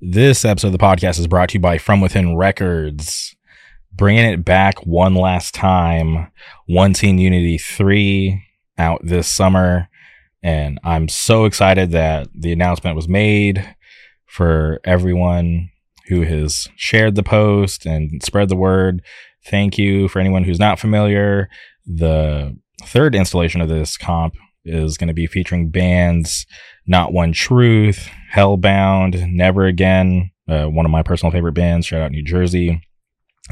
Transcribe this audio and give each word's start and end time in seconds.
This 0.00 0.44
episode 0.44 0.68
of 0.68 0.72
the 0.74 0.78
podcast 0.78 1.18
is 1.18 1.26
brought 1.26 1.48
to 1.48 1.54
you 1.54 1.60
by 1.60 1.76
From 1.76 2.00
Within 2.00 2.36
Records, 2.36 3.34
bringing 3.92 4.26
it 4.26 4.44
back 4.44 4.78
one 4.86 5.16
last 5.16 5.54
time. 5.56 6.30
One 6.66 6.92
Teen 6.92 7.18
Unity 7.18 7.58
3 7.58 8.40
out 8.78 9.00
this 9.02 9.26
summer. 9.26 9.88
And 10.40 10.78
I'm 10.84 11.08
so 11.08 11.46
excited 11.46 11.90
that 11.90 12.28
the 12.32 12.52
announcement 12.52 12.94
was 12.94 13.08
made 13.08 13.74
for 14.24 14.78
everyone 14.84 15.68
who 16.06 16.22
has 16.22 16.68
shared 16.76 17.16
the 17.16 17.24
post 17.24 17.84
and 17.84 18.22
spread 18.22 18.50
the 18.50 18.56
word. 18.56 19.02
Thank 19.46 19.78
you 19.78 20.06
for 20.06 20.20
anyone 20.20 20.44
who's 20.44 20.60
not 20.60 20.78
familiar. 20.78 21.48
The 21.86 22.56
third 22.84 23.16
installation 23.16 23.60
of 23.60 23.68
this 23.68 23.96
comp 23.96 24.34
is 24.64 24.96
going 24.96 25.08
to 25.08 25.14
be 25.14 25.26
featuring 25.26 25.70
bands 25.70 26.46
Not 26.88 27.12
One 27.12 27.32
Truth, 27.32 28.08
Hellbound, 28.34 29.30
Never 29.30 29.66
Again, 29.66 30.30
uh, 30.48 30.64
one 30.64 30.86
of 30.86 30.90
my 30.90 31.02
personal 31.02 31.30
favorite 31.30 31.52
bands, 31.52 31.86
shout 31.86 32.00
out 32.00 32.10
New 32.10 32.24
Jersey, 32.24 32.82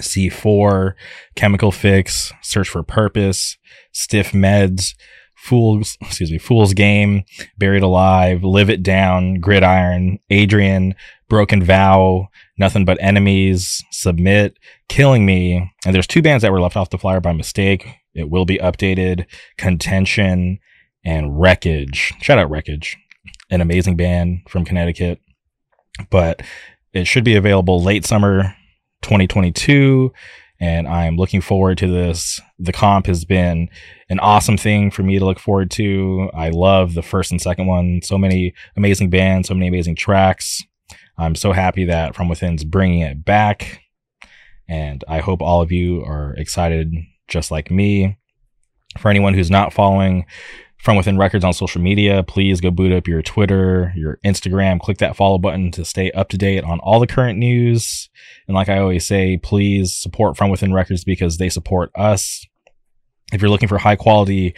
C4, 0.00 0.94
Chemical 1.34 1.70
Fix, 1.70 2.32
Search 2.42 2.68
for 2.68 2.82
Purpose, 2.82 3.58
Stiff 3.92 4.32
Meds, 4.32 4.94
Fools, 5.34 5.98
excuse 6.02 6.30
me, 6.30 6.38
Fool's 6.38 6.72
Game, 6.72 7.24
Buried 7.58 7.82
Alive, 7.82 8.42
Live 8.42 8.70
It 8.70 8.82
Down, 8.82 9.40
Gridiron, 9.40 10.18
Adrian, 10.30 10.94
Broken 11.28 11.62
Vow, 11.62 12.28
Nothing 12.58 12.86
But 12.86 12.98
Enemies, 13.00 13.84
Submit, 13.90 14.58
Killing 14.88 15.26
Me. 15.26 15.70
And 15.84 15.94
there's 15.94 16.06
two 16.06 16.22
bands 16.22 16.42
that 16.42 16.52
were 16.52 16.60
left 16.60 16.76
off 16.76 16.90
the 16.90 16.98
flyer 16.98 17.20
by 17.20 17.32
mistake. 17.32 17.86
It 18.14 18.30
will 18.30 18.46
be 18.46 18.58
updated. 18.58 19.26
Contention 19.58 20.58
and 21.04 21.38
Wreckage. 21.38 22.14
Shout 22.22 22.38
out 22.38 22.50
Wreckage, 22.50 22.96
an 23.50 23.60
amazing 23.60 23.96
band 23.96 24.40
from 24.48 24.64
Connecticut. 24.64 25.20
But 26.10 26.42
it 26.92 27.06
should 27.06 27.24
be 27.24 27.36
available 27.36 27.82
late 27.82 28.04
summer 28.04 28.54
2022 29.02 30.12
and 30.58 30.88
I'm 30.88 31.16
looking 31.16 31.40
forward 31.40 31.78
to 31.78 31.86
this. 31.86 32.40
The 32.58 32.72
comp 32.72 33.06
has 33.06 33.24
been 33.24 33.68
an 34.08 34.18
awesome 34.20 34.56
thing 34.56 34.90
for 34.90 35.02
me 35.02 35.18
to 35.18 35.24
look 35.24 35.38
forward 35.38 35.70
to. 35.72 36.30
I 36.34 36.48
love 36.48 36.94
the 36.94 37.02
first 37.02 37.30
and 37.30 37.40
second 37.40 37.66
one. 37.66 38.00
So 38.02 38.16
many 38.16 38.54
amazing 38.76 39.10
bands, 39.10 39.48
so 39.48 39.54
many 39.54 39.68
amazing 39.68 39.96
tracks. 39.96 40.62
I'm 41.18 41.34
so 41.34 41.52
happy 41.52 41.84
that 41.86 42.14
From 42.14 42.28
Within's 42.28 42.64
bringing 42.64 43.00
it 43.00 43.24
back. 43.24 43.82
And 44.68 45.04
I 45.06 45.18
hope 45.18 45.42
all 45.42 45.60
of 45.60 45.72
you 45.72 46.02
are 46.02 46.34
excited 46.34 46.92
just 47.28 47.50
like 47.50 47.70
me. 47.70 48.16
For 48.98 49.10
anyone 49.10 49.34
who's 49.34 49.50
not 49.50 49.74
following 49.74 50.24
from 50.78 50.96
within 50.96 51.18
records 51.18 51.44
on 51.44 51.52
social 51.52 51.80
media 51.80 52.22
please 52.22 52.60
go 52.60 52.70
boot 52.70 52.92
up 52.92 53.06
your 53.08 53.22
twitter 53.22 53.92
your 53.96 54.18
instagram 54.24 54.78
click 54.80 54.98
that 54.98 55.16
follow 55.16 55.38
button 55.38 55.70
to 55.70 55.84
stay 55.84 56.10
up 56.12 56.28
to 56.28 56.38
date 56.38 56.64
on 56.64 56.78
all 56.80 57.00
the 57.00 57.06
current 57.06 57.38
news. 57.38 58.08
And 58.46 58.54
like 58.54 58.68
i 58.68 58.78
always 58.78 59.06
say 59.06 59.38
please 59.38 59.94
support 59.96 60.36
from 60.36 60.50
within 60.50 60.72
records 60.72 61.04
because 61.04 61.38
they 61.38 61.48
support 61.48 61.90
us. 61.94 62.44
If 63.32 63.42
you're 63.42 63.50
looking 63.50 63.68
for 63.68 63.78
high 63.78 63.96
quality 63.96 64.54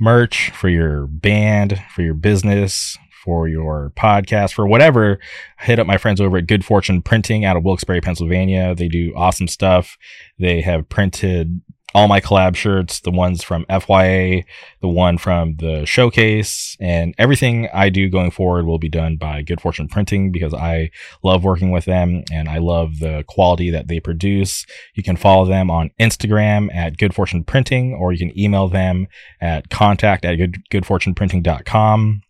merch 0.00 0.50
for 0.50 0.68
your 0.68 1.06
band 1.08 1.82
for 1.94 2.02
your 2.02 2.14
business 2.14 2.96
for 3.24 3.48
your 3.48 3.92
podcast 3.96 4.52
for 4.52 4.66
whatever 4.66 5.18
hit 5.58 5.78
up 5.78 5.86
my 5.86 5.98
friends 5.98 6.20
over 6.20 6.38
at 6.38 6.46
good 6.46 6.64
fortune 6.64 7.02
printing 7.02 7.44
out 7.44 7.56
of 7.56 7.64
wilkes-barre 7.64 8.00
pennsylvania. 8.00 8.74
They 8.74 8.88
do 8.88 9.12
awesome 9.16 9.48
stuff. 9.48 9.98
They 10.38 10.60
have 10.62 10.88
printed 10.88 11.60
all 11.94 12.06
my 12.06 12.20
collab 12.20 12.54
shirts, 12.54 13.00
the 13.00 13.10
ones 13.10 13.42
from 13.42 13.64
FYA, 13.66 14.44
the 14.80 14.88
one 14.88 15.16
from 15.16 15.56
the 15.56 15.86
showcase, 15.86 16.76
and 16.80 17.14
everything 17.16 17.68
I 17.72 17.88
do 17.88 18.10
going 18.10 18.30
forward 18.30 18.66
will 18.66 18.78
be 18.78 18.90
done 18.90 19.16
by 19.16 19.42
Good 19.42 19.60
Fortune 19.60 19.88
Printing 19.88 20.30
because 20.30 20.52
I 20.52 20.90
love 21.22 21.44
working 21.44 21.70
with 21.70 21.86
them 21.86 22.24
and 22.30 22.48
I 22.48 22.58
love 22.58 22.98
the 22.98 23.24
quality 23.26 23.70
that 23.70 23.88
they 23.88 24.00
produce. 24.00 24.66
You 24.94 25.02
can 25.02 25.16
follow 25.16 25.46
them 25.46 25.70
on 25.70 25.90
Instagram 25.98 26.74
at 26.74 26.98
Good 26.98 27.14
Fortune 27.14 27.42
Printing 27.42 27.94
or 27.94 28.12
you 28.12 28.18
can 28.18 28.38
email 28.38 28.68
them 28.68 29.06
at 29.40 29.70
contact 29.70 30.26
at 30.26 30.36
good, 30.36 30.58
goodfortuneprinting.com 30.70 32.22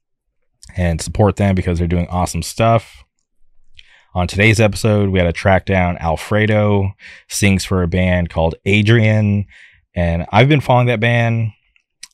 and 0.77 1.01
support 1.01 1.37
them 1.37 1.57
because 1.57 1.79
they're 1.79 1.89
doing 1.89 2.07
awesome 2.09 2.43
stuff. 2.43 3.05
On 4.19 4.27
today's 4.27 4.59
episode, 4.59 5.11
we 5.11 5.21
had 5.21 5.27
to 5.27 5.33
track 5.33 5.65
down 5.65 5.97
Alfredo, 5.99 6.93
sings 7.29 7.65
for 7.65 7.85
a 7.85 7.87
band 7.87 8.31
called 8.31 8.57
Adrian. 8.65 9.47
And 9.95 10.27
I've 10.33 10.49
been 10.49 10.61
following 10.61 10.89
that 10.89 10.99
band, 10.99 11.53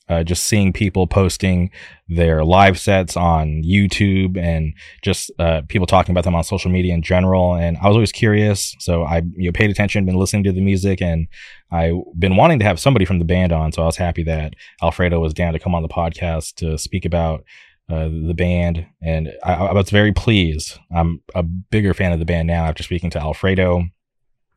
uh, 0.07 0.23
just 0.23 0.43
seeing 0.43 0.71
people 0.71 1.07
posting 1.07 1.71
their 2.07 2.45
live 2.45 2.79
sets 2.79 3.17
on 3.17 3.63
YouTube 3.63 4.37
and 4.37 4.75
just 5.01 5.31
uh, 5.39 5.63
people 5.67 5.87
talking 5.87 6.13
about 6.13 6.25
them 6.25 6.35
on 6.35 6.43
social 6.43 6.69
media 6.69 6.93
in 6.93 7.01
general. 7.01 7.55
And 7.55 7.75
I 7.81 7.87
was 7.87 7.95
always 7.95 8.11
curious. 8.11 8.75
So 8.77 9.01
I 9.01 9.23
you 9.35 9.49
know, 9.49 9.51
paid 9.51 9.71
attention, 9.71 10.05
been 10.05 10.15
listening 10.15 10.43
to 10.43 10.51
the 10.51 10.61
music, 10.61 11.01
and 11.01 11.27
I've 11.71 11.95
been 12.19 12.35
wanting 12.35 12.59
to 12.59 12.65
have 12.65 12.79
somebody 12.79 13.05
from 13.05 13.17
the 13.17 13.25
band 13.25 13.51
on. 13.51 13.71
So 13.71 13.81
I 13.81 13.87
was 13.87 13.97
happy 13.97 14.21
that 14.25 14.53
Alfredo 14.83 15.19
was 15.19 15.33
down 15.33 15.53
to 15.53 15.59
come 15.59 15.73
on 15.73 15.81
the 15.81 15.89
podcast 15.89 16.53
to 16.57 16.77
speak 16.77 17.03
about 17.03 17.43
uh, 17.89 18.05
the 18.05 18.33
band, 18.35 18.87
and 19.01 19.31
I, 19.43 19.53
I, 19.53 19.73
was 19.73 19.91
very 19.91 20.11
pleased. 20.11 20.79
I'm 20.95 21.21
a 21.35 21.43
bigger 21.43 21.93
fan 21.93 22.11
of 22.11 22.19
the 22.19 22.25
band 22.25 22.47
now 22.47 22.65
after 22.65 22.81
speaking 22.81 23.11
to 23.11 23.19
Alfredo. 23.19 23.83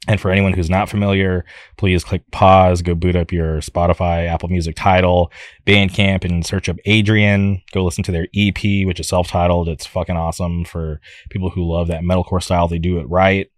And 0.06 0.18
for 0.18 0.30
anyone 0.30 0.54
who's 0.54 0.70
not 0.70 0.88
familiar, 0.88 1.44
please 1.76 2.04
click 2.04 2.22
pause, 2.30 2.80
go 2.80 2.94
boot 2.94 3.16
up 3.16 3.30
your 3.30 3.58
Spotify, 3.58 4.26
Apple 4.26 4.48
Music 4.48 4.74
Tidal, 4.76 5.30
Bandcamp, 5.66 6.24
and 6.24 6.46
search 6.46 6.70
up 6.70 6.76
Adrian. 6.86 7.60
Go 7.72 7.84
listen 7.84 8.04
to 8.04 8.12
their 8.12 8.28
EP, 8.34 8.86
which 8.86 9.00
is 9.00 9.08
self 9.08 9.28
titled. 9.28 9.68
It's 9.68 9.84
fucking 9.84 10.16
awesome 10.16 10.64
for 10.64 11.00
people 11.28 11.50
who 11.50 11.70
love 11.70 11.88
that 11.88 12.02
metalcore 12.02 12.42
style. 12.42 12.68
They 12.68 12.78
do 12.78 12.98
it 12.98 13.10
right 13.10 13.50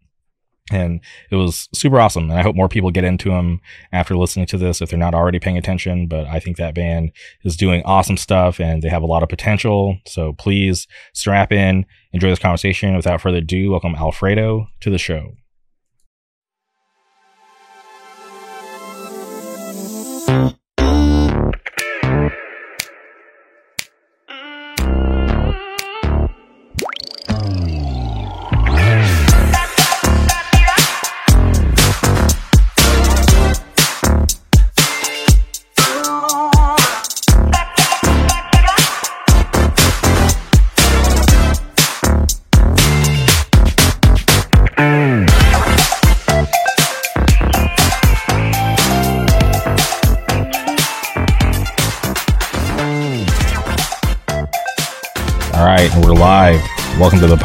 and 0.70 1.00
it 1.30 1.36
was 1.36 1.68
super 1.74 2.00
awesome 2.00 2.30
and 2.30 2.38
i 2.38 2.42
hope 2.42 2.56
more 2.56 2.68
people 2.68 2.90
get 2.90 3.04
into 3.04 3.30
them 3.30 3.60
after 3.92 4.16
listening 4.16 4.46
to 4.46 4.58
this 4.58 4.80
if 4.80 4.90
they're 4.90 4.98
not 4.98 5.14
already 5.14 5.38
paying 5.38 5.58
attention 5.58 6.06
but 6.06 6.26
i 6.26 6.38
think 6.38 6.56
that 6.56 6.74
band 6.74 7.10
is 7.44 7.56
doing 7.56 7.82
awesome 7.84 8.16
stuff 8.16 8.60
and 8.60 8.82
they 8.82 8.88
have 8.88 9.02
a 9.02 9.06
lot 9.06 9.22
of 9.22 9.28
potential. 9.28 9.98
So 10.06 10.32
please 10.32 10.86
strap 11.14 11.52
in 11.52 11.86
enjoy 12.12 12.30
this 12.30 12.38
conversation. 12.38 12.96
Without 12.96 13.20
further 13.20 13.38
ado 13.38 13.70
welcome 13.70 13.94
alfredo 13.94 14.68
to 14.80 14.90
the 14.90 14.98
show 14.98 15.32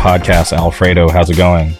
podcast, 0.05 0.53
Alfredo. 0.55 1.09
How's 1.09 1.31
it 1.31 1.35
going? 1.35 1.73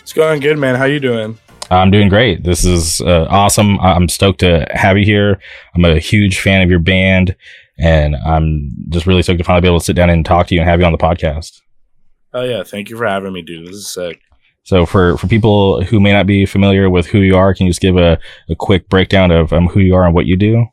It's 0.00 0.12
going 0.12 0.40
good, 0.40 0.58
man. 0.58 0.74
How 0.74 0.86
you 0.86 0.98
doing? 0.98 1.38
I'm 1.70 1.92
doing 1.92 2.08
great. 2.08 2.42
This 2.42 2.64
is 2.64 3.00
uh, 3.00 3.28
awesome. 3.30 3.78
I'm 3.78 4.08
stoked 4.08 4.40
to 4.40 4.66
have 4.72 4.98
you 4.98 5.04
here. 5.04 5.40
I'm 5.76 5.84
a 5.84 6.00
huge 6.00 6.40
fan 6.40 6.62
of 6.62 6.68
your 6.68 6.80
band, 6.80 7.36
and 7.78 8.16
I'm 8.16 8.72
just 8.88 9.06
really 9.06 9.22
stoked 9.22 9.38
to 9.38 9.44
finally 9.44 9.60
be 9.60 9.68
able 9.68 9.78
to 9.78 9.84
sit 9.84 9.94
down 9.94 10.10
and 10.10 10.26
talk 10.26 10.48
to 10.48 10.54
you 10.56 10.60
and 10.60 10.68
have 10.68 10.80
you 10.80 10.84
on 10.86 10.90
the 10.90 10.98
podcast. 10.98 11.60
Oh 12.34 12.42
yeah, 12.42 12.64
thank 12.64 12.90
you 12.90 12.96
for 12.96 13.06
having 13.06 13.32
me, 13.32 13.40
dude. 13.40 13.68
This 13.68 13.76
is 13.76 13.88
sick. 13.88 14.20
So 14.64 14.84
for, 14.84 15.16
for 15.16 15.28
people 15.28 15.84
who 15.84 16.00
may 16.00 16.10
not 16.10 16.26
be 16.26 16.46
familiar 16.46 16.90
with 16.90 17.06
who 17.06 17.20
you 17.20 17.36
are, 17.36 17.54
can 17.54 17.66
you 17.66 17.70
just 17.70 17.80
give 17.80 17.96
a, 17.96 18.18
a 18.48 18.56
quick 18.56 18.88
breakdown 18.88 19.30
of 19.30 19.52
um, 19.52 19.68
who 19.68 19.78
you 19.78 19.94
are 19.94 20.04
and 20.04 20.12
what 20.12 20.26
you 20.26 20.36
do? 20.36 20.66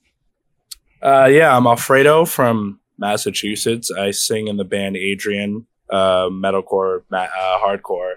Uh, 1.04 1.30
yeah, 1.32 1.56
I'm 1.56 1.68
Alfredo 1.68 2.26
from 2.26 2.80
Massachusetts. 2.98 3.92
I 3.92 4.10
sing 4.10 4.48
in 4.48 4.58
the 4.58 4.66
band 4.66 4.98
Adrian 4.98 5.68
uh, 5.90 6.30
metalcore, 6.30 7.02
uh, 7.12 7.28
hardcore, 7.60 8.16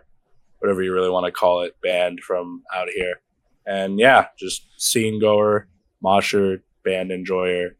whatever 0.59 0.83
you 0.83 0.93
really 0.93 1.11
want 1.11 1.27
to 1.27 1.33
call 1.33 1.63
it, 1.63 1.77
band 1.83 2.21
from 2.21 2.63
out 2.75 2.89
here. 2.95 3.21
And 3.67 3.99
yeah, 3.99 4.27
just 4.39 4.67
scene 4.79 5.21
goer, 5.21 5.69
mosher, 6.03 6.63
band 6.85 7.11
enjoyer, 7.11 7.77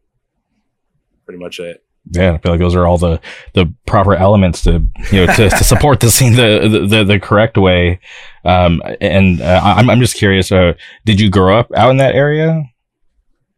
pretty 1.25 1.39
much 1.39 1.59
it. 1.59 1.83
Yeah, 2.09 2.33
I 2.33 2.37
feel 2.39 2.53
like 2.53 2.59
those 2.59 2.75
are 2.75 2.87
all 2.87 2.97
the 2.97 3.21
the 3.53 3.71
proper 3.85 4.15
elements 4.15 4.63
to 4.63 4.85
you 5.11 5.25
know 5.25 5.33
to, 5.35 5.49
to 5.49 5.63
support 5.63 5.99
the 5.99 6.09
scene 6.09 6.33
the, 6.33 6.87
the 6.89 7.03
the 7.03 7.19
correct 7.19 7.57
way. 7.57 7.99
Um, 8.43 8.81
and 8.99 9.39
uh, 9.39 9.61
I'm 9.63 9.89
I'm 9.89 9.99
just 9.99 10.15
curious. 10.15 10.51
Uh, 10.51 10.73
did 11.05 11.19
you 11.19 11.29
grow 11.29 11.59
up 11.59 11.71
out 11.75 11.91
in 11.91 11.97
that 11.97 12.15
area? 12.15 12.63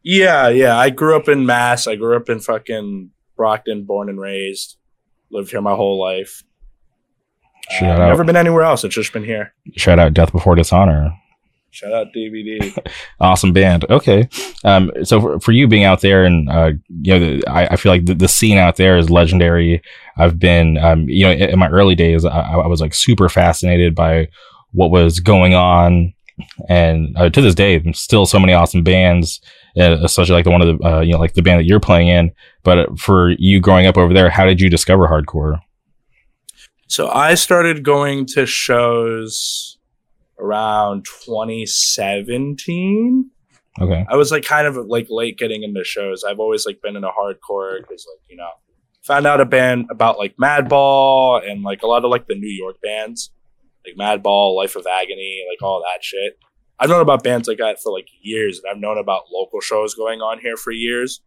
Yeah, 0.02 0.48
yeah. 0.48 0.76
I 0.76 0.90
grew 0.90 1.16
up 1.16 1.28
in 1.28 1.46
Mass. 1.46 1.86
I 1.86 1.96
grew 1.96 2.16
up 2.16 2.28
in 2.28 2.38
fucking 2.38 3.10
Brockton, 3.36 3.84
born 3.84 4.10
and 4.10 4.20
raised 4.20 4.76
lived 5.34 5.50
here 5.50 5.60
my 5.60 5.74
whole 5.74 6.00
life. 6.00 6.42
Shout 7.70 8.00
uh, 8.00 8.06
never 8.06 8.24
been 8.24 8.36
anywhere 8.36 8.62
else. 8.62 8.84
It's 8.84 8.94
just 8.94 9.12
been 9.12 9.24
here. 9.24 9.52
Shout 9.76 9.98
out 9.98 10.14
Death 10.14 10.32
Before 10.32 10.54
Dishonor. 10.54 11.12
Shout 11.70 11.92
out 11.92 12.06
DBD. 12.14 12.78
awesome 13.20 13.52
band. 13.52 13.84
Okay. 13.90 14.28
Um, 14.64 14.92
so 15.02 15.20
for, 15.20 15.40
for, 15.40 15.50
you 15.50 15.66
being 15.66 15.82
out 15.82 16.02
there 16.02 16.24
and, 16.24 16.48
uh, 16.48 16.72
you 17.02 17.12
know, 17.12 17.18
the, 17.18 17.46
I, 17.48 17.66
I, 17.66 17.76
feel 17.76 17.90
like 17.90 18.04
the, 18.04 18.14
the, 18.14 18.28
scene 18.28 18.58
out 18.58 18.76
there 18.76 18.96
is 18.96 19.10
legendary. 19.10 19.82
I've 20.16 20.38
been, 20.38 20.78
um, 20.78 21.08
you 21.08 21.24
know, 21.26 21.32
in, 21.32 21.50
in 21.50 21.58
my 21.58 21.68
early 21.68 21.96
days, 21.96 22.24
I, 22.24 22.38
I, 22.38 22.66
was 22.68 22.80
like 22.80 22.94
super 22.94 23.28
fascinated 23.28 23.96
by 23.96 24.28
what 24.70 24.92
was 24.92 25.18
going 25.18 25.54
on. 25.54 26.14
And 26.68 27.16
uh, 27.16 27.30
to 27.30 27.40
this 27.40 27.56
day, 27.56 27.82
still 27.92 28.24
so 28.24 28.38
many 28.38 28.52
awesome 28.52 28.84
bands, 28.84 29.40
especially 29.76 30.34
like 30.34 30.44
the 30.44 30.50
one 30.50 30.60
of 30.62 30.78
the, 30.78 30.86
uh, 30.86 31.00
you 31.00 31.12
know, 31.12 31.18
like 31.18 31.34
the 31.34 31.42
band 31.42 31.60
that 31.60 31.66
you're 31.66 31.80
playing 31.80 32.08
in. 32.08 32.32
But 32.62 32.98
for 32.98 33.30
you 33.38 33.60
growing 33.60 33.86
up 33.86 33.98
over 33.98 34.14
there, 34.14 34.30
how 34.30 34.44
did 34.44 34.60
you 34.60 34.70
discover 34.70 35.06
hardcore? 35.06 35.60
So 36.86 37.08
I 37.08 37.34
started 37.34 37.82
going 37.82 38.26
to 38.26 38.46
shows 38.46 39.78
around 40.38 41.06
2017. 41.06 43.30
Okay. 43.80 44.06
I 44.08 44.16
was 44.16 44.30
like 44.30 44.44
kind 44.44 44.66
of 44.66 44.76
like 44.76 45.06
late 45.10 45.38
getting 45.38 45.64
into 45.64 45.84
shows. 45.84 46.24
I've 46.24 46.38
always 46.38 46.66
like 46.66 46.80
been 46.80 46.96
in 46.96 47.04
a 47.04 47.10
hardcore 47.10 47.80
because 47.80 48.06
like 48.12 48.20
you 48.28 48.36
know 48.36 48.50
found 49.02 49.26
out 49.26 49.40
a 49.40 49.44
band 49.44 49.86
about 49.90 50.18
like 50.18 50.36
Madball 50.36 51.44
and 51.48 51.62
like 51.62 51.82
a 51.82 51.86
lot 51.86 52.04
of 52.04 52.10
like 52.10 52.26
the 52.28 52.36
New 52.36 52.48
York 52.48 52.76
bands 52.82 53.30
like 53.86 53.96
Madball, 53.96 54.56
Life 54.56 54.76
of 54.76 54.86
Agony, 54.86 55.42
like 55.50 55.62
all 55.62 55.80
that 55.80 56.02
shit. 56.02 56.38
I've 56.78 56.88
known 56.88 57.00
about 57.00 57.22
bands 57.22 57.46
like 57.48 57.58
that 57.58 57.80
for 57.80 57.92
like 57.92 58.08
years, 58.20 58.58
and 58.58 58.70
I've 58.70 58.80
known 58.80 58.98
about 58.98 59.24
local 59.32 59.60
shows 59.60 59.94
going 59.94 60.20
on 60.20 60.40
here 60.40 60.56
for 60.56 60.72
years. 60.72 61.22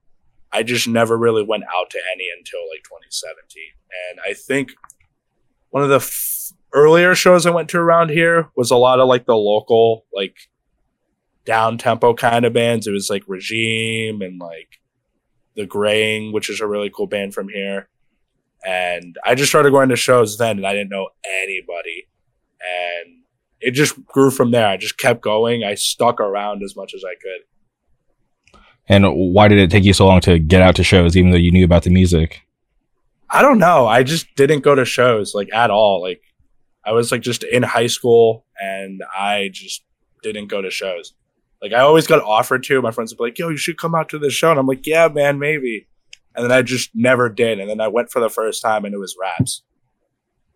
I 0.51 0.63
just 0.63 0.87
never 0.87 1.17
really 1.17 1.43
went 1.43 1.63
out 1.63 1.89
to 1.91 1.99
any 2.13 2.27
until 2.37 2.59
like 2.71 2.83
2017, 2.83 3.63
and 4.09 4.19
I 4.25 4.33
think 4.33 4.71
one 5.69 5.83
of 5.83 5.89
the 5.89 5.95
f- 5.95 6.51
earlier 6.73 7.15
shows 7.15 7.45
I 7.45 7.51
went 7.51 7.69
to 7.69 7.79
around 7.79 8.09
here 8.09 8.49
was 8.55 8.71
a 8.71 8.77
lot 8.77 8.99
of 8.99 9.07
like 9.07 9.25
the 9.25 9.35
local, 9.35 10.05
like 10.13 10.35
down 11.45 11.77
tempo 11.77 12.13
kind 12.13 12.45
of 12.45 12.53
bands. 12.53 12.87
It 12.87 12.91
was 12.91 13.09
like 13.09 13.23
Regime 13.27 14.21
and 14.21 14.39
like 14.39 14.79
The 15.55 15.65
Graying, 15.65 16.33
which 16.33 16.49
is 16.49 16.59
a 16.59 16.67
really 16.67 16.91
cool 16.93 17.07
band 17.07 17.33
from 17.33 17.49
here. 17.49 17.89
And 18.65 19.17
I 19.25 19.33
just 19.33 19.49
started 19.49 19.71
going 19.71 19.89
to 19.89 19.95
shows 19.95 20.37
then 20.37 20.57
and 20.57 20.67
I 20.67 20.73
didn't 20.73 20.89
know 20.89 21.09
anybody. 21.43 22.09
And 22.59 23.16
it 23.59 23.71
just 23.71 24.03
grew 24.05 24.31
from 24.31 24.51
there. 24.51 24.67
I 24.67 24.77
just 24.77 24.97
kept 24.97 25.21
going. 25.21 25.63
I 25.63 25.75
stuck 25.75 26.19
around 26.19 26.63
as 26.63 26.75
much 26.75 26.93
as 26.93 27.03
I 27.03 27.15
could. 27.15 28.59
And 28.89 29.05
why 29.33 29.47
did 29.47 29.59
it 29.59 29.69
take 29.69 29.83
you 29.83 29.93
so 29.93 30.07
long 30.07 30.21
to 30.21 30.39
get 30.39 30.61
out 30.61 30.75
to 30.77 30.83
shows, 30.83 31.17
even 31.17 31.31
though 31.31 31.37
you 31.37 31.51
knew 31.51 31.65
about 31.65 31.83
the 31.83 31.89
music? 31.89 32.43
I 33.29 33.41
don't 33.41 33.59
know. 33.59 33.85
I 33.87 34.03
just 34.03 34.33
didn't 34.35 34.61
go 34.61 34.75
to 34.75 34.85
shows 34.85 35.33
like 35.35 35.53
at 35.53 35.69
all. 35.69 36.01
Like 36.01 36.21
I 36.85 36.93
was 36.93 37.11
like 37.11 37.21
just 37.21 37.43
in 37.43 37.63
high 37.63 37.87
school 37.87 38.45
and 38.61 39.01
I 39.17 39.49
just 39.51 39.83
didn't 40.23 40.47
go 40.47 40.61
to 40.61 40.71
shows. 40.71 41.13
Like 41.61 41.73
I 41.73 41.79
always 41.79 42.07
got 42.07 42.23
offered 42.23 42.63
to. 42.63 42.81
My 42.81 42.91
friends 42.91 43.11
would 43.11 43.17
be 43.17 43.29
like, 43.29 43.39
"Yo, 43.39 43.49
you 43.49 43.57
should 43.57 43.77
come 43.77 43.95
out 43.95 44.09
to 44.09 44.19
the 44.19 44.29
show," 44.29 44.51
and 44.51 44.59
I'm 44.59 44.67
like, 44.67 44.85
"Yeah, 44.85 45.07
man, 45.07 45.39
maybe." 45.39 45.87
And 46.35 46.45
then 46.45 46.51
I 46.51 46.61
just 46.61 46.91
never 46.93 47.29
did. 47.29 47.59
And 47.59 47.69
then 47.69 47.81
I 47.81 47.87
went 47.87 48.11
for 48.11 48.19
the 48.19 48.29
first 48.29 48.61
time, 48.61 48.85
and 48.85 48.93
it 48.93 48.99
was 48.99 49.17
raps. 49.19 49.63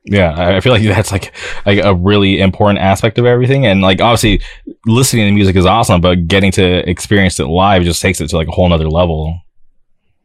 Yeah, 0.06 0.34
I 0.56 0.60
feel 0.62 0.74
like 0.74 0.84
that's 0.84 1.12
like 1.12 1.34
like 1.66 1.80
a 1.84 1.94
really 1.94 2.40
important 2.40 2.80
aspect 2.80 3.20
of 3.20 3.26
everything. 3.26 3.66
And 3.66 3.82
like 3.82 4.02
obviously, 4.02 4.42
listening 4.88 5.28
to 5.28 5.32
music 5.32 5.56
is 5.56 5.66
awesome, 5.66 6.02
but 6.02 6.28
getting 6.28 6.52
to 6.54 6.90
experience 6.90 7.40
it 7.40 7.46
live 7.46 7.84
just 7.84 8.02
takes 8.02 8.20
it 8.20 8.30
to 8.30 8.36
like 8.36 8.48
a 8.48 8.52
whole 8.52 8.68
nother 8.68 8.90
level. 8.90 9.40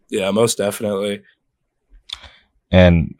Yeah, 0.08 0.30
most 0.30 0.56
definitely. 0.56 1.22
And 2.70 3.14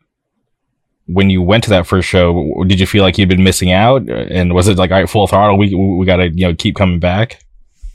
when 1.06 1.30
you 1.30 1.42
went 1.42 1.64
to 1.64 1.70
that 1.70 1.86
first 1.86 2.08
show, 2.08 2.64
did 2.66 2.80
you 2.80 2.86
feel 2.86 3.02
like 3.02 3.18
you'd 3.18 3.28
been 3.28 3.44
missing 3.44 3.70
out? 3.70 4.08
And 4.08 4.54
was 4.54 4.66
it 4.66 4.78
like, 4.78 4.90
all 4.90 4.98
right, 4.98 5.10
full 5.10 5.26
throttle? 5.26 5.58
We 5.58 5.74
we 5.74 6.06
got 6.06 6.16
to 6.16 6.30
you 6.30 6.48
know 6.48 6.54
keep 6.54 6.76
coming 6.76 7.00
back. 7.00 7.42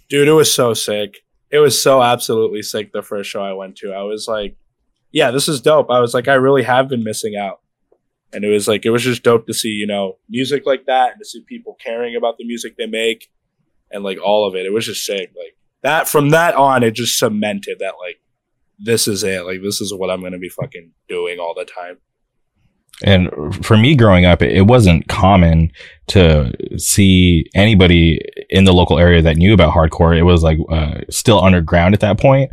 Dude, 0.10 0.28
it 0.28 0.34
was 0.34 0.54
so 0.54 0.74
sick. 0.74 1.20
It 1.50 1.60
was 1.60 1.82
so 1.82 2.02
absolutely 2.04 2.62
sick. 2.62 2.92
The 2.94 3.02
first 3.02 3.30
show 3.30 3.44
I 3.44 3.54
went 3.54 3.76
to, 3.78 3.92
I 3.92 4.04
was 4.04 4.28
like, 4.28 4.56
yeah, 5.12 5.32
this 5.32 5.48
is 5.48 5.62
dope. 5.62 5.90
I 5.90 6.00
was 6.00 6.14
like, 6.14 6.28
I 6.28 6.36
really 6.36 6.64
have 6.64 6.88
been 6.88 7.04
missing 7.04 7.36
out. 7.36 7.61
And 8.34 8.46
it 8.46 8.50
was 8.50 8.68
like, 8.68 8.86
it 8.86 8.92
was 8.92 9.04
just 9.04 9.24
dope 9.24 9.46
to 9.48 9.54
see, 9.54 9.70
you 9.70 9.88
know, 9.88 10.18
music 10.30 10.66
like 10.66 10.86
that 10.86 11.12
and 11.12 11.20
to 11.20 11.26
see 11.26 11.42
people 11.42 11.76
caring 11.84 12.16
about 12.16 12.38
the 12.38 12.46
music 12.46 12.76
they 12.78 12.88
make 12.88 13.30
and 13.92 14.04
like 14.04 14.20
all 14.24 14.48
of 14.48 14.56
it. 14.56 14.66
It 14.66 14.74
was 14.74 14.86
just 14.86 15.06
sick. 15.06 15.32
Like 15.38 15.58
that, 15.82 16.08
from 16.08 16.30
that 16.30 16.56
on, 16.56 16.84
it 16.84 16.92
just 16.92 17.20
cemented 17.20 17.80
that 17.80 17.96
like, 18.00 18.22
this 18.80 19.08
is 19.08 19.24
it. 19.24 19.46
Like, 19.46 19.62
this 19.62 19.82
is 19.82 19.94
what 19.94 20.10
I'm 20.10 20.22
to 20.22 20.40
be 20.40 20.50
fucking 20.50 20.92
doing 21.08 21.40
all 21.40 21.54
the 21.54 21.66
time. 21.66 21.98
And 23.04 23.30
for 23.66 23.78
me 23.78 23.96
growing 23.96 24.26
up, 24.26 24.42
it 24.42 24.64
wasn't 24.64 25.08
common 25.08 25.72
to 26.08 26.52
see 26.78 27.46
anybody 27.56 28.20
in 28.50 28.66
the 28.66 28.74
local 28.74 29.00
area 29.00 29.22
that 29.24 29.38
knew 29.38 29.54
about 29.54 29.74
hardcore. 29.74 30.16
It 30.16 30.24
was 30.24 30.44
like 30.44 30.60
uh, 30.70 31.02
still 31.10 31.44
underground 31.44 31.94
at 31.94 32.00
that 32.02 32.20
point. 32.20 32.52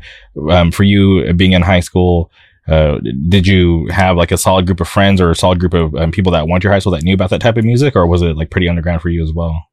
Um, 0.50 0.70
for 0.72 0.84
you 0.84 1.32
being 1.34 1.52
in 1.52 1.62
high 1.62 1.80
school, 1.80 2.30
uh, 2.68 2.98
did 3.28 3.46
you 3.46 3.86
have 3.88 4.16
like 4.16 4.30
a 4.30 4.36
solid 4.36 4.66
group 4.66 4.80
of 4.80 4.88
friends 4.88 5.20
or 5.20 5.30
a 5.30 5.36
solid 5.36 5.58
group 5.58 5.74
of 5.74 5.94
um, 5.94 6.12
people 6.12 6.32
that 6.32 6.48
went 6.48 6.62
to 6.62 6.66
your 6.66 6.72
high 6.72 6.78
school 6.78 6.92
that 6.92 7.02
knew 7.02 7.14
about 7.14 7.30
that 7.30 7.40
type 7.40 7.56
of 7.56 7.64
music, 7.64 7.96
or 7.96 8.06
was 8.06 8.20
it 8.20 8.36
like 8.36 8.50
pretty 8.50 8.68
underground 8.68 9.00
for 9.00 9.08
you 9.08 9.22
as 9.22 9.32
well? 9.32 9.64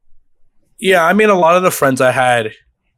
Yeah, 0.78 1.04
I 1.04 1.12
mean, 1.12 1.28
a 1.28 1.34
lot 1.34 1.56
of 1.56 1.62
the 1.62 1.70
friends 1.70 2.00
I 2.00 2.12
had 2.12 2.52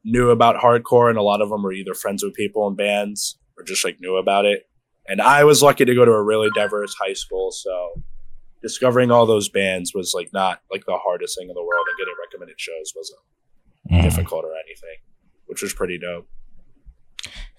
knew 0.05 0.31
about 0.31 0.56
hardcore, 0.56 1.09
and 1.09 1.19
a 1.19 1.23
lot 1.23 1.41
of 1.41 1.50
them 1.50 1.62
were 1.62 1.73
either 1.73 1.95
friends 1.95 2.23
with 2.23 2.35
people 2.35 2.67
in 2.69 2.77
bands 2.77 3.39
or 3.56 3.65
just 3.65 3.85
like 3.85 3.99
knew 4.00 4.17
about 4.17 4.45
it. 4.45 4.69
And 5.09 5.21
I 5.21 5.45
was 5.45 5.62
lucky 5.62 5.85
to 5.85 5.95
go 5.95 6.05
to 6.05 6.12
a 6.12 6.23
really 6.23 6.49
diverse 6.55 6.95
high 6.95 7.15
school, 7.15 7.50
so 7.50 8.03
discovering 8.62 9.11
all 9.11 9.27
those 9.27 9.49
bands 9.49 9.95
was 9.95 10.12
like 10.15 10.31
not 10.33 10.61
like 10.71 10.85
the 10.87 10.99
hardest 10.99 11.37
thing 11.37 11.49
in 11.49 11.55
the 11.55 11.62
world, 11.62 11.87
and 11.89 11.99
getting 11.99 12.15
recommended 12.25 12.61
shows 12.61 12.93
wasn't 12.95 13.21
mm. 13.91 14.03
difficult 14.03 14.45
or 14.45 14.53
anything, 14.65 14.99
which 15.47 15.62
was 15.62 15.73
pretty 15.73 15.99
dope. 15.99 16.29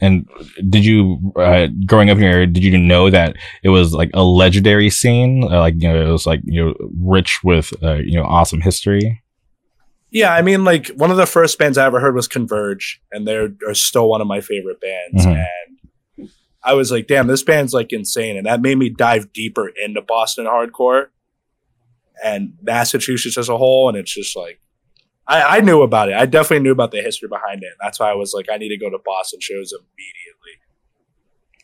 And 0.01 0.29
did 0.69 0.85
you, 0.85 1.33
uh, 1.35 1.67
growing 1.85 2.09
up 2.09 2.17
here, 2.17 2.45
did 2.45 2.63
you 2.63 2.77
know 2.77 3.09
that 3.09 3.35
it 3.63 3.69
was 3.69 3.93
like 3.93 4.09
a 4.13 4.23
legendary 4.23 4.89
scene? 4.89 5.43
Uh, 5.43 5.59
like, 5.59 5.75
you 5.77 5.91
know, 5.91 6.01
it 6.01 6.11
was 6.11 6.25
like, 6.25 6.39
you 6.45 6.63
know, 6.63 6.73
rich 7.01 7.41
with, 7.43 7.73
uh, 7.83 7.95
you 7.95 8.13
know, 8.13 8.23
awesome 8.23 8.61
history? 8.61 9.21
Yeah, 10.11 10.33
I 10.33 10.41
mean, 10.41 10.63
like 10.63 10.87
one 10.95 11.11
of 11.11 11.17
the 11.17 11.25
first 11.25 11.59
bands 11.59 11.77
I 11.77 11.85
ever 11.85 11.99
heard 11.99 12.15
was 12.15 12.27
Converge, 12.27 13.01
and 13.11 13.27
they're 13.27 13.51
still 13.73 14.09
one 14.09 14.21
of 14.21 14.27
my 14.27 14.41
favorite 14.41 14.79
bands. 14.79 15.25
Mm-hmm. 15.25 15.41
And 16.17 16.29
I 16.63 16.73
was 16.73 16.91
like, 16.91 17.07
damn, 17.07 17.27
this 17.27 17.43
band's 17.43 17.73
like 17.73 17.91
insane. 17.91 18.37
And 18.37 18.45
that 18.45 18.61
made 18.61 18.77
me 18.77 18.89
dive 18.89 19.33
deeper 19.33 19.67
into 19.67 20.01
Boston 20.01 20.45
hardcore 20.45 21.07
and 22.23 22.53
Massachusetts 22.61 23.37
as 23.37 23.49
a 23.49 23.57
whole. 23.57 23.89
And 23.89 23.97
it's 23.97 24.13
just 24.13 24.35
like, 24.35 24.59
I, 25.29 25.57
I 25.57 25.61
knew 25.61 25.81
about 25.83 26.09
it. 26.09 26.15
I 26.15 26.25
definitely 26.25 26.63
knew 26.63 26.71
about 26.71 26.91
the 26.91 27.01
history 27.01 27.29
behind 27.29 27.63
it. 27.63 27.73
That's 27.81 27.99
why 27.99 28.09
I 28.09 28.15
was 28.15 28.33
like, 28.33 28.47
I 28.51 28.57
need 28.57 28.69
to 28.69 28.77
go 28.77 28.89
to 28.89 28.97
Boston 29.05 29.39
shows 29.39 29.71
immediately. 29.71 30.57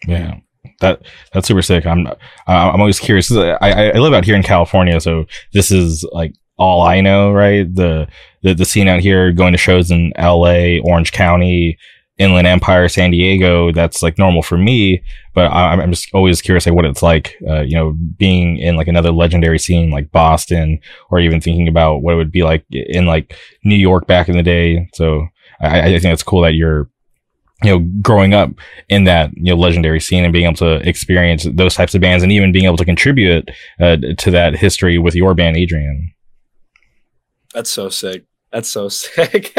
Yeah. 0.08 0.42
That 0.82 1.02
that's 1.34 1.48
super 1.48 1.62
sick. 1.62 1.86
I'm 1.86 2.08
I'm 2.48 2.80
always 2.80 3.00
curious. 3.00 3.32
I 3.32 3.92
I 3.92 3.98
live 3.98 4.14
out 4.14 4.26
here 4.26 4.36
in 4.36 4.44
California, 4.44 5.00
so 5.00 5.26
this 5.54 5.72
is 5.72 6.06
like 6.12 6.34
all 6.58 6.82
I 6.82 7.02
know, 7.02 7.32
right? 7.32 7.74
The 7.74 8.08
the 8.44 8.54
the 8.54 8.66
scene 8.66 8.88
out 8.88 9.00
here, 9.00 9.32
going 9.32 9.52
to 9.52 9.58
shows 9.58 9.92
in 9.92 10.12
L.A., 10.16 10.80
Orange 10.80 11.12
County, 11.12 11.78
Inland 12.18 12.48
Empire, 12.48 12.88
San 12.88 13.12
Diego, 13.12 13.72
that's 13.72 14.02
like 14.02 14.18
normal 14.18 14.42
for 14.42 14.58
me. 14.58 15.04
But 15.34 15.48
I, 15.48 15.74
am 15.82 15.92
just 15.92 16.14
always 16.14 16.42
curious, 16.42 16.66
like 16.66 16.76
what 16.76 16.86
it's 16.86 17.04
like, 17.04 17.36
uh, 17.48 17.62
you 17.62 17.76
know, 17.76 17.92
being 18.18 18.58
in 18.58 18.78
like 18.78 18.88
another 18.88 19.12
legendary 19.12 19.60
scene 19.60 19.92
like 19.92 20.12
Boston, 20.12 20.80
or 21.10 21.20
even 21.20 21.42
thinking 21.42 21.68
about 21.68 22.02
what 22.02 22.14
it 22.14 22.18
would 22.18 22.32
be 22.32 22.44
like 22.44 22.66
in 22.72 23.06
like 23.06 23.36
New 23.66 23.76
York 23.76 24.08
back 24.08 24.30
in 24.30 24.38
the 24.38 24.44
day. 24.44 24.90
So 24.94 25.28
I, 25.60 25.82
I 25.82 26.00
think 26.00 26.14
it's 26.14 26.24
cool 26.24 26.42
that 26.44 26.56
you're, 26.56 26.90
you 27.64 27.72
know, 27.72 27.86
growing 28.02 28.34
up 28.34 28.52
in 28.88 29.04
that 29.06 29.32
you 29.36 29.54
know 29.54 29.56
legendary 29.56 30.00
scene 30.00 30.24
and 30.24 30.32
being 30.32 30.46
able 30.46 30.56
to 30.58 30.88
experience 30.88 31.46
those 31.52 31.76
types 31.76 31.96
of 31.96 32.02
bands, 32.02 32.24
and 32.24 32.32
even 32.32 32.54
being 32.54 32.66
able 32.66 32.78
to 32.78 32.86
contribute 32.86 33.50
uh, 33.82 33.98
to 34.18 34.32
that 34.32 34.56
history 34.56 34.98
with 34.98 35.16
your 35.16 35.34
band, 35.34 35.58
Adrian. 35.58 36.14
That's 37.54 37.72
so 37.72 37.90
sick. 37.90 38.24
That's 38.54 38.70
so 38.70 38.88
sick. 38.90 39.54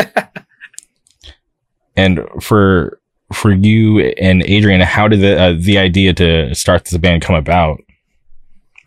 And 1.96 2.20
for 2.40 3.00
for 3.32 3.52
you 3.52 4.00
and 4.00 4.42
Adrian, 4.44 4.80
how 4.82 5.08
did 5.08 5.20
the 5.20 5.40
uh, 5.40 5.54
the 5.58 5.78
idea 5.78 6.12
to 6.14 6.54
start 6.54 6.84
this 6.84 6.98
band 6.98 7.22
come 7.22 7.36
about? 7.36 7.80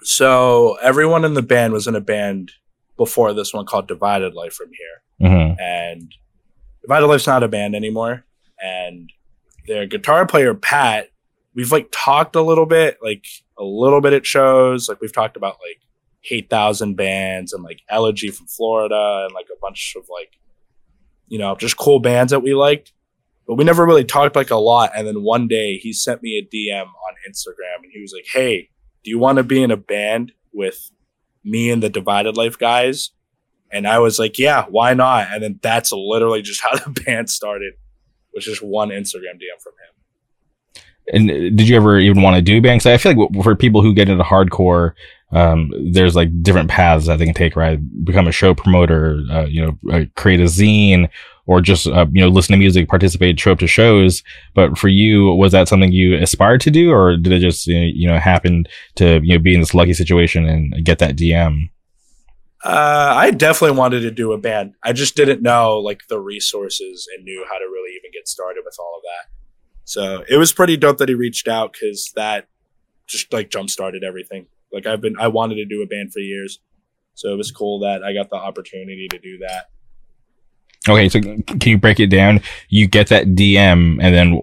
So 0.01 0.77
everyone 0.81 1.25
in 1.25 1.33
the 1.33 1.41
band 1.41 1.73
was 1.73 1.87
in 1.87 1.95
a 1.95 2.01
band 2.01 2.51
before 2.97 3.33
this 3.33 3.53
one 3.53 3.65
called 3.65 3.87
Divided 3.87 4.33
Life 4.33 4.53
from 4.53 4.69
here, 4.69 5.29
mm-hmm. 5.29 5.59
and 5.59 6.13
Divided 6.81 7.07
Life's 7.07 7.27
not 7.27 7.43
a 7.43 7.47
band 7.47 7.75
anymore. 7.75 8.25
And 8.61 9.11
their 9.67 9.85
guitar 9.85 10.25
player 10.25 10.53
Pat, 10.53 11.09
we've 11.53 11.71
like 11.71 11.89
talked 11.91 12.35
a 12.35 12.41
little 12.41 12.65
bit, 12.65 12.97
like 13.01 13.25
a 13.57 13.63
little 13.63 14.01
bit 14.01 14.13
at 14.13 14.25
shows. 14.25 14.87
Like 14.87 15.01
we've 15.01 15.13
talked 15.13 15.35
about 15.35 15.57
like 15.67 15.81
eight 16.31 16.49
thousand 16.49 16.95
bands 16.95 17.53
and 17.53 17.63
like 17.63 17.81
Elegy 17.89 18.29
from 18.29 18.47
Florida 18.47 19.25
and 19.25 19.33
like 19.33 19.47
a 19.51 19.59
bunch 19.59 19.95
of 19.97 20.07
like 20.09 20.37
you 21.27 21.37
know 21.37 21.55
just 21.55 21.77
cool 21.77 21.99
bands 21.99 22.31
that 22.31 22.41
we 22.41 22.53
liked 22.53 22.93
but 23.49 23.55
we 23.55 23.65
never 23.65 23.85
really 23.85 24.05
talked 24.05 24.37
like 24.37 24.51
a 24.51 24.55
lot. 24.55 24.91
And 24.95 25.05
then 25.05 25.23
one 25.23 25.49
day 25.49 25.77
he 25.77 25.91
sent 25.91 26.21
me 26.23 26.37
a 26.37 26.55
DM 26.55 26.85
on 26.85 27.15
Instagram 27.29 27.83
and 27.83 27.91
he 27.91 27.99
was 27.99 28.13
like, 28.15 28.27
Hey, 28.31 28.69
do 29.03 29.09
you 29.09 29.19
want 29.19 29.39
to 29.39 29.43
be 29.43 29.61
in 29.61 29.71
a 29.71 29.77
band 29.77 30.31
with 30.53 30.91
me 31.43 31.71
and 31.71 31.81
the 31.81 31.89
Divided 31.89 32.37
Life 32.37 32.57
guys. 32.57 33.11
And 33.71 33.87
I 33.87 33.99
was 33.99 34.19
like, 34.19 34.39
yeah, 34.39 34.65
why 34.69 34.93
not? 34.93 35.27
And 35.31 35.43
then 35.43 35.59
that's 35.61 35.91
literally 35.91 36.41
just 36.41 36.61
how 36.63 36.77
the 36.77 37.01
band 37.01 37.29
started, 37.29 37.73
which 38.31 38.47
is 38.47 38.59
one 38.59 38.89
Instagram 38.89 39.35
DM 39.35 39.61
from 39.61 39.73
him. 39.73 40.83
And 41.11 41.57
did 41.57 41.67
you 41.67 41.75
ever 41.75 41.97
even 41.97 42.21
want 42.21 42.35
to 42.35 42.41
do 42.41 42.61
band? 42.61 42.79
Because 42.79 42.93
I 42.93 42.97
feel 42.97 43.15
like 43.15 43.43
for 43.43 43.55
people 43.55 43.81
who 43.81 43.95
get 43.95 44.09
into 44.09 44.23
hardcore, 44.23 44.93
um, 45.31 45.71
there's 45.91 46.15
like 46.15 46.29
different 46.43 46.69
paths 46.69 47.07
that 47.07 47.17
they 47.17 47.25
can 47.25 47.33
take, 47.33 47.55
right? 47.55 47.79
Become 48.05 48.27
a 48.27 48.31
show 48.31 48.53
promoter, 48.53 49.19
uh, 49.31 49.45
you 49.45 49.65
know, 49.65 49.91
uh, 49.91 50.05
create 50.15 50.39
a 50.39 50.43
zine, 50.43 51.09
or 51.49 51.61
just 51.61 51.87
uh, 51.87 52.05
you 52.11 52.21
know 52.21 52.27
listen 52.27 52.53
to 52.53 52.59
music, 52.59 52.87
participate, 52.87 53.39
show 53.39 53.51
up 53.51 53.57
to 53.57 53.65
shows. 53.65 54.21
But 54.53 54.77
for 54.77 54.87
you, 54.87 55.33
was 55.33 55.51
that 55.51 55.67
something 55.67 55.91
you 55.91 56.15
aspired 56.15 56.61
to 56.61 56.69
do, 56.69 56.91
or 56.91 57.17
did 57.17 57.33
it 57.33 57.39
just 57.39 57.65
you 57.65 58.07
know 58.07 58.19
happen 58.19 58.65
to 58.97 59.19
you 59.23 59.33
know 59.33 59.39
be 59.39 59.55
in 59.55 59.59
this 59.59 59.73
lucky 59.73 59.93
situation 59.93 60.45
and 60.45 60.85
get 60.85 60.99
that 60.99 61.15
DM? 61.15 61.71
Uh, 62.63 63.13
I 63.15 63.31
definitely 63.31 63.77
wanted 63.77 64.01
to 64.01 64.11
do 64.11 64.31
a 64.31 64.37
band. 64.37 64.75
I 64.83 64.93
just 64.93 65.15
didn't 65.15 65.41
know 65.41 65.77
like 65.77 66.01
the 66.07 66.19
resources 66.19 67.07
and 67.15 67.25
knew 67.25 67.43
how 67.49 67.57
to 67.57 67.65
really 67.65 67.95
even 67.95 68.11
get 68.13 68.27
started 68.27 68.61
with 68.63 68.75
all 68.79 68.93
of 68.97 69.03
that. 69.03 69.31
So 69.85 70.23
it 70.29 70.37
was 70.37 70.53
pretty 70.53 70.77
dope 70.77 70.99
that 70.99 71.09
he 71.09 71.15
reached 71.15 71.47
out 71.47 71.73
because 71.73 72.11
that 72.15 72.47
just 73.07 73.33
like 73.33 73.49
jump 73.49 73.71
started 73.71 74.03
everything. 74.03 74.45
Like 74.71 74.85
I've 74.85 75.01
been, 75.01 75.15
I 75.19 75.29
wanted 75.29 75.55
to 75.55 75.65
do 75.65 75.81
a 75.81 75.87
band 75.87 76.13
for 76.13 76.19
years, 76.19 76.59
so 77.15 77.33
it 77.33 77.37
was 77.37 77.49
cool 77.49 77.79
that 77.79 78.03
I 78.03 78.13
got 78.13 78.29
the 78.29 78.35
opportunity 78.35 79.07
to 79.09 79.17
do 79.17 79.39
that. 79.39 79.69
Okay, 80.87 81.09
so 81.09 81.19
can 81.19 81.59
you 81.65 81.77
break 81.77 81.99
it 81.99 82.07
down? 82.07 82.41
You 82.69 82.87
get 82.87 83.09
that 83.09 83.27
DM, 83.27 83.97
and 84.01 84.15
then 84.15 84.39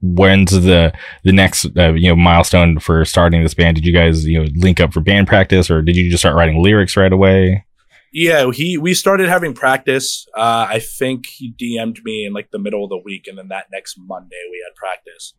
when's 0.00 0.52
the 0.52 0.92
the 1.24 1.32
next 1.32 1.66
uh, 1.76 1.94
you 1.94 2.08
know 2.08 2.16
milestone 2.16 2.78
for 2.78 3.04
starting 3.04 3.42
this 3.42 3.54
band? 3.54 3.74
Did 3.74 3.86
you 3.86 3.92
guys 3.92 4.24
you 4.24 4.40
know 4.40 4.48
link 4.54 4.78
up 4.78 4.92
for 4.92 5.00
band 5.00 5.26
practice, 5.26 5.68
or 5.68 5.82
did 5.82 5.96
you 5.96 6.08
just 6.08 6.22
start 6.22 6.36
writing 6.36 6.62
lyrics 6.62 6.96
right 6.96 7.12
away? 7.12 7.64
Yeah, 8.12 8.50
he 8.52 8.78
we 8.78 8.94
started 8.94 9.28
having 9.28 9.52
practice. 9.52 10.26
Uh, 10.36 10.66
I 10.68 10.78
think 10.78 11.26
he 11.26 11.52
DM'd 11.52 12.04
me 12.04 12.24
in 12.24 12.32
like 12.32 12.52
the 12.52 12.58
middle 12.60 12.84
of 12.84 12.90
the 12.90 13.00
week, 13.04 13.26
and 13.26 13.36
then 13.36 13.48
that 13.48 13.66
next 13.72 13.96
Monday 13.98 14.42
we 14.48 14.64
had 14.64 14.76
practice, 14.76 15.34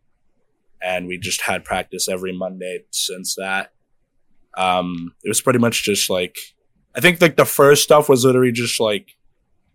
and 0.81 1.07
we 1.07 1.17
just 1.17 1.41
had 1.41 1.63
practice 1.63 2.09
every 2.09 2.37
Monday 2.37 2.83
since 2.91 3.35
that. 3.35 3.71
Um, 4.57 5.15
it 5.23 5.29
was 5.29 5.39
pretty 5.39 5.59
much 5.59 5.83
just 5.83 6.09
like 6.09 6.35
I 6.93 6.99
think 6.99 7.21
like 7.21 7.37
the 7.37 7.45
first 7.45 7.83
stuff 7.83 8.09
was 8.09 8.25
literally 8.25 8.51
just 8.51 8.79
like 8.81 9.15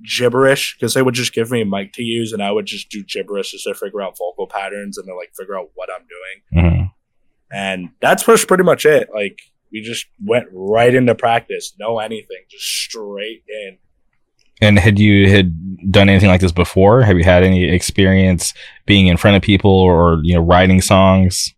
gibberish 0.03 0.77
because 0.77 0.95
they 0.95 1.03
would 1.03 1.15
just 1.15 1.33
give 1.33 1.51
me 1.51 1.63
a 1.63 1.67
mic 1.67 1.93
to 1.95 2.03
use, 2.03 2.33
and 2.33 2.43
I 2.43 2.53
would 2.53 2.67
just 2.67 2.91
do 2.91 3.03
gibberish 3.05 3.53
just 3.53 3.65
to 3.65 3.75
figure 3.75 4.03
out 4.03 4.19
vocal 4.19 4.47
patterns 4.47 4.99
and 4.99 5.07
to 5.07 5.15
like 5.15 5.33
figure 5.37 5.59
out 5.59 5.71
what 5.75 5.89
I'm 5.95 6.07
doing. 6.07 6.65
Mm-hmm. 6.65 6.83
And 7.53 7.91
that's 8.01 8.23
pretty 8.23 8.65
much 8.65 8.85
it. 8.85 9.09
Like 9.15 9.39
we 9.73 9.81
just 9.81 10.07
went 10.25 10.47
right 10.53 10.95
into 10.95 11.15
practice, 11.15 11.75
no 11.79 11.99
anything, 11.99 12.45
just 12.51 12.65
straight 12.65 13.43
in. 13.49 13.79
And 14.61 14.79
had 14.79 14.99
you 14.99 15.31
had 15.31 15.93
done 15.93 16.09
anything 16.09 16.31
like 16.31 16.41
this 16.41 16.53
before? 16.53 17.03
Have 17.03 17.19
you 17.19 17.25
had 17.25 17.43
any 17.43 17.65
experience 17.65 18.55
being 18.87 19.07
in 19.07 19.19
front 19.19 19.37
of 19.37 19.43
people 19.43 19.71
or 19.71 20.21
you 20.23 20.35
know 20.35 20.41
writing 20.41 20.81
songs? 20.81 21.55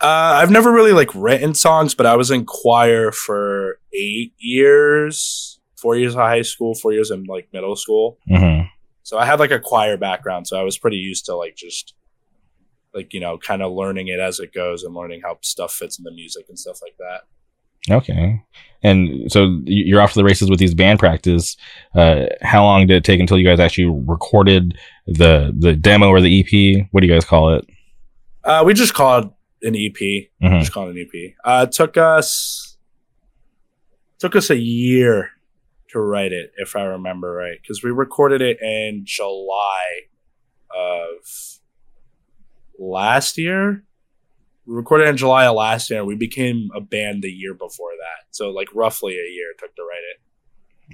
Uh, 0.00 0.38
I've 0.40 0.50
never 0.50 0.70
really 0.72 0.92
like 0.92 1.10
written 1.14 1.54
songs, 1.54 1.94
but 1.94 2.06
I 2.06 2.16
was 2.16 2.30
in 2.30 2.44
choir 2.44 3.10
for 3.12 3.80
eight 3.94 4.34
years, 4.38 5.55
four 5.76 5.96
years 5.96 6.14
of 6.14 6.20
high 6.20 6.42
school, 6.42 6.74
four 6.74 6.92
years 6.92 7.10
in 7.10 7.24
like 7.24 7.48
middle 7.52 7.76
school. 7.76 8.18
Mm-hmm. 8.28 8.66
So 9.02 9.18
I 9.18 9.26
had 9.26 9.38
like 9.38 9.50
a 9.50 9.60
choir 9.60 9.96
background, 9.96 10.46
so 10.46 10.58
I 10.58 10.62
was 10.62 10.78
pretty 10.78 10.96
used 10.96 11.26
to 11.26 11.36
like 11.36 11.54
just 11.56 11.94
like 12.94 13.12
you 13.14 13.20
know 13.20 13.38
kind 13.38 13.62
of 13.62 13.72
learning 13.72 14.08
it 14.08 14.18
as 14.18 14.40
it 14.40 14.52
goes 14.52 14.82
and 14.82 14.94
learning 14.94 15.20
how 15.22 15.38
stuff 15.42 15.72
fits 15.72 15.98
in 15.98 16.04
the 16.04 16.10
music 16.10 16.46
and 16.48 16.58
stuff 16.58 16.80
like 16.82 16.96
that. 16.98 17.22
Okay. 17.88 18.42
And 18.82 19.30
so 19.30 19.60
you're 19.64 20.00
off 20.00 20.12
to 20.12 20.18
the 20.18 20.24
races 20.24 20.50
with 20.50 20.58
these 20.58 20.74
band 20.74 20.98
practice. 20.98 21.56
Uh, 21.94 22.26
how 22.42 22.64
long 22.64 22.86
did 22.86 22.96
it 22.96 23.04
take 23.04 23.20
until 23.20 23.38
you 23.38 23.44
guys 23.44 23.60
actually 23.60 23.86
recorded 23.86 24.76
the 25.06 25.54
the 25.56 25.74
demo 25.74 26.08
or 26.08 26.20
the 26.20 26.40
ep 26.40 26.88
what 26.90 27.00
do 27.00 27.06
you 27.06 27.12
guys 27.12 27.24
call 27.24 27.54
it? 27.54 27.66
Uh, 28.44 28.62
we 28.64 28.74
just 28.74 28.94
called 28.94 29.32
an 29.62 29.74
ep 29.74 29.94
mm-hmm. 29.94 30.58
just 30.58 30.72
called 30.72 30.90
an 30.90 30.98
ep 30.98 31.34
uh, 31.44 31.66
it 31.68 31.72
took 31.72 31.96
us 31.96 32.76
took 34.18 34.36
us 34.36 34.50
a 34.50 34.58
year 34.58 35.30
write 36.00 36.32
it 36.32 36.52
if 36.56 36.76
i 36.76 36.82
remember 36.82 37.32
right 37.32 37.58
because 37.62 37.82
we 37.82 37.90
recorded 37.90 38.42
it 38.42 38.60
in 38.60 39.02
july 39.04 40.02
of 40.74 41.56
last 42.78 43.38
year. 43.38 43.84
We 44.66 44.74
recorded 44.74 45.08
in 45.08 45.16
July 45.16 45.46
of 45.46 45.56
last 45.56 45.90
year. 45.90 46.04
We 46.04 46.16
became 46.16 46.68
a 46.74 46.80
band 46.80 47.22
the 47.22 47.30
year 47.30 47.54
before 47.54 47.92
that. 47.98 48.26
So 48.30 48.50
like 48.50 48.68
roughly 48.74 49.14
a 49.14 49.32
year 49.32 49.54
took 49.58 49.74
to 49.76 49.82
write 49.82 50.02
it. 50.14 50.20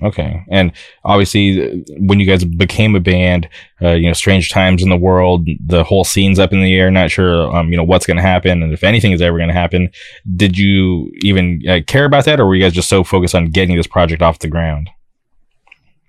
Okay, 0.03 0.43
and 0.51 0.73
obviously, 1.05 1.85
when 1.99 2.19
you 2.19 2.27
guys 2.27 2.45
became 2.45 2.95
a 2.95 3.01
band, 3.01 3.47
uh, 3.83 3.91
you 3.91 4.07
know, 4.07 4.15
strange 4.15 4.51
times 4.51 4.83
in 4.83 4.89
the 4.89 4.97
world, 4.97 5.47
the 5.67 5.85
whole 5.85 6.03
scene's 6.03 6.39
up 6.39 6.51
in 6.51 6.63
the 6.63 6.75
air. 6.75 6.91
Not 6.91 7.11
sure, 7.11 7.55
um, 7.55 7.71
you 7.71 7.77
know, 7.77 7.85
what's 7.85 8.07
going 8.07 8.17
to 8.17 8.23
happen, 8.23 8.63
and 8.63 8.73
if 8.73 8.85
anything 8.85 9.13
is 9.13 9.21
ever 9.21 9.37
going 9.37 9.49
to 9.49 9.55
happen. 9.55 9.91
Did 10.35 10.57
you 10.57 11.13
even 11.23 11.61
uh, 11.69 11.81
care 11.87 12.07
about 12.07 12.25
that, 12.25 12.41
or 12.41 12.47
were 12.47 12.55
you 12.55 12.63
guys 12.63 12.73
just 12.73 12.89
so 12.89 13.05
focused 13.05 13.35
on 13.35 13.51
getting 13.51 13.77
this 13.77 13.87
project 13.87 14.23
off 14.23 14.39
the 14.39 14.49
ground? 14.49 14.89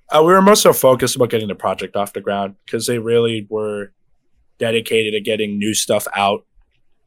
Uh, 0.10 0.24
we 0.24 0.32
were 0.32 0.42
most 0.42 0.62
so 0.62 0.72
focused 0.72 1.18
about 1.18 1.30
getting 1.30 1.50
the 1.50 1.56
project 1.56 1.98
off 1.98 2.14
the 2.14 2.22
ground 2.22 2.56
because 2.66 2.88
they 2.88 3.00
really 3.00 3.48
were 3.50 3.92
dedicated 4.60 5.14
to 5.14 5.20
getting 5.20 5.58
new 5.58 5.74
stuff 5.74 6.08
out 6.16 6.46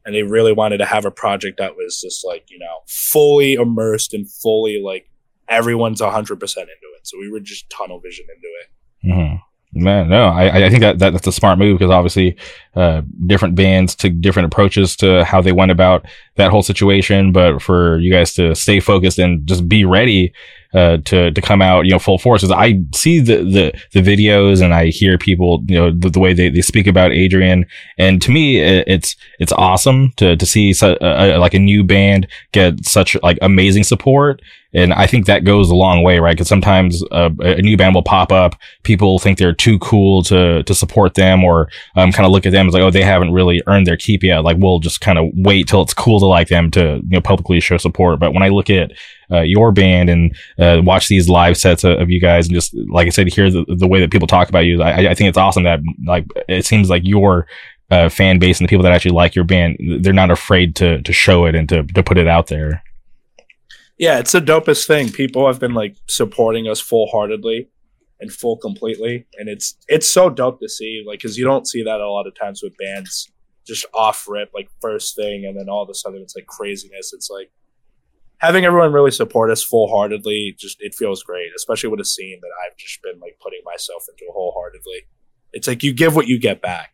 and 0.05 0.15
they 0.15 0.23
really 0.23 0.53
wanted 0.53 0.77
to 0.77 0.85
have 0.85 1.05
a 1.05 1.11
project 1.11 1.57
that 1.57 1.75
was 1.75 2.01
just 2.01 2.25
like 2.25 2.45
you 2.49 2.57
know 2.59 2.79
fully 2.87 3.53
immersed 3.53 4.13
and 4.13 4.29
fully 4.31 4.81
like 4.81 5.09
everyone's 5.49 6.01
100% 6.01 6.31
into 6.31 6.41
it 6.41 7.03
so 7.03 7.17
we 7.19 7.29
were 7.29 7.39
just 7.39 7.69
tunnel 7.69 7.99
vision 7.99 8.25
into 8.33 8.47
it 8.61 8.69
mm-hmm. 9.07 9.35
Man, 9.73 10.09
no, 10.09 10.27
I, 10.29 10.65
I 10.65 10.69
think 10.69 10.81
that, 10.81 10.99
that 10.99 11.11
that's 11.11 11.27
a 11.27 11.31
smart 11.31 11.59
move 11.59 11.77
because 11.77 11.91
obviously, 11.91 12.37
uh, 12.75 13.01
different 13.25 13.55
bands 13.55 13.95
took 13.95 14.19
different 14.21 14.47
approaches 14.47 14.95
to 14.97 15.25
how 15.25 15.41
they 15.41 15.51
went 15.51 15.71
about 15.71 16.05
that 16.35 16.51
whole 16.51 16.63
situation. 16.63 17.33
But 17.33 17.61
for 17.61 17.99
you 17.99 18.11
guys 18.11 18.33
to 18.35 18.55
stay 18.55 18.79
focused 18.79 19.19
and 19.19 19.45
just 19.45 19.67
be 19.67 19.83
ready 19.83 20.33
uh, 20.73 20.97
to 21.05 21.31
to 21.31 21.41
come 21.41 21.61
out, 21.61 21.85
you 21.85 21.91
know, 21.91 21.99
full 21.99 22.17
force. 22.17 22.41
Because 22.41 22.55
I 22.57 22.79
see 22.95 23.19
the, 23.19 23.37
the 23.37 23.81
the 23.93 24.01
videos 24.01 24.63
and 24.63 24.73
I 24.73 24.87
hear 24.87 25.17
people, 25.17 25.63
you 25.67 25.77
know, 25.77 25.91
the, 25.91 26.09
the 26.09 26.19
way 26.19 26.33
they, 26.33 26.49
they 26.49 26.61
speak 26.61 26.87
about 26.87 27.11
Adrian, 27.11 27.65
and 27.97 28.21
to 28.21 28.31
me, 28.31 28.59
it, 28.59 28.87
it's 28.87 29.15
it's 29.39 29.51
awesome 29.51 30.13
to 30.15 30.37
to 30.37 30.45
see 30.45 30.73
su- 30.73 30.97
a, 31.01 31.35
a, 31.35 31.39
like 31.39 31.53
a 31.53 31.59
new 31.59 31.83
band 31.83 32.27
get 32.51 32.85
such 32.85 33.21
like 33.21 33.37
amazing 33.41 33.83
support. 33.83 34.41
And 34.77 34.93
I 34.93 35.07
think 35.07 35.25
that 35.25 35.43
goes 35.43 35.71
a 35.71 35.75
long 35.75 36.03
way, 36.03 36.19
right? 36.19 36.35
Because 36.35 36.47
sometimes 36.47 37.03
uh, 37.11 37.31
a 37.39 37.63
new 37.63 37.75
band 37.75 37.95
will 37.95 38.03
pop 38.03 38.31
up, 38.31 38.55
people 38.83 39.17
think 39.17 39.39
they're 39.39 39.51
too 39.51 39.79
cool 39.79 40.21
to 40.23 40.61
to 40.61 40.75
support 40.75 41.15
them, 41.15 41.43
or 41.43 41.69
um, 41.95 42.11
kind 42.11 42.27
of 42.27 42.31
look 42.31 42.45
at 42.45 42.51
them 42.51 42.67
as 42.67 42.75
like, 42.75 42.83
oh, 42.83 42.91
they 42.91 43.01
haven't 43.01 43.33
really 43.33 43.59
earned 43.65 43.87
their 43.87 43.97
keep 43.97 44.21
yet. 44.21 44.43
Like 44.43 44.57
we'll 44.59 44.77
just 44.77 45.01
kind 45.01 45.17
of 45.17 45.31
wait 45.33 45.67
till 45.67 45.81
it's 45.81 45.95
cool 45.95 46.19
to 46.19 46.27
like 46.27 46.49
them 46.49 46.69
to 46.71 47.01
you 47.09 47.17
know 47.17 47.21
publicly 47.21 47.59
show 47.59 47.77
support. 47.77 48.19
But 48.19 48.35
when 48.35 48.43
I 48.43 48.49
look 48.49 48.69
at 48.69 48.91
uh, 49.31 49.41
your 49.41 49.71
band 49.71 50.11
and 50.11 50.35
uh, 50.59 50.81
watch 50.83 51.07
these 51.07 51.27
live 51.27 51.57
sets 51.57 51.83
of, 51.83 51.99
of, 51.99 52.11
you 52.11 52.21
guys 52.21 52.45
and 52.45 52.53
just 52.53 52.75
like 52.89 53.07
I 53.07 53.09
said, 53.09 53.27
hear 53.27 53.49
the, 53.49 53.65
the 53.67 53.87
way 53.87 53.99
that 53.99 54.11
people 54.11 54.27
talk 54.27 54.47
about 54.47 54.65
you. 54.65 54.83
I, 54.83 55.09
I 55.09 55.13
think 55.15 55.27
it's 55.27 55.39
awesome 55.39 55.63
that 55.63 55.79
like 56.05 56.25
it 56.47 56.67
seems 56.67 56.87
like 56.87 57.01
your 57.03 57.47
uh, 57.89 58.09
fan 58.09 58.37
base 58.37 58.59
and 58.59 58.67
the 58.67 58.69
people 58.69 58.83
that 58.83 58.93
actually 58.93 59.15
like 59.15 59.33
your 59.33 59.43
band, 59.43 59.77
they're 60.01 60.13
not 60.13 60.29
afraid 60.29 60.75
to 60.75 61.01
to 61.01 61.11
show 61.11 61.45
it 61.45 61.55
and 61.55 61.67
to 61.69 61.81
to 61.83 62.03
put 62.03 62.19
it 62.19 62.27
out 62.27 62.45
there. 62.45 62.83
Yeah, 63.97 64.19
it's 64.19 64.31
the 64.31 64.41
dopest 64.41 64.85
thing. 64.85 65.11
People 65.11 65.47
have 65.47 65.59
been 65.59 65.73
like 65.73 65.95
supporting 66.07 66.67
us 66.67 66.79
full 66.79 67.07
heartedly 67.07 67.69
and 68.19 68.31
full 68.31 68.57
completely, 68.57 69.25
and 69.37 69.49
it's 69.49 69.75
it's 69.87 70.09
so 70.09 70.29
dope 70.29 70.59
to 70.61 70.69
see. 70.69 71.03
Like, 71.05 71.19
because 71.19 71.37
you 71.37 71.45
don't 71.45 71.67
see 71.67 71.83
that 71.83 71.99
a 71.99 72.09
lot 72.09 72.27
of 72.27 72.35
times 72.35 72.61
with 72.61 72.77
bands 72.77 73.31
just 73.65 73.85
off 73.93 74.25
rip, 74.27 74.51
like 74.53 74.69
first 74.81 75.15
thing, 75.15 75.45
and 75.45 75.59
then 75.59 75.67
all 75.69 75.83
of 75.83 75.89
a 75.89 75.93
sudden 75.93 76.21
it's 76.21 76.35
like 76.35 76.45
craziness. 76.45 77.11
It's 77.13 77.29
like 77.29 77.51
having 78.37 78.65
everyone 78.65 78.93
really 78.93 79.11
support 79.11 79.49
us 79.49 79.63
full 79.63 79.87
heartedly, 79.87 80.55
just 80.57 80.77
it 80.79 80.95
feels 80.95 81.23
great, 81.23 81.49
especially 81.55 81.89
with 81.89 81.99
a 81.99 82.05
scene 82.05 82.39
that 82.41 82.51
I've 82.65 82.77
just 82.77 83.01
been 83.01 83.19
like 83.19 83.37
putting 83.41 83.61
myself 83.65 84.05
into 84.09 84.31
wholeheartedly. 84.31 85.07
It's 85.53 85.67
like 85.67 85.83
you 85.83 85.93
give 85.93 86.15
what 86.15 86.27
you 86.27 86.39
get 86.39 86.61
back. 86.61 86.91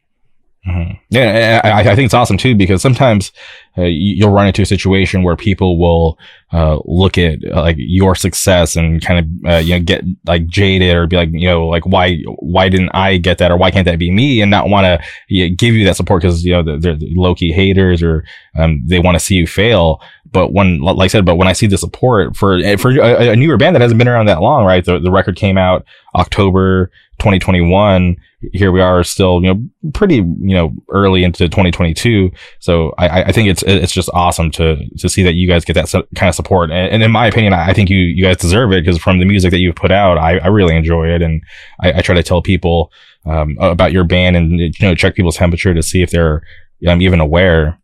Mm-hmm. 0.67 0.93
Yeah, 1.09 1.59
I, 1.61 1.81
I, 1.81 1.95
think 1.95 2.05
it's 2.05 2.13
awesome 2.13 2.37
too 2.37 2.55
because 2.55 2.81
sometimes 2.81 3.33
uh, 3.77 3.81
you'll 3.81 4.31
run 4.31 4.47
into 4.47 4.61
a 4.61 4.65
situation 4.65 5.21
where 5.21 5.35
people 5.35 5.77
will 5.77 6.17
uh, 6.53 6.79
look 6.85 7.17
at 7.17 7.39
uh, 7.51 7.61
like 7.61 7.75
your 7.77 8.15
success 8.15 8.77
and 8.77 9.03
kind 9.03 9.19
of 9.19 9.51
uh, 9.51 9.57
you 9.57 9.77
know 9.77 9.83
get 9.83 10.05
like 10.25 10.47
jaded 10.47 10.95
or 10.95 11.05
be 11.05 11.17
like 11.17 11.31
you 11.33 11.49
know 11.49 11.67
like 11.67 11.85
why 11.85 12.19
why 12.39 12.69
didn't 12.69 12.91
I 12.93 13.17
get 13.17 13.39
that 13.39 13.51
or 13.51 13.57
why 13.57 13.71
can't 13.71 13.83
that 13.83 13.99
be 13.99 14.09
me 14.09 14.39
and 14.39 14.49
not 14.49 14.69
want 14.69 14.85
to 14.85 15.05
you 15.27 15.49
know, 15.49 15.55
give 15.57 15.75
you 15.75 15.83
that 15.83 15.97
support 15.97 16.21
because 16.21 16.45
you 16.45 16.53
know 16.53 16.63
they're, 16.63 16.95
they're 16.95 17.09
low 17.13 17.35
key 17.35 17.51
haters 17.51 18.01
or 18.01 18.23
um, 18.55 18.81
they 18.85 18.99
want 18.99 19.15
to 19.15 19.19
see 19.19 19.35
you 19.35 19.47
fail. 19.47 20.01
but 20.31 20.53
when, 20.53 20.79
like 20.79 21.05
I 21.05 21.07
said, 21.07 21.25
but 21.25 21.35
when 21.35 21.49
I 21.49 21.53
see 21.53 21.67
the 21.67 21.77
support 21.77 22.37
for 22.37 22.55
eh, 22.55 22.77
for 22.77 22.91
a, 22.91 23.31
a 23.31 23.35
newer 23.35 23.57
band 23.57 23.75
that 23.75 23.81
hasn't 23.81 23.97
been 23.97 24.07
around 24.07 24.27
that 24.27 24.41
long, 24.41 24.63
right? 24.63 24.85
The 24.85 24.97
the 24.97 25.11
record 25.11 25.35
came 25.35 25.57
out 25.57 25.85
October 26.15 26.89
2021. 27.23 28.17
Here 28.51 28.73
we 28.73 28.81
are, 28.81 29.03
still 29.05 29.41
you 29.41 29.53
know 29.53 29.91
pretty 29.93 30.15
you 30.15 30.53
know 30.53 30.73
early 30.89 31.23
into 31.23 31.47
2022. 31.47 32.29
So 32.59 32.93
I, 32.97 33.23
I 33.23 33.31
think 33.31 33.47
it's 33.47 33.63
it's 33.63 33.93
just 33.93 34.09
awesome 34.13 34.51
to 34.51 34.75
to 34.97 35.07
see 35.07 35.23
that 35.23 35.33
you 35.33 35.47
guys 35.47 35.63
get 35.63 35.73
that 35.73 35.89
kind 36.15 36.27
of 36.27 36.35
support. 36.35 36.69
And, 36.69 36.91
and 36.93 37.03
in 37.03 37.11
my 37.11 37.27
opinion, 37.27 37.53
I 37.53 37.71
think 37.71 37.89
you 37.89 37.97
you 37.97 38.23
guys 38.23 38.37
deserve 38.37 38.73
it 38.73 38.83
because 38.83 38.97
from 38.97 39.19
the 39.19 39.25
music 39.25 39.51
that 39.51 39.59
you've 39.59 39.75
put 39.75 39.91
out, 39.91 40.17
I, 40.17 40.39
I 40.39 40.47
really 40.47 40.75
enjoy 40.75 41.07
it, 41.07 41.21
and 41.21 41.41
I, 41.79 41.93
I 41.93 42.01
try 42.01 42.15
to 42.15 42.23
tell 42.23 42.41
people 42.41 42.91
um, 43.25 43.57
about 43.59 43.93
your 43.93 44.03
band 44.03 44.35
and 44.35 44.59
you 44.59 44.71
know 44.81 44.93
check 44.93 45.15
people's 45.15 45.37
temperature 45.37 45.73
to 45.73 45.81
see 45.81 46.01
if 46.01 46.11
they're 46.11 46.43
um, 46.87 47.01
even 47.01 47.21
aware. 47.21 47.79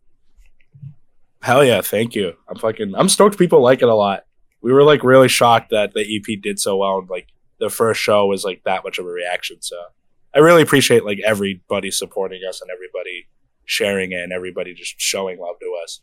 Hell 1.40 1.64
yeah, 1.64 1.80
thank 1.80 2.14
you. 2.14 2.34
I'm 2.48 2.56
fucking 2.56 2.94
I'm 2.94 3.08
stoked 3.08 3.38
people 3.38 3.62
like 3.62 3.80
it 3.80 3.88
a 3.88 3.94
lot. 3.94 4.26
We 4.60 4.72
were 4.72 4.82
like 4.82 5.02
really 5.02 5.28
shocked 5.28 5.70
that 5.70 5.94
the 5.94 6.02
EP 6.02 6.42
did 6.42 6.60
so 6.60 6.76
well 6.76 6.98
and 6.98 7.08
like 7.08 7.28
the 7.60 7.70
first 7.70 8.00
show 8.00 8.26
was 8.26 8.44
like 8.44 8.62
that 8.64 8.82
much 8.82 8.98
of 8.98 9.06
a 9.06 9.10
reaction. 9.10 9.58
So 9.60 9.76
I 10.34 10.38
really 10.38 10.62
appreciate 10.62 11.04
like 11.04 11.20
everybody 11.24 11.90
supporting 11.90 12.40
us 12.48 12.60
and 12.60 12.70
everybody 12.70 13.28
sharing 13.64 14.12
it 14.12 14.20
and 14.20 14.32
everybody 14.32 14.74
just 14.74 15.00
showing 15.00 15.38
love 15.38 15.56
to 15.60 15.78
us. 15.84 16.00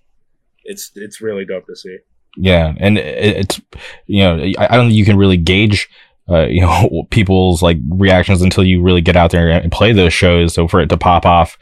It's 0.64 0.92
it's 0.96 1.20
really 1.20 1.46
dope 1.46 1.66
to 1.68 1.76
see. 1.76 1.98
Yeah, 2.38 2.74
and 2.78 2.98
it's 2.98 3.60
you 4.06 4.24
know 4.24 4.36
I 4.58 4.78
don't 4.78 4.88
think 4.88 4.94
you 4.94 5.06
can 5.06 5.18
really 5.18 5.38
gauge 5.38 5.90
uh, 6.30 6.46
you 6.46 6.62
know 6.62 7.08
people's 7.10 7.62
like 7.62 7.78
reactions 7.90 8.42
until 8.42 8.64
you 8.64 8.82
really 8.82 9.02
get 9.02 9.16
out 9.16 9.32
there 9.32 9.50
and 9.50 9.72
play 9.72 9.92
those 9.92 10.14
shows. 10.14 10.54
So 10.54 10.68
for 10.68 10.80
it 10.80 10.88
to 10.90 10.98
pop 10.98 11.26
off 11.26 11.58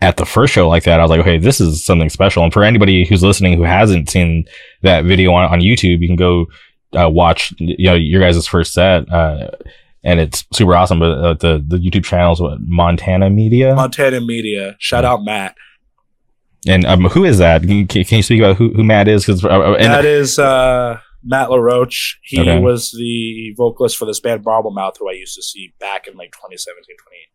at 0.00 0.16
the 0.16 0.26
first 0.26 0.52
show 0.52 0.68
like 0.68 0.82
that, 0.84 0.98
I 0.98 1.02
was 1.02 1.10
like, 1.10 1.20
okay, 1.20 1.38
this 1.38 1.60
is 1.60 1.84
something 1.84 2.10
special. 2.10 2.42
And 2.42 2.52
for 2.52 2.64
anybody 2.64 3.04
who's 3.04 3.22
listening 3.22 3.56
who 3.56 3.62
hasn't 3.62 4.10
seen 4.10 4.46
that 4.80 5.04
video 5.04 5.32
on, 5.32 5.44
on 5.52 5.60
YouTube, 5.60 6.00
you 6.00 6.08
can 6.08 6.16
go 6.16 6.46
uh, 6.98 7.08
watch 7.08 7.54
you 7.58 7.86
know 7.86 7.94
your 7.94 8.20
guys' 8.20 8.46
first 8.46 8.72
set. 8.72 9.10
Uh, 9.12 9.50
and 10.04 10.20
it's 10.20 10.44
super 10.52 10.74
awesome. 10.74 10.98
But 10.98 11.10
uh, 11.12 11.34
the 11.34 11.64
the 11.66 11.78
YouTube 11.78 12.04
channel 12.04 12.32
is 12.32 12.40
what 12.40 12.58
Montana 12.60 13.30
Media. 13.30 13.74
Montana 13.74 14.20
Media. 14.20 14.76
Shout 14.78 15.04
out 15.04 15.24
Matt. 15.24 15.54
And 16.66 16.84
um, 16.84 17.04
who 17.06 17.24
is 17.24 17.38
that? 17.38 17.62
Can, 17.62 17.86
can 17.86 18.04
you 18.08 18.22
speak 18.22 18.40
about 18.40 18.56
who, 18.56 18.72
who 18.72 18.84
Matt 18.84 19.08
is? 19.08 19.26
Because 19.26 19.44
uh, 19.44 19.76
that 19.78 20.04
is 20.04 20.38
uh, 20.38 20.98
Matt 21.24 21.50
LaRoche. 21.50 22.18
He 22.22 22.40
okay. 22.40 22.60
was 22.60 22.92
the 22.92 23.52
vocalist 23.56 23.96
for 23.96 24.04
this 24.04 24.20
band 24.20 24.44
Mouth, 24.44 24.96
who 24.98 25.08
I 25.08 25.14
used 25.14 25.34
to 25.34 25.42
see 25.42 25.74
back 25.80 26.06
in 26.06 26.16
like 26.16 26.30
2017, 26.32 26.96
2018. 26.96 27.32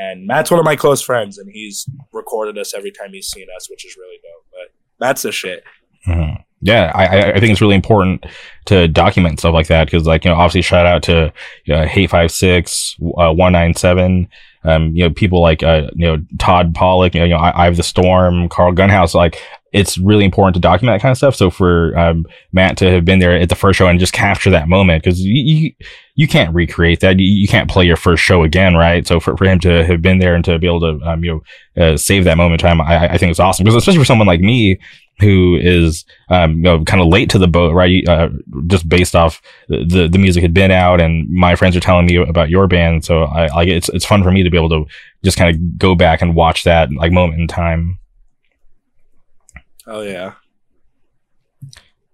And 0.00 0.26
Matt's 0.28 0.52
one 0.52 0.60
of 0.60 0.64
my 0.64 0.76
close 0.76 1.02
friends, 1.02 1.38
and 1.38 1.50
he's 1.52 1.88
recorded 2.12 2.56
us 2.56 2.72
every 2.72 2.92
time 2.92 3.10
he's 3.12 3.26
seen 3.26 3.46
us, 3.56 3.68
which 3.68 3.84
is 3.84 3.96
really 3.96 4.18
dope. 4.22 4.46
But 4.52 5.04
that's 5.04 5.22
the 5.22 5.32
shit. 5.32 5.64
Mm-hmm. 6.06 6.42
Yeah, 6.60 6.90
I, 6.94 7.32
I 7.34 7.40
think 7.40 7.52
it's 7.52 7.60
really 7.60 7.76
important 7.76 8.26
to 8.66 8.88
document 8.88 9.38
stuff 9.38 9.54
like 9.54 9.68
that 9.68 9.84
because, 9.84 10.06
like, 10.06 10.24
you 10.24 10.30
know, 10.30 10.36
obviously, 10.36 10.62
shout 10.62 10.86
out 10.86 11.02
to 11.04 11.32
uh, 11.72 11.86
Hate 11.86 12.10
Five 12.10 12.32
Six 12.32 12.96
uh, 13.16 13.32
One 13.32 13.52
Nine 13.52 13.74
Seven. 13.74 14.28
Um, 14.64 14.88
you 14.94 15.04
know, 15.04 15.10
people 15.10 15.40
like 15.40 15.62
uh, 15.62 15.88
you 15.94 16.06
know 16.06 16.22
Todd 16.38 16.74
Pollock, 16.74 17.14
you 17.14 17.28
know, 17.28 17.36
I, 17.36 17.62
I 17.62 17.64
have 17.66 17.76
the 17.76 17.84
Storm, 17.84 18.48
Carl 18.48 18.72
Gunhouse. 18.72 19.14
Like, 19.14 19.40
it's 19.72 19.98
really 19.98 20.24
important 20.24 20.54
to 20.54 20.60
document 20.60 20.94
that 20.94 21.02
kind 21.02 21.12
of 21.12 21.18
stuff. 21.18 21.34
So 21.34 21.50
for 21.50 21.96
um, 21.98 22.24
Matt 22.52 22.76
to 22.78 22.90
have 22.90 23.04
been 23.04 23.18
there 23.18 23.36
at 23.36 23.48
the 23.48 23.54
first 23.54 23.76
show 23.78 23.86
and 23.86 24.00
just 24.00 24.12
capture 24.12 24.50
that 24.50 24.68
moment, 24.68 25.02
because 25.02 25.20
you, 25.20 25.72
you, 26.14 26.28
can't 26.28 26.54
recreate 26.54 27.00
that. 27.00 27.18
You, 27.18 27.26
you, 27.26 27.48
can't 27.48 27.70
play 27.70 27.84
your 27.84 27.96
first 27.96 28.22
show 28.22 28.42
again, 28.44 28.74
right? 28.74 29.06
So 29.06 29.20
for, 29.20 29.36
for 29.36 29.44
him 29.44 29.58
to 29.60 29.84
have 29.84 30.00
been 30.00 30.18
there 30.18 30.34
and 30.34 30.44
to 30.46 30.58
be 30.58 30.66
able 30.66 30.80
to 30.80 31.00
um, 31.06 31.22
you 31.22 31.42
know 31.76 31.84
uh, 31.84 31.96
save 31.96 32.24
that 32.24 32.38
moment 32.38 32.60
time, 32.60 32.80
I, 32.80 33.10
I 33.10 33.18
think 33.18 33.30
it's 33.30 33.40
awesome. 33.40 33.64
Because 33.64 33.76
especially 33.76 34.00
for 34.00 34.06
someone 34.06 34.26
like 34.26 34.40
me 34.40 34.78
who 35.20 35.58
is 35.60 36.04
um, 36.30 36.56
you 36.56 36.62
know 36.62 36.84
kind 36.84 37.02
of 37.02 37.08
late 37.08 37.28
to 37.30 37.38
the 37.38 37.48
boat, 37.48 37.74
right? 37.74 38.06
Uh, 38.08 38.30
just 38.68 38.88
based 38.88 39.14
off 39.14 39.42
the 39.68 40.08
the 40.10 40.18
music 40.18 40.42
had 40.42 40.54
been 40.54 40.70
out, 40.70 41.00
and 41.00 41.28
my 41.30 41.56
friends 41.56 41.76
are 41.76 41.80
telling 41.80 42.06
me 42.06 42.16
about 42.16 42.48
your 42.48 42.66
band, 42.66 43.04
so 43.04 43.24
I 43.24 43.48
like 43.48 43.68
it's 43.68 43.88
it's 43.90 44.06
fun 44.06 44.22
for 44.22 44.30
me 44.30 44.42
to 44.42 44.50
be 44.50 44.56
able 44.56 44.70
to 44.70 44.86
just 45.22 45.36
kind 45.36 45.54
of 45.54 45.78
go 45.78 45.94
back 45.94 46.22
and 46.22 46.34
watch 46.34 46.64
that 46.64 46.90
like 46.92 47.12
moment 47.12 47.40
in 47.40 47.48
time. 47.48 47.98
Oh 49.88 50.02
yeah. 50.02 50.34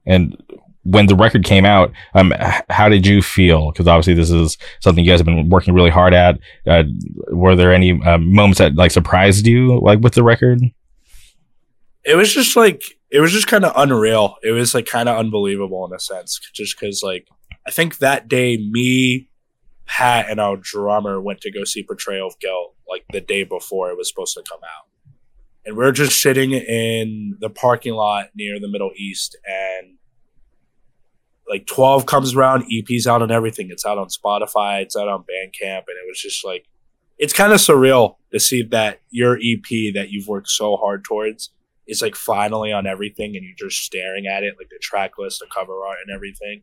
And 0.07 0.37
when 0.85 1.07
the 1.07 1.17
record 1.17 1.45
came 1.45 1.65
out, 1.65 1.93
um, 2.15 2.33
how 2.69 2.89
did 2.89 3.07
you 3.07 3.23
feel? 3.23 3.73
Because 3.73 3.89
obviously 3.89 4.15
this 4.15 4.31
is 4.31 4.59
something 4.81 5.05
you 5.05 5.11
guys 5.11 5.19
have 5.19 5.27
been 5.27 5.49
working 5.49 5.75
really 5.75 5.91
hard 5.91 6.15
at. 6.15 6.39
Uh, 6.67 6.85
were 7.29 7.57
there 7.57 7.73
any 7.73 8.01
uh, 8.03 8.19
moments 8.19 8.59
that 8.59 8.75
like 8.75 8.91
surprised 8.91 9.47
you, 9.47 9.81
like 9.81 10.01
with 10.01 10.15
the 10.15 10.23
record? 10.23 10.61
it 12.05 12.17
was 12.17 12.33
just 12.33 12.55
like 12.55 12.83
it 13.11 13.21
was 13.21 13.33
just 13.33 13.47
kind 13.47 13.65
of 13.65 13.73
unreal. 13.77 14.37
It 14.43 14.53
was 14.53 14.75
like 14.75 14.87
kind 14.87 15.09
of 15.09 15.17
unbelievable 15.17 15.85
in 15.87 15.95
a 15.95 15.99
sense, 15.99 16.39
just 16.53 16.79
because 16.79 17.03
like 17.03 17.29
I 17.67 17.71
think 17.71 17.99
that 17.99 18.29
day 18.29 18.57
me, 18.57 19.29
Pat, 19.87 20.29
and 20.29 20.39
our 20.41 20.57
drummer 20.57 21.21
went 21.21 21.41
to 21.43 21.51
go 21.51 21.65
see 21.65 21.83
Portrayal 21.83 22.29
of 22.29 22.39
Guilt 22.39 22.75
like 22.89 23.05
the 23.13 23.21
day 23.21 23.45
before 23.45 23.91
it 23.91 23.97
was 23.97 24.09
supposed 24.09 24.35
to 24.35 24.43
come 24.49 24.61
out, 24.63 24.87
and 25.67 25.77
we 25.77 25.85
are 25.85 25.93
just 25.93 26.21
sitting 26.21 26.53
in 26.53 27.37
the 27.41 27.51
parking 27.51 27.95
lot 27.95 28.29
near 28.35 28.61
the 28.61 28.69
Middle 28.69 28.93
East, 28.97 29.37
and 29.47 29.97
like 31.49 31.67
12 31.67 32.07
comes 32.07 32.35
around, 32.35 32.65
EP's 32.73 33.07
out 33.07 33.23
on 33.23 33.31
everything. 33.31 33.69
It's 33.71 33.85
out 33.85 33.99
on 33.99 34.09
Spotify, 34.09 34.83
it's 34.83 34.97
out 34.97 35.09
on 35.09 35.21
Bandcamp, 35.21 35.85
and 35.89 35.97
it 35.97 36.09
was 36.09 36.21
just 36.21 36.45
like 36.45 36.67
it's 37.19 37.33
kind 37.33 37.53
of 37.53 37.61
surreal 37.61 38.17
to 38.33 38.41
see 38.41 38.63
that 38.63 39.01
your 39.11 39.37
EP 39.37 39.95
that 39.95 40.09
you've 40.11 40.27
worked 40.27 40.49
so 40.49 40.77
hard 40.77 41.05
towards 41.05 41.51
is 41.87 42.03
like 42.03 42.17
finally 42.17 42.73
on 42.73 42.87
everything 42.87 43.37
and 43.37 43.45
you're 43.45 43.69
just 43.69 43.83
staring 43.83 44.27
at 44.27 44.43
it, 44.43 44.55
like 44.59 44.69
the 44.71 44.79
track 44.81 45.13
list, 45.19 45.41
the 45.41 45.47
cover 45.53 45.85
art, 45.87 45.99
and 46.05 46.15
everything. 46.15 46.63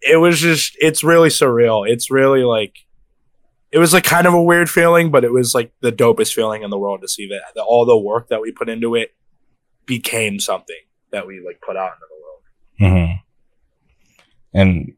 It 0.00 0.18
was 0.18 0.38
just, 0.38 0.76
it's 0.78 1.02
really 1.02 1.30
surreal. 1.30 1.88
It's 1.88 2.10
really 2.10 2.44
like, 2.44 2.76
it 3.74 3.78
was 3.78 3.92
like 3.92 4.04
kind 4.04 4.28
of 4.28 4.34
a 4.34 4.42
weird 4.42 4.70
feeling, 4.70 5.10
but 5.10 5.24
it 5.24 5.32
was 5.32 5.52
like 5.52 5.72
the 5.80 5.90
dopest 5.90 6.32
feeling 6.32 6.62
in 6.62 6.70
the 6.70 6.78
world 6.78 7.00
to 7.00 7.08
see 7.08 7.26
that, 7.26 7.40
that 7.56 7.62
all 7.62 7.84
the 7.84 7.98
work 7.98 8.28
that 8.28 8.40
we 8.40 8.52
put 8.52 8.68
into 8.68 8.94
it 8.94 9.12
became 9.84 10.38
something 10.38 10.76
that 11.10 11.26
we 11.26 11.44
like 11.44 11.60
put 11.60 11.76
out 11.76 11.90
into 11.94 12.06
the 12.08 12.86
world. 12.92 12.92
Mm-hmm. 12.94 14.58
And 14.60 14.92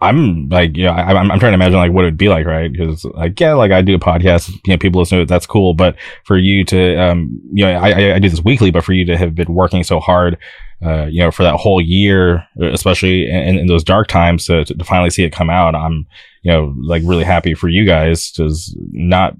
I'm 0.00 0.48
like, 0.48 0.76
yeah, 0.76 0.92
I, 0.92 1.12
I'm, 1.12 1.28
I'm 1.28 1.40
trying 1.40 1.50
to 1.50 1.54
imagine 1.54 1.78
like 1.78 1.90
what 1.90 2.04
it'd 2.04 2.16
be 2.16 2.28
like, 2.28 2.46
right? 2.46 2.72
Because 2.72 3.04
like, 3.04 3.38
yeah, 3.40 3.54
like 3.54 3.72
I 3.72 3.82
do 3.82 3.96
a 3.96 3.98
podcast, 3.98 4.48
you 4.48 4.74
know, 4.74 4.78
people 4.78 5.00
listen 5.00 5.18
to 5.18 5.22
it, 5.22 5.28
that's 5.28 5.46
cool. 5.46 5.74
But 5.74 5.96
for 6.24 6.38
you 6.38 6.64
to, 6.66 7.02
um, 7.02 7.36
you 7.52 7.64
know, 7.64 7.72
I, 7.72 8.14
I 8.14 8.18
do 8.20 8.28
this 8.28 8.44
weekly, 8.44 8.70
but 8.70 8.84
for 8.84 8.92
you 8.92 9.04
to 9.06 9.16
have 9.16 9.34
been 9.34 9.52
working 9.52 9.82
so 9.82 9.98
hard, 9.98 10.38
uh, 10.84 11.06
you 11.06 11.20
know, 11.20 11.30
for 11.30 11.42
that 11.42 11.56
whole 11.56 11.80
year, 11.80 12.46
especially 12.60 13.28
in, 13.28 13.58
in 13.58 13.66
those 13.66 13.84
dark 13.84 14.08
times 14.08 14.46
to, 14.46 14.64
to 14.64 14.84
finally 14.84 15.10
see 15.10 15.24
it 15.24 15.30
come 15.30 15.50
out, 15.50 15.74
I'm, 15.74 16.06
you 16.42 16.52
know, 16.52 16.74
like 16.82 17.02
really 17.04 17.24
happy 17.24 17.54
for 17.54 17.68
you 17.68 17.84
guys 17.84 18.32
because 18.32 18.74
not 18.92 19.36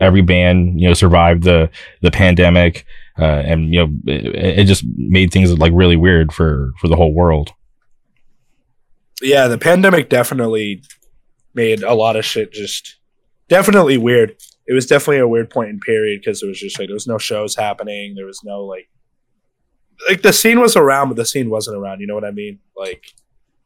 every 0.00 0.22
band, 0.22 0.80
you 0.80 0.88
know, 0.88 0.94
survived 0.94 1.42
the, 1.42 1.70
the 2.02 2.10
pandemic. 2.10 2.84
Uh, 3.18 3.42
and, 3.46 3.74
you 3.74 3.80
know, 3.80 3.92
it, 4.06 4.60
it 4.60 4.64
just 4.66 4.84
made 4.96 5.32
things 5.32 5.56
like 5.58 5.72
really 5.74 5.96
weird 5.96 6.32
for, 6.32 6.72
for 6.80 6.88
the 6.88 6.96
whole 6.96 7.14
world 7.14 7.52
yeah, 9.22 9.48
the 9.48 9.58
pandemic 9.58 10.08
definitely 10.08 10.82
made 11.54 11.82
a 11.82 11.94
lot 11.94 12.16
of 12.16 12.24
shit 12.24 12.52
just 12.52 12.96
definitely 13.48 13.96
weird. 13.96 14.36
It 14.66 14.74
was 14.74 14.86
definitely 14.86 15.18
a 15.18 15.28
weird 15.28 15.50
point 15.50 15.70
in 15.70 15.80
period 15.80 16.20
because 16.20 16.42
it 16.42 16.46
was 16.46 16.58
just 16.58 16.78
like 16.78 16.88
there 16.88 16.94
was 16.94 17.06
no 17.06 17.18
shows 17.18 17.56
happening. 17.56 18.14
There 18.14 18.26
was 18.26 18.40
no 18.44 18.64
like 18.64 18.88
like 20.08 20.22
the 20.22 20.32
scene 20.32 20.60
was 20.60 20.76
around, 20.76 21.08
but 21.08 21.16
the 21.16 21.24
scene 21.24 21.50
wasn't 21.50 21.76
around. 21.76 22.00
You 22.00 22.06
know 22.06 22.14
what 22.14 22.24
I 22.24 22.30
mean? 22.30 22.58
Like 22.76 23.04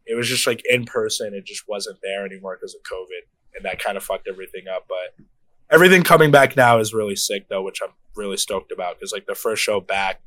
it 0.06 0.14
was 0.14 0.28
just 0.28 0.46
like 0.46 0.62
in 0.68 0.84
person. 0.84 1.34
It 1.34 1.44
just 1.44 1.68
wasn't 1.68 1.98
there 2.02 2.24
anymore 2.24 2.56
because 2.56 2.74
of 2.74 2.82
COVID, 2.82 3.26
and 3.56 3.64
that 3.64 3.82
kind 3.82 3.96
of 3.96 4.02
fucked 4.04 4.28
everything 4.28 4.64
up. 4.68 4.86
But 4.88 5.24
everything 5.70 6.02
coming 6.02 6.30
back 6.30 6.56
now 6.56 6.78
is 6.78 6.94
really 6.94 7.16
sick 7.16 7.48
though, 7.48 7.62
which 7.62 7.80
I'm 7.82 7.92
really 8.16 8.36
stoked 8.36 8.72
about 8.72 8.98
because 8.98 9.12
like 9.12 9.26
the 9.26 9.34
first 9.34 9.62
show 9.62 9.80
back 9.80 10.20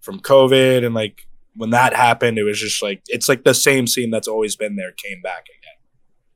from 0.00 0.20
COVID 0.20 0.84
and 0.84 0.94
like 0.94 1.26
when 1.56 1.70
that 1.70 1.94
happened, 1.94 2.38
it 2.38 2.44
was 2.44 2.60
just 2.60 2.82
like 2.82 3.02
it's 3.08 3.28
like 3.28 3.44
the 3.44 3.54
same 3.54 3.86
scene 3.86 4.10
that's 4.10 4.28
always 4.28 4.56
been 4.56 4.76
there 4.76 4.92
came 4.92 5.20
back 5.22 5.44
again, 5.44 5.78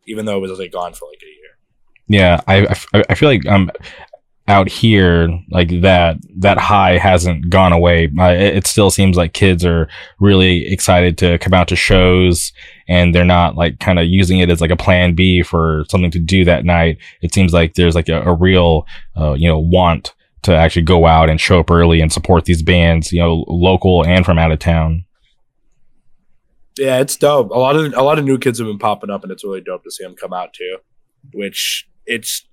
even 0.07 0.27
though 0.27 0.37
it 0.37 0.49
was 0.49 0.59
like 0.59 0.73
gone 0.73 0.93
for 0.93 1.09
like 1.09 1.23
a 1.23 1.27
year. 1.27 1.57
Yeah, 2.09 2.41
I 2.47 3.03
I 3.09 3.15
feel 3.15 3.29
like 3.29 3.47
um 3.47 3.71
out 4.49 4.69
here 4.69 5.29
like 5.51 5.81
that 5.81 6.17
that 6.37 6.57
high 6.59 6.99
hasn't 6.99 7.51
gone 7.51 7.73
away. 7.73 8.05
It, 8.05 8.57
it 8.57 8.67
still 8.67 8.91
seems 8.91 9.17
like 9.17 9.33
kids 9.33 9.65
are 9.65 9.89
really 10.21 10.67
excited 10.73 11.19
to 11.19 11.39
come 11.39 11.53
out 11.53 11.69
to 11.69 11.77
shows 11.77 12.53
and 12.89 13.15
they're 13.15 13.25
not 13.25 13.57
like 13.57 13.81
kind 13.81 13.99
of 13.99 14.07
using 14.07 14.39
it 14.39 14.51
as 14.51 14.61
like 14.61 14.71
a 14.71 14.77
plan 14.77 15.15
B 15.15 15.43
for 15.43 15.85
something 15.91 16.13
to 16.13 16.21
do 16.21 16.45
that 16.45 16.65
night. 16.65 16.99
It 17.23 17.35
seems 17.35 17.53
like 17.53 17.75
there's 17.75 17.97
like 17.97 18.09
a, 18.09 18.23
a 18.23 18.35
real 18.35 18.87
uh, 19.17 19.33
you 19.33 19.49
know 19.49 19.59
want 19.59 20.15
to 20.43 20.55
actually 20.55 20.83
go 20.83 21.07
out 21.07 21.29
and 21.29 21.41
show 21.41 21.59
up 21.59 21.71
early 21.71 22.01
and 22.01 22.13
support 22.13 22.45
these 22.45 22.63
bands, 22.63 23.13
you 23.13 23.21
know, 23.21 23.45
local 23.49 24.05
and 24.05 24.25
from 24.25 24.39
out 24.39 24.53
of 24.53 24.61
town. 24.61 25.05
Yeah, 26.79 27.01
it's 27.01 27.17
dope. 27.17 27.51
A 27.51 27.59
lot 27.59 27.75
of 27.75 27.93
a 27.95 28.03
lot 28.03 28.19
of 28.19 28.25
new 28.25 28.39
kids 28.39 28.59
have 28.59 28.69
been 28.69 28.79
popping 28.79 29.11
up, 29.11 29.23
and 29.23 29.33
it's 29.33 29.43
really 29.43 29.61
dope 29.61 29.83
to 29.83 29.91
see 29.91 30.05
them 30.05 30.15
come 30.15 30.33
out 30.33 30.53
too. 30.53 30.79
Which 31.33 31.89
it's 32.05 32.47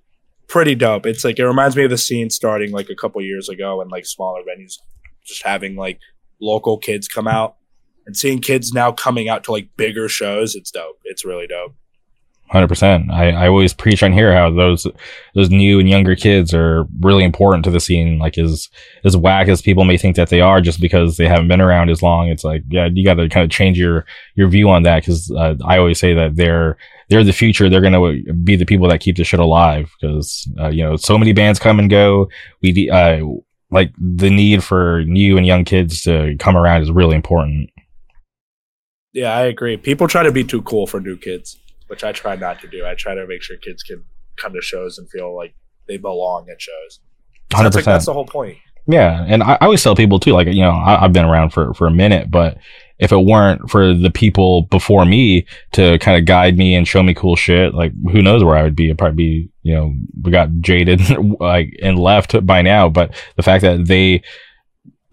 pretty 0.47 0.75
dope. 0.75 1.05
It's 1.05 1.23
like 1.23 1.39
it 1.39 1.45
reminds 1.45 1.75
me 1.75 1.83
of 1.83 1.89
the 1.89 1.97
scene 1.97 2.29
starting 2.29 2.71
like 2.71 2.89
a 2.89 2.95
couple 2.95 3.21
years 3.21 3.49
ago, 3.49 3.81
and 3.81 3.91
like 3.91 4.05
smaller 4.05 4.41
venues 4.41 4.77
just 5.23 5.43
having 5.43 5.75
like 5.75 5.99
local 6.41 6.77
kids 6.77 7.07
come 7.07 7.27
out 7.27 7.55
and 8.05 8.15
seeing 8.15 8.39
kids 8.39 8.73
now 8.73 8.91
coming 8.91 9.29
out 9.29 9.43
to 9.45 9.51
like 9.51 9.69
bigger 9.77 10.09
shows, 10.09 10.55
it's 10.55 10.71
dope. 10.71 10.99
It's 11.05 11.25
really 11.25 11.47
dope. 11.47 11.75
Hundred 12.49 12.67
percent. 12.67 13.09
I, 13.09 13.31
I 13.31 13.47
always 13.47 13.73
preach 13.73 14.03
on 14.03 14.11
here 14.11 14.35
how 14.35 14.51
those 14.51 14.85
those 15.33 15.49
new 15.49 15.79
and 15.79 15.89
younger 15.89 16.15
kids 16.15 16.53
are 16.53 16.85
really 16.99 17.23
important 17.23 17.63
to 17.63 17.71
the 17.71 17.79
scene. 17.79 18.19
Like 18.19 18.37
as 18.37 18.69
as 19.03 19.17
whack 19.17 19.47
as 19.47 19.61
people 19.61 19.85
may 19.85 19.97
think 19.97 20.17
that 20.17 20.29
they 20.29 20.41
are, 20.41 20.61
just 20.61 20.79
because 20.79 21.17
they 21.17 21.27
haven't 21.27 21.47
been 21.47 21.61
around 21.61 21.89
as 21.89 22.03
long. 22.03 22.27
It's 22.27 22.43
like 22.43 22.63
yeah, 22.69 22.89
you 22.93 23.03
got 23.03 23.15
to 23.15 23.27
kind 23.29 23.43
of 23.43 23.49
change 23.49 23.79
your 23.79 24.05
your 24.35 24.49
view 24.49 24.69
on 24.69 24.83
that 24.83 24.99
because 24.99 25.31
uh, 25.31 25.55
I 25.65 25.79
always 25.79 25.99
say 25.99 26.13
that 26.13 26.35
they're 26.35 26.77
they're 27.13 27.23
the 27.23 27.31
future. 27.31 27.69
They're 27.69 27.79
gonna 27.79 28.15
be 28.43 28.55
the 28.55 28.65
people 28.65 28.89
that 28.89 28.99
keep 28.99 29.17
the 29.17 29.23
shit 29.23 29.39
alive 29.39 29.93
because 30.01 30.51
uh, 30.59 30.69
you 30.69 30.83
know 30.83 30.95
so 30.95 31.15
many 31.15 31.31
bands 31.31 31.59
come 31.59 31.77
and 31.77 31.87
go. 31.87 32.27
We 32.63 32.89
uh, 32.89 33.23
like 33.69 33.93
the 33.99 34.31
need 34.31 34.63
for 34.63 35.03
new 35.05 35.37
and 35.37 35.45
young 35.45 35.63
kids 35.63 36.01
to 36.03 36.35
come 36.39 36.57
around 36.57 36.81
is 36.81 36.89
really 36.91 37.15
important. 37.15 37.69
Yeah, 39.11 39.35
I 39.35 39.41
agree. 39.41 39.77
People 39.77 40.07
try 40.07 40.23
to 40.23 40.31
be 40.31 40.43
too 40.43 40.63
cool 40.63 40.87
for 40.87 40.99
new 40.99 41.15
kids, 41.15 41.59
which 41.85 42.03
I 42.03 42.13
try 42.13 42.35
not 42.35 42.59
to 42.61 42.67
do. 42.67 42.83
I 42.83 42.95
try 42.95 43.13
to 43.13 43.27
make 43.27 43.43
sure 43.43 43.57
kids 43.57 43.83
can 43.83 44.03
come 44.37 44.53
to 44.53 44.61
shows 44.61 44.97
and 44.97 45.07
feel 45.11 45.35
like 45.35 45.53
they 45.87 45.97
belong 45.97 46.47
at 46.49 46.59
shows. 46.59 46.99
Hundred 47.53 47.65
That's, 47.65 47.75
like, 47.75 47.81
percent. 47.83 47.93
that's 47.93 48.05
the 48.07 48.13
whole 48.13 48.25
point. 48.25 48.57
Yeah, 48.87 49.23
and 49.27 49.43
I, 49.43 49.53
I 49.53 49.65
always 49.65 49.83
tell 49.83 49.95
people 49.95 50.19
too, 50.19 50.31
like 50.31 50.47
you 50.47 50.61
know, 50.61 50.71
I, 50.71 51.05
I've 51.05 51.13
been 51.13 51.25
around 51.25 51.51
for 51.51 51.75
for 51.75 51.85
a 51.85 51.91
minute, 51.91 52.31
but 52.31 52.57
if 52.99 53.11
it 53.11 53.17
weren't 53.17 53.69
for 53.69 53.93
the 53.93 54.11
people 54.11 54.63
before 54.63 55.05
me 55.05 55.45
to 55.73 55.97
kind 55.99 56.17
of 56.17 56.25
guide 56.25 56.57
me 56.57 56.75
and 56.75 56.87
show 56.87 57.03
me 57.03 57.13
cool 57.13 57.35
shit, 57.35 57.73
like 57.73 57.91
who 58.11 58.21
knows 58.21 58.43
where 58.43 58.55
I 58.55 58.63
would 58.63 58.75
be? 58.75 58.89
I'd 58.89 58.97
probably 58.97 59.15
be, 59.15 59.49
you 59.63 59.73
know, 59.73 59.93
we 60.21 60.31
got 60.31 60.49
jaded 60.61 61.01
like 61.39 61.77
and 61.81 61.99
left 61.99 62.45
by 62.45 62.61
now. 62.61 62.89
But 62.89 63.15
the 63.35 63.43
fact 63.43 63.63
that 63.63 63.87
they 63.87 64.23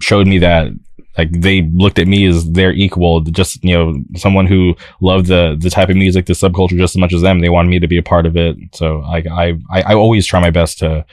showed 0.01 0.27
me 0.27 0.39
that 0.39 0.73
like 1.19 1.33
they 1.33 1.63
looked 1.75 1.99
at 1.99 2.07
me 2.07 2.27
as 2.27 2.51
their 2.53 2.73
equal, 2.73 3.21
just 3.23 3.63
you 3.65 3.75
know, 3.75 3.95
someone 4.17 4.47
who 4.47 4.75
loved 5.01 5.27
the 5.27 5.57
the 5.59 5.71
type 5.71 5.89
of 5.89 5.97
music, 5.97 6.27
the 6.27 6.33
subculture 6.33 6.79
just 6.79 6.95
as 6.95 7.01
much 7.01 7.13
as 7.13 7.23
them. 7.23 7.41
They 7.41 7.49
wanted 7.49 7.71
me 7.71 7.79
to 7.81 7.89
be 7.89 7.99
a 7.99 8.03
part 8.03 8.27
of 8.27 8.37
it. 8.37 8.57
So 8.73 8.99
like 9.01 9.27
I 9.27 9.59
I, 9.71 9.83
I 9.83 9.95
always 9.95 10.27
try 10.27 10.41
my 10.41 10.51
best 10.51 10.79
to 10.79 11.05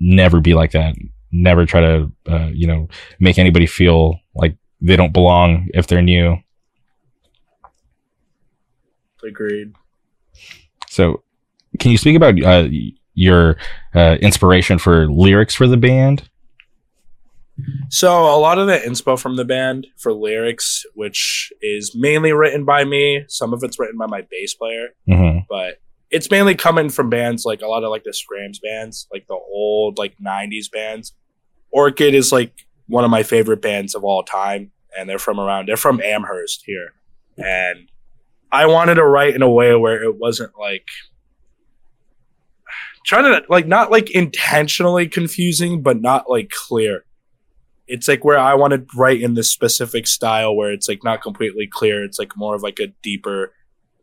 never 0.00 0.40
be 0.40 0.54
like 0.54 0.72
that. 0.72 0.96
Never 1.30 1.66
try 1.66 1.80
to 1.80 2.12
uh, 2.28 2.50
you 2.52 2.66
know 2.66 2.88
make 3.20 3.38
anybody 3.38 3.66
feel 3.66 4.18
like 4.34 4.56
they 4.86 4.96
don't 4.96 5.12
belong 5.12 5.68
if 5.74 5.86
they're 5.86 6.02
new. 6.02 6.36
Agreed. 9.24 9.74
So, 10.88 11.22
can 11.78 11.90
you 11.90 11.98
speak 11.98 12.16
about 12.16 12.40
uh, 12.42 12.68
your 13.14 13.56
uh, 13.94 14.16
inspiration 14.20 14.78
for 14.78 15.10
lyrics 15.10 15.54
for 15.54 15.66
the 15.66 15.76
band? 15.76 16.28
So 17.88 18.12
a 18.22 18.36
lot 18.38 18.58
of 18.58 18.66
the 18.66 18.76
inspo 18.76 19.18
from 19.18 19.36
the 19.36 19.44
band 19.44 19.86
for 19.96 20.12
lyrics, 20.12 20.84
which 20.94 21.52
is 21.62 21.94
mainly 21.96 22.32
written 22.32 22.64
by 22.64 22.84
me, 22.84 23.24
some 23.28 23.54
of 23.54 23.62
it's 23.62 23.78
written 23.78 23.96
by 23.96 24.06
my 24.06 24.22
bass 24.30 24.54
player, 24.54 24.88
hmm 25.06 25.38
but 25.48 25.80
it's 26.10 26.30
mainly 26.30 26.54
coming 26.54 26.88
from 26.88 27.10
bands 27.10 27.44
like 27.44 27.62
a 27.62 27.66
lot 27.66 27.82
of 27.82 27.90
like 27.90 28.04
the 28.04 28.10
screamo 28.10 28.60
bands, 28.62 29.08
like 29.12 29.26
the 29.26 29.34
old 29.34 29.98
like 29.98 30.14
'90s 30.24 30.70
bands. 30.70 31.14
Orchid 31.70 32.14
is 32.14 32.30
like 32.30 32.66
one 32.86 33.04
of 33.04 33.10
my 33.10 33.22
favorite 33.22 33.62
bands 33.62 33.94
of 33.94 34.04
all 34.04 34.22
time, 34.22 34.70
and 34.96 35.08
they're 35.08 35.18
from 35.18 35.40
around. 35.40 35.68
They're 35.68 35.76
from 35.76 36.00
Amherst 36.00 36.62
here, 36.66 36.92
and 37.36 37.90
I 38.52 38.66
wanted 38.66 38.94
to 38.96 39.04
write 39.04 39.34
in 39.34 39.42
a 39.42 39.50
way 39.50 39.74
where 39.74 40.02
it 40.02 40.16
wasn't 40.18 40.52
like 40.58 40.86
trying 43.04 43.24
to 43.24 43.42
like 43.48 43.66
not 43.66 43.90
like 43.90 44.10
intentionally 44.10 45.08
confusing, 45.08 45.82
but 45.82 46.00
not 46.00 46.28
like 46.28 46.50
clear. 46.50 47.04
It's 47.86 48.08
like 48.08 48.24
where 48.24 48.38
I 48.38 48.54
want 48.54 48.72
to 48.72 48.84
write 48.96 49.22
in 49.22 49.34
this 49.34 49.50
specific 49.50 50.08
style 50.08 50.56
where 50.56 50.72
it's 50.72 50.88
like 50.88 51.04
not 51.04 51.22
completely 51.22 51.68
clear. 51.70 52.04
It's 52.04 52.18
like 52.18 52.36
more 52.36 52.56
of 52.56 52.62
like 52.62 52.80
a 52.80 52.88
deeper 53.02 53.52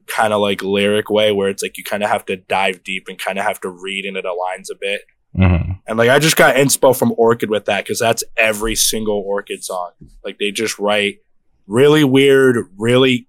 kind 0.07 0.33
of 0.33 0.41
like 0.41 0.63
lyric 0.63 1.09
way 1.09 1.31
where 1.31 1.49
it's 1.49 1.63
like 1.63 1.77
you 1.77 1.83
kind 1.83 2.03
of 2.03 2.09
have 2.09 2.25
to 2.25 2.37
dive 2.37 2.83
deep 2.83 3.07
and 3.07 3.17
kind 3.17 3.37
of 3.37 3.45
have 3.45 3.59
to 3.61 3.69
read 3.69 4.05
into 4.05 4.21
the 4.21 4.31
lines 4.31 4.69
a 4.69 4.75
bit. 4.79 5.01
Hmm 5.35 5.73
And 5.87 5.97
like 5.97 6.09
I 6.09 6.19
just 6.19 6.35
got 6.35 6.55
inspo 6.55 6.97
from 6.97 7.13
Orchid 7.17 7.49
with 7.49 7.65
that 7.65 7.83
because 7.83 7.99
that's 7.99 8.23
every 8.37 8.75
single 8.75 9.23
Orchid 9.25 9.63
song. 9.63 9.91
Like 10.23 10.37
they 10.39 10.51
just 10.51 10.79
write 10.79 11.19
really 11.67 12.03
weird, 12.03 12.67
really 12.77 13.27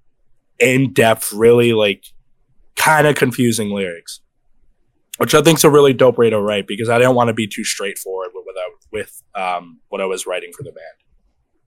in 0.58 0.92
depth, 0.92 1.32
really 1.32 1.72
like 1.72 2.04
kind 2.76 3.06
of 3.06 3.14
confusing 3.14 3.70
lyrics, 3.70 4.20
which 5.18 5.34
I 5.34 5.42
think's 5.42 5.64
a 5.64 5.70
really 5.70 5.92
dope 5.92 6.18
way 6.18 6.30
to 6.30 6.40
write 6.40 6.66
because 6.66 6.88
I 6.88 6.98
didn't 6.98 7.14
want 7.14 7.28
to 7.28 7.34
be 7.34 7.46
too 7.46 7.64
straightforward 7.64 8.30
with 8.34 8.44
with, 8.92 8.92
with 8.92 9.22
um, 9.34 9.80
what 9.88 10.00
I 10.00 10.06
was 10.06 10.26
writing 10.26 10.52
for 10.56 10.62
the 10.62 10.72
band. 10.72 10.86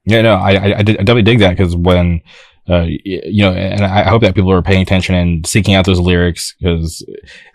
Yeah, 0.06 0.22
no, 0.22 0.36
I 0.36 0.52
I, 0.52 0.68
I, 0.68 0.78
I 0.80 0.84
definitely 0.84 1.24
dig 1.24 1.40
that 1.40 1.58
because 1.58 1.76
when 1.76 2.22
uh 2.70 2.86
you 2.88 3.44
know, 3.44 3.54
and 3.54 3.86
I 3.86 4.04
hope 4.04 4.22
that 4.24 4.36
people 4.36 4.52
are 4.52 4.62
paying 4.62 4.82
attention 4.82 5.16
and 5.16 5.46
seeking 5.48 5.74
out 5.74 5.86
those 5.86 6.00
lyrics 6.00 6.54
because 6.60 7.06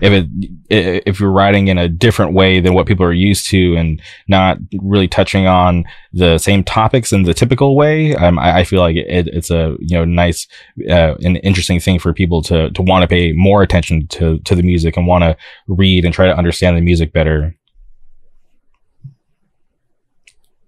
if 0.01 0.12
it 0.12 0.27
if 0.70 1.20
you're 1.20 1.31
writing 1.31 1.68
in 1.68 1.77
a 1.77 1.88
different 1.88 2.33
way 2.33 2.61
than 2.61 2.72
what 2.72 2.87
people 2.87 3.05
are 3.05 3.12
used 3.12 3.46
to 3.51 3.77
and 3.77 4.01
not 4.27 4.57
really 4.81 5.09
touching 5.09 5.46
on 5.46 5.85
the 6.14 6.38
same 6.38 6.64
topics 6.64 7.12
in 7.12 7.25
the 7.25 7.35
typical 7.35 7.77
way, 7.77 8.14
um, 8.16 8.38
I, 8.38 8.61
I 8.61 8.64
feel 8.64 8.81
like 8.81 8.96
it, 8.96 9.29
it's 9.29 9.51
a 9.51 9.77
you 9.81 9.96
know 9.96 10.05
nice 10.05 10.46
uh, 10.88 11.14
and 11.22 11.38
interesting 11.42 11.79
thing 11.79 11.98
for 11.98 12.14
people 12.14 12.40
to 12.42 12.70
to 12.70 12.83
want 12.83 13.03
to 13.03 13.09
pay 13.09 13.33
more 13.33 13.62
attention 13.62 14.07
to 14.09 14.38
to 14.40 14.55
the 14.55 14.62
music 14.62 14.96
and 14.96 15.07
want 15.07 15.25
to 15.25 15.37
read 15.68 16.05
and 16.05 16.14
try 16.14 16.27
to 16.27 16.37
understand 16.37 16.77
the 16.77 16.81
music 16.81 17.12
better. 17.12 17.55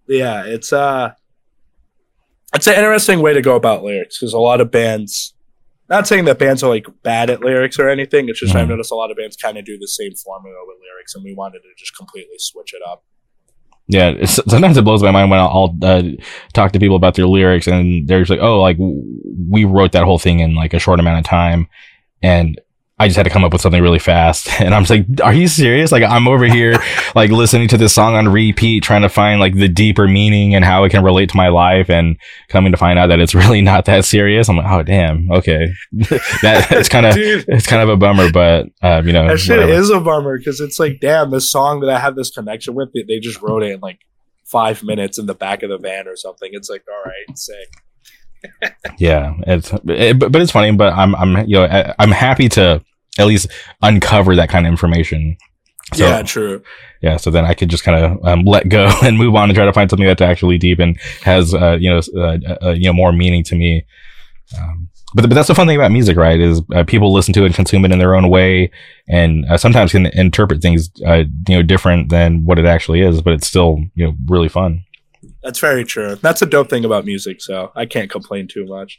Yeah, 0.07 0.45
it's 0.45 0.71
uh 0.71 1.15
it's 2.55 2.67
an 2.67 2.75
interesting 2.75 3.21
way 3.21 3.35
to 3.35 3.43
go 3.43 3.57
about 3.57 3.83
lyrics 3.83 4.19
because 4.19 4.33
a 4.33 4.39
lot 4.39 4.61
of 4.61 4.71
bands 4.71 5.35
not 5.91 6.07
saying 6.09 6.25
that 6.25 6.39
bands 6.39 6.63
are 6.63 6.71
like 6.71 6.87
bad 7.03 7.29
at 7.29 7.41
lyrics 7.41 7.79
or 7.79 7.91
anything, 7.91 8.29
it's 8.31 8.41
just 8.41 8.55
I've 8.55 8.67
Mhm. 8.67 8.71
noticed 8.71 8.91
a 8.91 8.95
lot 8.95 9.11
of 9.11 9.19
bands 9.19 9.37
kind 9.37 9.59
of 9.59 9.65
do 9.67 9.77
the 9.79 9.87
same 9.89 10.13
formula 10.15 10.57
with 10.67 10.79
lyrics 10.83 11.15
and 11.15 11.23
we 11.23 11.35
wanted 11.35 11.59
to 11.59 11.69
just 11.77 11.95
completely 11.97 12.37
switch 12.39 12.73
it 12.73 12.81
up. 12.89 13.05
Yeah, 13.87 14.09
it's, 14.17 14.41
sometimes 14.49 14.79
it 14.79 14.85
blows 14.85 15.03
my 15.03 15.11
mind 15.11 15.31
when 15.31 15.41
I'll, 15.41 15.49
I'll 15.49 15.79
uh, 15.83 16.03
talk 16.55 16.73
to 16.73 16.79
people 16.79 16.97
about 16.97 17.17
their 17.17 17.27
lyrics 17.27 17.67
and 17.67 18.09
they're 18.09 18.21
just 18.21 18.31
like, 18.31 18.41
"Oh, 18.41 18.63
like 18.63 18.79
we 18.79 19.67
wrote 19.67 19.93
that 19.93 20.05
whole 20.05 20.19
thing 20.19 20.41
in 20.41 20.55
like 20.55 20.73
a 20.73 20.79
short 20.79 21.01
amount 21.01 21.19
of 21.19 21.25
time," 21.27 21.69
and 22.23 22.59
I 22.97 23.09
just 23.09 23.17
had 23.17 23.25
to 23.25 23.31
come 23.31 23.43
up 23.43 23.53
with 23.53 23.61
something 23.61 23.83
really 23.83 23.99
fast. 23.99 24.49
And 24.61 24.75
I'm 24.75 24.85
just 24.85 24.91
like, 24.91 25.21
"Are 25.23 25.35
you 25.35 25.49
serious?" 25.49 25.93
Like 25.93 26.05
I'm 26.05 26.29
over 26.29 26.47
here 26.47 26.77
like 27.15 27.31
listening 27.31 27.69
to 27.69 27.77
this 27.77 27.93
song 27.93 28.15
on 28.15 28.29
repeat, 28.29 28.83
trying 28.83 29.03
to 29.03 29.09
find 29.09 29.41
like 29.41 29.55
the 29.55 29.69
deeper 29.69 30.07
meaning 30.07 30.55
and 30.55 30.65
how 30.65 30.85
it 30.85 30.91
can 30.91 31.03
relate 31.05 31.29
to 31.31 31.37
my 31.37 31.49
life, 31.49 31.91
and 31.91 32.17
coming 32.49 32.73
to 32.73 32.79
find 32.79 32.99
out 32.99 33.09
that 33.09 33.21
it's 33.21 33.35
really 33.35 33.61
not 33.61 33.85
that 33.87 34.05
serious. 34.05 34.49
I'm 34.49 34.57
like, 34.57 34.71
"Oh, 34.71 34.83
damn, 34.83 35.31
okay." 35.31 35.69
that 35.93 36.69
it's 36.71 36.89
kind 36.89 37.05
of 37.05 37.15
it's 37.17 37.67
kind 37.67 37.83
of 37.83 37.89
a 37.89 37.97
bummer, 37.97 38.31
but 38.31 38.67
uh, 38.83 39.03
you 39.05 39.13
know, 39.13 39.29
that 39.29 39.39
shit 39.39 39.59
whatever. 39.59 39.73
is 39.73 39.91
a 39.91 40.01
bummer 40.01 40.39
because 40.39 40.61
it's 40.61 40.79
like, 40.79 41.01
damn, 41.01 41.31
this 41.31 41.51
song 41.51 41.81
that 41.81 41.91
I 41.91 41.99
have 41.99 42.17
this 42.17 42.31
connection 42.31 42.75
with, 42.75 42.93
they, 42.95 43.03
they 43.03 43.19
just 43.19 43.43
wrote 43.43 43.63
it 43.63 43.73
in 43.73 43.81
like 43.81 44.01
five 44.45 44.83
minutes 44.85 45.19
in 45.19 45.27
the 45.27 45.35
back 45.35 45.63
of 45.63 45.71
the 45.71 45.79
van 45.79 46.07
or 46.07 46.17
something. 46.17 46.51
It's 46.53 46.71
like, 46.71 46.85
all 46.89 47.03
right, 47.05 47.37
sick. 47.37 47.69
Yeah, 48.99 49.35
it's 49.47 49.73
it, 49.87 50.19
but, 50.19 50.33
but 50.33 50.41
it's 50.43 50.53
funny. 50.53 50.73
But 50.73 50.93
I'm 50.93 51.15
I'm 51.15 51.47
you 51.47 51.57
know 51.57 51.65
I, 51.65 51.95
I'm 51.99 52.11
happy 52.11 52.49
to 52.51 52.83
at 53.19 53.27
least 53.27 53.49
uncover 53.83 54.37
that 54.37 54.49
kind 54.49 54.67
of 54.67 54.71
information. 54.71 55.37
So, 55.93 56.07
yeah, 56.07 56.23
true. 56.23 56.63
yeah. 57.03 57.17
So 57.19 57.31
then 57.31 57.45
I 57.45 57.55
could 57.55 57.69
just 57.69 57.85
kind 57.85 58.05
of 58.05 58.25
um, 58.25 58.45
let 58.45 58.69
go 58.69 58.91
and 59.03 59.19
move 59.19 59.35
on 59.35 59.49
and 59.49 59.57
try 59.57 59.65
to 59.65 59.73
find 59.73 59.91
something 59.91 60.07
that's 60.07 60.23
actually 60.23 60.59
deep 60.59 60.79
and 60.79 60.99
has 61.23 61.55
uh, 61.55 61.77
you 61.81 61.91
know 61.91 62.01
uh, 62.17 62.39
uh, 62.63 62.71
you 62.71 62.85
know 62.85 62.93
more 62.93 63.13
meaning 63.13 63.45
to 63.45 63.55
me. 63.55 63.87
Um, 64.59 64.89
but 65.15 65.29
but 65.29 65.35
that's 65.35 65.49
the 65.49 65.55
fun 65.55 65.67
thing 65.67 65.77
about 65.77 65.93
music, 65.93 66.17
right? 66.17 66.41
Is 66.41 66.63
uh, 66.75 66.85
people 66.85 67.13
listen 67.13 67.33
to 67.35 67.43
it 67.43 67.47
and 67.47 67.55
consume 67.55 67.85
it 67.85 67.93
in 67.93 67.99
their 67.99 68.15
own 68.15 68.29
way, 68.31 68.71
and 69.09 69.45
uh, 69.47 69.57
sometimes 69.57 69.93
can 69.93 70.07
interpret 70.07 70.61
things 70.61 70.91
uh, 71.07 71.25
you 71.49 71.57
know 71.57 71.63
different 71.63 72.09
than 72.09 72.45
what 72.45 72.59
it 72.59 72.67
actually 72.67 73.01
is. 73.01 73.21
But 73.21 73.35
it's 73.35 73.47
still 73.47 73.79
you 73.95 74.07
know 74.07 74.15
really 74.27 74.49
fun. 74.49 74.85
That's 75.45 75.61
very 75.61 75.85
true. 75.85 76.17
That's 76.17 76.43
a 76.43 76.47
dope 76.47 76.69
thing 76.71 76.85
about 76.85 77.05
music, 77.05 77.41
so 77.41 77.71
I 77.77 77.85
can't 77.87 78.11
complain 78.11 78.49
too 78.49 78.65
much. 78.67 78.99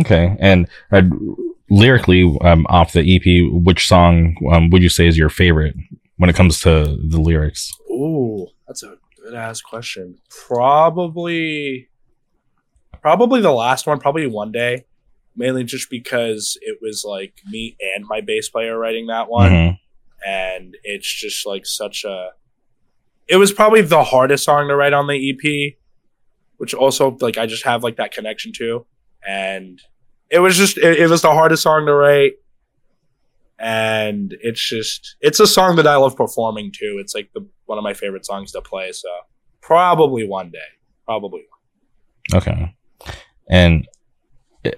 Okay, 0.00 0.36
and 0.40 0.68
uh, 0.92 1.02
lyrically, 1.70 2.36
um, 2.42 2.66
off 2.68 2.92
the 2.92 3.00
EP, 3.16 3.50
which 3.64 3.86
song 3.86 4.34
um, 4.52 4.68
would 4.70 4.82
you 4.82 4.88
say 4.88 5.06
is 5.06 5.16
your 5.16 5.28
favorite 5.30 5.74
when 6.16 6.28
it 6.28 6.34
comes 6.36 6.60
to 6.62 6.98
the 7.08 7.20
lyrics? 7.20 7.70
Ooh, 7.90 8.48
that's 8.66 8.82
a 8.82 8.96
good 9.22 9.34
ass 9.34 9.60
question. 9.60 10.18
Probably, 10.28 11.88
probably 13.00 13.40
the 13.40 13.52
last 13.52 13.86
one. 13.86 14.00
Probably 14.00 14.26
one 14.26 14.50
day, 14.50 14.86
mainly 15.36 15.62
just 15.62 15.88
because 15.88 16.58
it 16.62 16.78
was 16.82 17.04
like 17.06 17.34
me 17.48 17.76
and 17.94 18.04
my 18.08 18.20
bass 18.20 18.48
player 18.48 18.76
writing 18.76 19.06
that 19.06 19.28
one, 19.30 19.52
Mhm. 19.52 19.78
and 20.26 20.76
it's 20.82 21.06
just 21.12 21.46
like 21.46 21.64
such 21.64 22.04
a. 22.04 22.30
It 23.28 23.36
was 23.36 23.52
probably 23.52 23.80
the 23.80 24.04
hardest 24.04 24.44
song 24.44 24.68
to 24.68 24.76
write 24.76 24.92
on 24.92 25.06
the 25.06 25.30
EP, 25.30 25.74
which 26.58 26.74
also 26.74 27.16
like 27.20 27.38
I 27.38 27.46
just 27.46 27.64
have 27.64 27.82
like 27.82 27.96
that 27.96 28.12
connection 28.12 28.52
to, 28.56 28.86
and 29.26 29.80
it 30.30 30.40
was 30.40 30.56
just 30.56 30.78
it, 30.78 30.98
it 30.98 31.08
was 31.08 31.22
the 31.22 31.32
hardest 31.32 31.62
song 31.62 31.86
to 31.86 31.94
write 31.94 32.32
and 33.58 34.36
it's 34.40 34.60
just 34.60 35.16
it's 35.20 35.40
a 35.40 35.46
song 35.46 35.76
that 35.76 35.86
I 35.86 35.96
love 35.96 36.16
performing 36.16 36.72
too. 36.72 36.98
It's 37.00 37.14
like 37.14 37.30
the 37.32 37.46
one 37.66 37.78
of 37.78 37.84
my 37.84 37.94
favorite 37.94 38.26
songs 38.26 38.52
to 38.52 38.60
play. 38.60 38.92
So 38.92 39.08
probably 39.60 40.26
one 40.26 40.50
day, 40.50 40.58
probably. 41.04 41.44
Okay, 42.34 42.74
and 43.48 43.86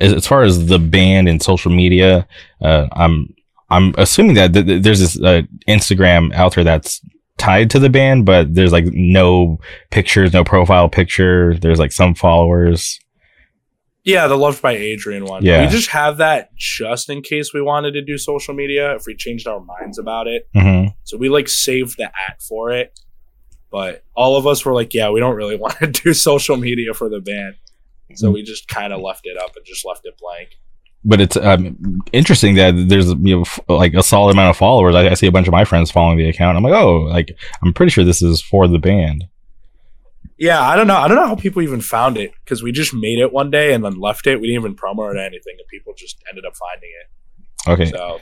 as, 0.00 0.26
far 0.26 0.42
as 0.42 0.66
the 0.66 0.78
band 0.78 1.28
and 1.28 1.42
social 1.42 1.72
media, 1.72 2.26
uh, 2.62 2.86
I'm 2.92 3.34
I'm 3.70 3.94
assuming 3.98 4.34
that 4.34 4.52
th- 4.52 4.66
th- 4.66 4.82
there's 4.82 5.00
this 5.00 5.20
uh, 5.20 5.42
Instagram 5.68 6.32
out 6.34 6.54
there 6.54 6.64
that's 6.64 7.00
tied 7.38 7.70
to 7.70 7.78
the 7.78 7.90
band, 7.90 8.24
but 8.24 8.54
there's 8.54 8.72
like 8.72 8.86
no 8.92 9.58
pictures, 9.90 10.32
no 10.32 10.44
profile 10.44 10.88
picture. 10.88 11.54
There's 11.58 11.78
like 11.78 11.92
some 11.92 12.14
followers. 12.14 12.98
Yeah, 14.04 14.28
the 14.28 14.36
Loved 14.36 14.62
by 14.62 14.72
Adrian 14.72 15.24
one. 15.24 15.44
Yeah. 15.44 15.62
We 15.62 15.66
just 15.68 15.88
have 15.90 16.18
that 16.18 16.54
just 16.54 17.10
in 17.10 17.22
case 17.22 17.52
we 17.52 17.60
wanted 17.60 17.92
to 17.92 18.02
do 18.02 18.18
social 18.18 18.54
media 18.54 18.94
if 18.94 19.04
we 19.04 19.16
changed 19.16 19.48
our 19.48 19.60
minds 19.60 19.98
about 19.98 20.28
it. 20.28 20.48
hmm 20.54 20.86
So 21.04 21.16
we 21.16 21.28
like 21.28 21.48
saved 21.48 21.96
the 21.98 22.04
at 22.04 22.40
for 22.40 22.70
it. 22.70 22.98
But 23.70 24.04
all 24.14 24.36
of 24.36 24.46
us 24.46 24.64
were 24.64 24.72
like, 24.72 24.94
yeah, 24.94 25.10
we 25.10 25.18
don't 25.18 25.34
really 25.34 25.56
want 25.64 25.78
to 25.78 25.88
do 25.88 26.14
social 26.14 26.56
media 26.56 26.94
for 26.94 27.08
the 27.08 27.20
band. 27.20 27.56
So 28.14 28.30
we 28.30 28.44
just 28.44 28.68
kind 28.68 28.92
of 28.92 29.00
left 29.00 29.22
it 29.26 29.36
up 29.36 29.56
and 29.56 29.66
just 29.66 29.84
left 29.84 30.02
it 30.04 30.16
blank. 30.18 30.50
But 31.08 31.20
it's 31.20 31.36
um, 31.36 32.02
interesting 32.12 32.56
that 32.56 32.74
there's 32.88 33.06
you 33.08 33.36
know 33.36 33.42
f- 33.42 33.60
like 33.68 33.94
a 33.94 34.02
solid 34.02 34.32
amount 34.32 34.50
of 34.50 34.56
followers. 34.56 34.94
I, 34.96 35.08
I 35.10 35.14
see 35.14 35.28
a 35.28 35.32
bunch 35.32 35.46
of 35.46 35.52
my 35.52 35.64
friends 35.64 35.90
following 35.90 36.18
the 36.18 36.28
account. 36.28 36.56
I'm 36.56 36.64
like, 36.64 36.74
oh, 36.74 37.02
like 37.02 37.36
I'm 37.62 37.72
pretty 37.72 37.90
sure 37.90 38.04
this 38.04 38.22
is 38.22 38.42
for 38.42 38.66
the 38.66 38.78
band. 38.78 39.24
Yeah, 40.38 40.60
I 40.60 40.76
don't 40.76 40.86
know. 40.86 40.96
I 40.96 41.08
don't 41.08 41.16
know 41.16 41.28
how 41.28 41.36
people 41.36 41.62
even 41.62 41.80
found 41.80 42.18
it 42.18 42.32
because 42.44 42.62
we 42.62 42.72
just 42.72 42.92
made 42.92 43.18
it 43.20 43.32
one 43.32 43.50
day 43.50 43.72
and 43.72 43.84
then 43.84 43.94
left 43.98 44.26
it. 44.26 44.40
We 44.40 44.48
didn't 44.48 44.62
even 44.62 44.76
promo 44.76 45.08
it 45.10 45.16
or 45.16 45.18
anything, 45.18 45.54
and 45.58 45.66
people 45.70 45.94
just 45.96 46.16
ended 46.28 46.44
up 46.44 46.54
finding 46.56 46.90
it. 47.00 47.70
Okay. 47.70 47.90
So 47.96 48.20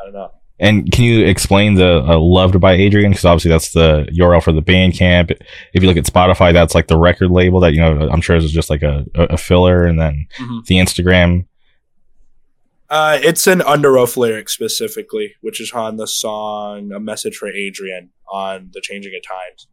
I 0.00 0.04
don't 0.04 0.12
know. 0.12 0.30
And 0.60 0.92
can 0.92 1.04
you 1.04 1.24
explain 1.24 1.74
the 1.74 2.00
uh, 2.06 2.18
"Loved" 2.18 2.60
by 2.60 2.72
Adrian? 2.74 3.12
Because 3.12 3.24
obviously 3.24 3.48
that's 3.48 3.72
the 3.72 4.06
URL 4.12 4.42
for 4.44 4.52
the 4.52 4.60
Bandcamp. 4.62 5.30
If 5.72 5.82
you 5.82 5.88
look 5.88 5.96
at 5.96 6.04
Spotify, 6.04 6.52
that's 6.52 6.74
like 6.74 6.86
the 6.86 6.98
record 6.98 7.30
label 7.30 7.60
that 7.60 7.72
you 7.72 7.80
know. 7.80 8.08
I'm 8.12 8.20
sure 8.20 8.36
is 8.36 8.52
just 8.52 8.68
like 8.68 8.82
a, 8.82 9.06
a 9.14 9.38
filler, 9.38 9.86
and 9.86 9.98
then 9.98 10.26
Mhm. 10.38 10.66
the 10.66 10.74
Instagram. 10.76 11.46
Uh, 12.90 13.18
it's 13.22 13.46
an 13.46 13.60
Underoath 13.60 14.16
lyric 14.16 14.48
specifically, 14.48 15.34
which 15.40 15.60
is 15.60 15.72
on 15.72 15.96
the 15.96 16.08
song 16.08 16.90
"A 16.92 16.98
Message 17.00 17.36
for 17.36 17.48
Adrian" 17.48 18.10
on 18.30 18.70
the 18.74 18.80
Changing 18.80 19.14
of 19.14 19.22
Times, 19.22 19.68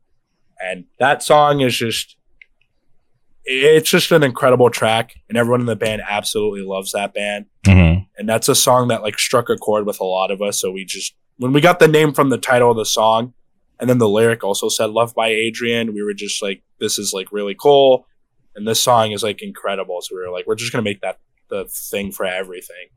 and 0.61 0.85
that 0.99 1.23
song 1.23 1.61
is 1.61 1.75
just. 1.75 2.15
It's 3.49 3.89
just 3.89 4.11
an 4.11 4.23
incredible 4.23 4.69
track, 4.69 5.13
and 5.29 5.37
everyone 5.37 5.61
in 5.61 5.67
the 5.67 5.75
band 5.77 6.01
absolutely 6.07 6.61
loves 6.61 6.91
that 6.91 7.13
band. 7.13 7.45
hmm 7.65 7.97
and 8.17 8.27
that's 8.27 8.49
a 8.49 8.55
song 8.55 8.87
that 8.87 9.03
like 9.03 9.19
struck 9.19 9.49
a 9.49 9.55
chord 9.55 9.85
with 9.85 9.99
a 9.99 10.03
lot 10.03 10.31
of 10.31 10.41
us. 10.41 10.59
So 10.59 10.71
we 10.71 10.83
just 10.85 11.15
when 11.37 11.53
we 11.53 11.61
got 11.61 11.79
the 11.79 11.87
name 11.87 12.13
from 12.13 12.29
the 12.29 12.37
title 12.37 12.71
of 12.71 12.77
the 12.77 12.85
song, 12.85 13.33
and 13.79 13.89
then 13.89 13.99
the 13.99 14.09
lyric 14.09 14.43
also 14.43 14.69
said 14.69 14.89
"Love 14.89 15.13
by 15.13 15.27
Adrian," 15.27 15.93
we 15.93 16.03
were 16.03 16.13
just 16.13 16.41
like, 16.41 16.63
"This 16.79 16.97
is 16.97 17.13
like 17.13 17.31
really 17.31 17.55
cool," 17.55 18.07
and 18.55 18.67
this 18.67 18.81
song 18.81 19.11
is 19.11 19.23
like 19.23 19.41
incredible. 19.41 20.01
So 20.01 20.15
we 20.15 20.21
were 20.21 20.31
like, 20.31 20.47
"We're 20.47 20.55
just 20.55 20.71
gonna 20.71 20.81
make 20.81 21.01
that 21.01 21.19
the 21.49 21.65
thing 21.65 22.11
for 22.11 22.25
everything." 22.25 22.87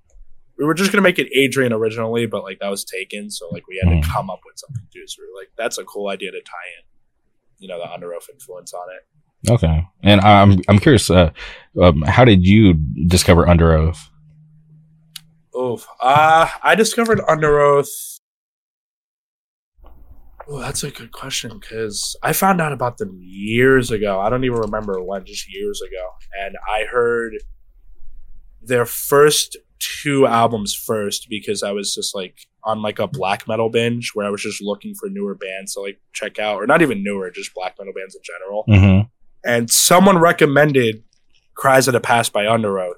We 0.61 0.67
were 0.67 0.75
just 0.75 0.93
gonna 0.93 1.03
make 1.03 1.19
it 1.19 1.29
Adrian 1.35 1.73
originally, 1.73 2.27
but 2.27 2.43
like 2.45 2.59
that 2.61 2.69
was 2.69 2.85
taken, 2.85 3.31
so 3.31 3.49
like 3.49 3.67
we 3.67 3.81
had 3.83 3.91
Mhm. 3.91 4.03
to 4.03 4.09
come 4.09 4.29
up 4.31 4.41
with 4.45 4.59
something 4.59 4.87
too. 4.93 5.05
So 5.07 5.23
we 5.23 5.29
were 5.33 5.41
like, 5.41 5.49
"That's 5.57 5.79
a 5.79 5.85
cool 5.85 6.09
idea 6.09 6.31
to 6.31 6.41
tie 6.43 6.69
in." 6.79 6.85
You 7.59 7.69
know, 7.69 7.79
the 7.79 7.87
Underoath 7.87 8.29
influence 8.33 8.73
on 8.75 8.87
it. 8.97 9.51
Okay. 9.51 9.87
And 10.03 10.21
I'm 10.21 10.61
I'm 10.69 10.79
curious. 10.79 11.09
Uh, 11.11 11.31
um, 11.81 12.03
how 12.03 12.25
did 12.27 12.45
you 12.47 12.75
discover 13.07 13.47
Underoath? 13.47 13.99
Oh, 15.55 15.83
uh, 16.01 16.49
I 16.63 16.75
discovered 16.75 17.21
Underoath. 17.21 18.19
Oh, 20.49 20.59
that's 20.59 20.83
a 20.83 20.91
good 20.91 21.13
question 21.13 21.59
because 21.59 22.17
I 22.23 22.33
found 22.33 22.61
out 22.61 22.73
about 22.73 22.99
them 22.99 23.19
years 23.23 23.91
ago. 23.91 24.21
I 24.21 24.29
don't 24.31 24.45
even 24.45 24.59
remember 24.59 25.03
when, 25.03 25.25
just 25.25 25.53
years 25.53 25.81
ago. 25.81 26.11
And 26.43 26.57
I 26.69 26.85
heard 26.85 27.35
their 28.61 28.85
first 28.85 29.57
two 29.81 30.27
albums 30.27 30.75
first 30.75 31.27
because 31.29 31.63
I 31.63 31.73
was 31.73 31.95
just 31.95 32.15
like 32.15 32.47
on 32.65 32.83
like 32.83 32.99
a 32.99 33.07
black 33.07 33.49
metal 33.49 33.71
binge 33.71 34.13
where 34.15 34.27
I 34.27 34.31
was 34.31 34.43
just 34.43 34.63
looking 34.63 34.95
for 34.95 35.09
newer 35.09 35.35
bands 35.35 35.75
to 35.75 35.81
like 35.81 35.99
check 36.13 36.39
out, 36.39 36.57
or 36.57 36.67
not 36.67 36.83
even 36.83 37.03
newer, 37.03 37.31
just 37.31 37.55
black 37.55 37.77
metal 37.79 37.93
bands 37.95 38.15
in 38.15 38.23
general 38.23 38.65
Mm-hmm. 38.69 39.07
and 39.45 39.71
someone 39.71 40.19
recommended 40.19 41.03
Cries 41.55 41.89
of 41.89 41.93
the 41.93 42.01
Past 42.01 42.33
by 42.33 42.45
Underoath. 42.45 42.95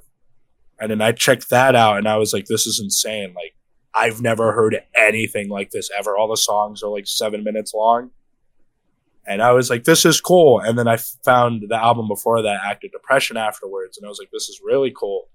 And 0.78 0.90
then 0.90 1.00
I 1.00 1.12
checked 1.12 1.50
that 1.50 1.74
out 1.76 1.98
and 1.98 2.08
I 2.08 2.16
was 2.16 2.32
like, 2.32 2.46
this 2.46 2.66
is 2.66 2.80
insane. 2.80 3.34
Like, 3.34 3.54
I've 3.94 4.20
never 4.20 4.52
heard 4.52 4.80
anything 4.96 5.48
like 5.48 5.70
this 5.70 5.90
ever. 5.96 6.16
All 6.16 6.28
the 6.28 6.36
songs 6.36 6.82
are 6.82 6.90
like 6.90 7.06
seven 7.06 7.44
minutes 7.44 7.72
long. 7.74 8.10
And 9.26 9.40
I 9.42 9.52
was 9.52 9.70
like, 9.70 9.84
this 9.84 10.04
is 10.04 10.20
cool. 10.20 10.58
And 10.60 10.76
then 10.76 10.88
I 10.88 10.96
found 10.96 11.64
the 11.68 11.76
album 11.76 12.08
before 12.08 12.42
that, 12.42 12.60
Act 12.64 12.84
of 12.84 12.90
Depression, 12.90 13.36
afterwards. 13.36 13.96
And 13.96 14.04
I 14.04 14.08
was 14.08 14.18
like, 14.18 14.30
this 14.32 14.48
is 14.48 14.60
really 14.64 14.92
cool. 14.96 15.28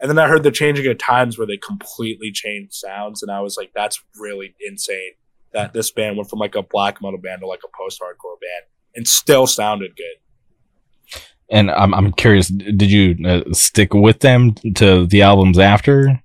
And 0.00 0.10
then 0.10 0.18
I 0.18 0.28
heard 0.28 0.42
the 0.42 0.50
Changing 0.50 0.86
of 0.88 0.98
Times 0.98 1.38
where 1.38 1.46
they 1.46 1.56
completely 1.56 2.30
changed 2.30 2.74
sounds. 2.74 3.22
And 3.22 3.30
I 3.32 3.40
was 3.40 3.56
like, 3.56 3.72
that's 3.74 4.02
really 4.18 4.54
insane 4.66 5.12
that 5.52 5.72
this 5.72 5.90
band 5.90 6.16
went 6.18 6.28
from 6.28 6.38
like 6.38 6.54
a 6.54 6.62
black 6.62 7.00
metal 7.00 7.18
band 7.18 7.40
to 7.40 7.46
like 7.46 7.60
a 7.64 7.68
post 7.76 8.00
hardcore 8.00 8.38
band 8.40 8.64
and 8.94 9.08
still 9.08 9.46
sounded 9.46 9.96
good. 9.96 11.20
And 11.48 11.70
I'm 11.70 11.94
I'm 11.94 12.12
curious. 12.12 12.48
Did 12.48 12.90
you 12.90 13.16
uh, 13.26 13.42
stick 13.52 13.94
with 13.94 14.20
them 14.20 14.52
to 14.74 15.06
the 15.06 15.22
albums 15.22 15.58
after? 15.58 16.20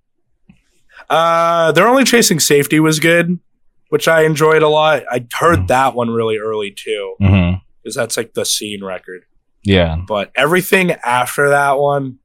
Uh, 1.10 1.72
they're 1.72 1.88
only 1.88 2.04
chasing 2.04 2.40
safety 2.40 2.80
was 2.80 3.00
good, 3.00 3.40
which 3.90 4.08
I 4.08 4.24
enjoyed 4.24 4.64
a 4.64 4.68
lot. 4.70 5.04
I 5.12 5.26
heard 5.34 5.60
Mhm. 5.60 5.68
that 5.68 5.94
one 5.96 6.10
really 6.10 6.38
early 6.38 6.72
too, 6.72 7.16
Mm-hmm. 7.22 7.58
because 7.84 7.96
that's 7.96 8.18
like 8.18 8.34
the 8.34 8.46
scene 8.46 8.84
record. 8.84 9.24
Yeah. 9.64 9.98
But 10.08 10.32
everything 10.36 10.92
after 11.06 11.50
that 11.50 11.78
one, 11.78 12.18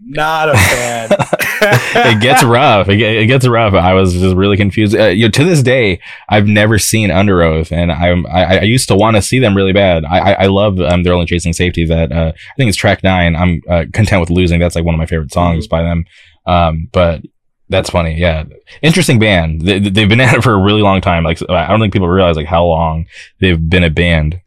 not 0.00 0.48
a 0.48 0.54
fan. 0.56 1.08
it 1.60 2.20
gets 2.20 2.42
rough. 2.44 2.88
It, 2.88 3.00
it 3.00 3.26
gets 3.26 3.46
rough. 3.46 3.74
I 3.74 3.94
was 3.94 4.12
just 4.12 4.36
really 4.36 4.56
confused. 4.56 4.96
Uh, 4.96 5.06
you 5.06 5.24
know, 5.24 5.30
to 5.30 5.44
this 5.44 5.62
day, 5.62 6.00
I've 6.28 6.46
never 6.46 6.78
seen 6.78 7.10
Underoath, 7.10 7.72
and 7.72 7.90
I'm 7.90 8.26
I, 8.26 8.58
I 8.58 8.62
used 8.62 8.88
to 8.88 8.96
want 8.96 9.16
to 9.16 9.22
see 9.22 9.38
them 9.38 9.56
really 9.56 9.72
bad. 9.72 10.04
I 10.04 10.18
I, 10.18 10.32
I 10.32 10.46
love 10.46 10.80
um, 10.80 11.02
they're 11.02 11.14
only 11.14 11.26
chasing 11.26 11.52
safety. 11.52 11.84
That 11.84 12.12
uh, 12.12 12.32
I 12.34 12.54
think 12.56 12.68
it's 12.68 12.76
track 12.76 13.02
nine. 13.02 13.34
I'm 13.36 13.60
uh, 13.68 13.84
content 13.92 14.20
with 14.20 14.30
losing. 14.30 14.60
That's 14.60 14.74
like 14.74 14.84
one 14.84 14.94
of 14.94 14.98
my 14.98 15.06
favorite 15.06 15.32
songs 15.32 15.66
by 15.66 15.82
them. 15.82 16.04
Um, 16.46 16.88
but 16.92 17.22
that's 17.68 17.90
funny. 17.90 18.14
Yeah, 18.18 18.44
interesting 18.82 19.18
band. 19.18 19.62
They, 19.62 19.78
they've 19.78 20.08
been 20.08 20.20
at 20.22 20.34
it 20.34 20.42
for 20.42 20.52
a 20.52 20.62
really 20.62 20.82
long 20.82 21.00
time. 21.00 21.24
Like 21.24 21.38
I 21.50 21.68
don't 21.68 21.80
think 21.80 21.92
people 21.92 22.08
realize 22.08 22.36
like 22.36 22.46
how 22.46 22.64
long 22.64 23.06
they've 23.40 23.68
been 23.68 23.84
a 23.84 23.90
band. 23.90 24.40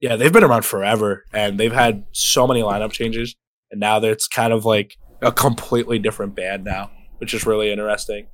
yeah, 0.00 0.16
they've 0.16 0.32
been 0.32 0.44
around 0.44 0.64
forever, 0.64 1.24
and 1.32 1.58
they've 1.58 1.72
had 1.72 2.04
so 2.12 2.46
many 2.46 2.60
lineup 2.60 2.92
changes, 2.92 3.34
and 3.70 3.80
now 3.80 3.98
that 3.98 4.10
it's 4.10 4.28
kind 4.28 4.52
of 4.52 4.64
like 4.64 4.96
a 5.22 5.32
completely 5.32 5.98
different 5.98 6.34
band 6.34 6.64
now, 6.64 6.90
which 7.18 7.34
is 7.34 7.46
really 7.46 7.70
interesting. 7.70 8.26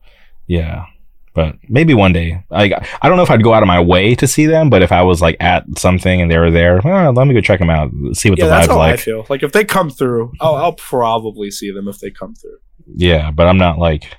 Yeah. 0.46 0.86
But 1.34 1.56
maybe 1.68 1.94
one 1.94 2.12
day. 2.12 2.44
Like 2.50 2.72
I 3.00 3.08
don't 3.08 3.16
know 3.16 3.22
if 3.22 3.30
I'd 3.30 3.42
go 3.42 3.54
out 3.54 3.62
of 3.62 3.66
my 3.66 3.80
way 3.80 4.14
to 4.16 4.26
see 4.26 4.46
them, 4.46 4.68
but 4.68 4.82
if 4.82 4.92
I 4.92 5.02
was 5.02 5.22
like 5.22 5.36
at 5.40 5.64
something 5.78 6.20
and 6.20 6.30
they 6.30 6.36
were 6.36 6.50
there, 6.50 6.80
well, 6.84 7.12
let 7.12 7.26
me 7.26 7.32
go 7.32 7.40
check 7.40 7.58
them 7.58 7.70
out, 7.70 7.90
see 8.12 8.28
what 8.28 8.38
yeah, 8.38 8.44
the 8.46 8.50
that's 8.50 8.66
vibe's 8.66 8.74
how 8.74 8.80
I 8.80 8.96
feel. 8.96 9.26
Like 9.30 9.42
if 9.42 9.52
they 9.52 9.64
come 9.64 9.88
through, 9.88 10.32
I'll, 10.40 10.56
I'll 10.56 10.74
probably 10.74 11.50
see 11.50 11.70
them 11.70 11.88
if 11.88 11.98
they 12.00 12.10
come 12.10 12.34
through. 12.34 12.58
Yeah, 12.94 13.30
but 13.30 13.46
I'm 13.46 13.58
not 13.58 13.78
like 13.78 14.14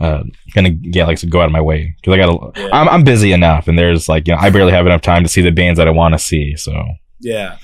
uh 0.00 0.24
gonna 0.54 0.70
yeah 0.82 1.06
like 1.06 1.18
to 1.18 1.26
go 1.26 1.40
out 1.40 1.46
of 1.46 1.52
my 1.52 1.60
way 1.60 1.94
because 2.00 2.14
I 2.14 2.16
got 2.18 2.26
to 2.26 2.60
Yeah. 2.60 2.68
I'm 2.72 2.88
I'm 2.88 3.04
busy 3.04 3.32
enough, 3.32 3.66
and 3.66 3.76
there's 3.76 4.08
like 4.08 4.28
you 4.28 4.34
know 4.34 4.40
I 4.40 4.50
barely 4.50 4.72
have 4.72 4.86
enough 4.86 5.02
time 5.02 5.24
to 5.24 5.28
see 5.28 5.42
the 5.42 5.50
bands 5.50 5.78
that 5.78 5.88
I 5.88 5.92
want 5.92 6.14
to 6.14 6.18
see. 6.20 6.54
So 6.56 6.84
Yeah, 7.18 7.56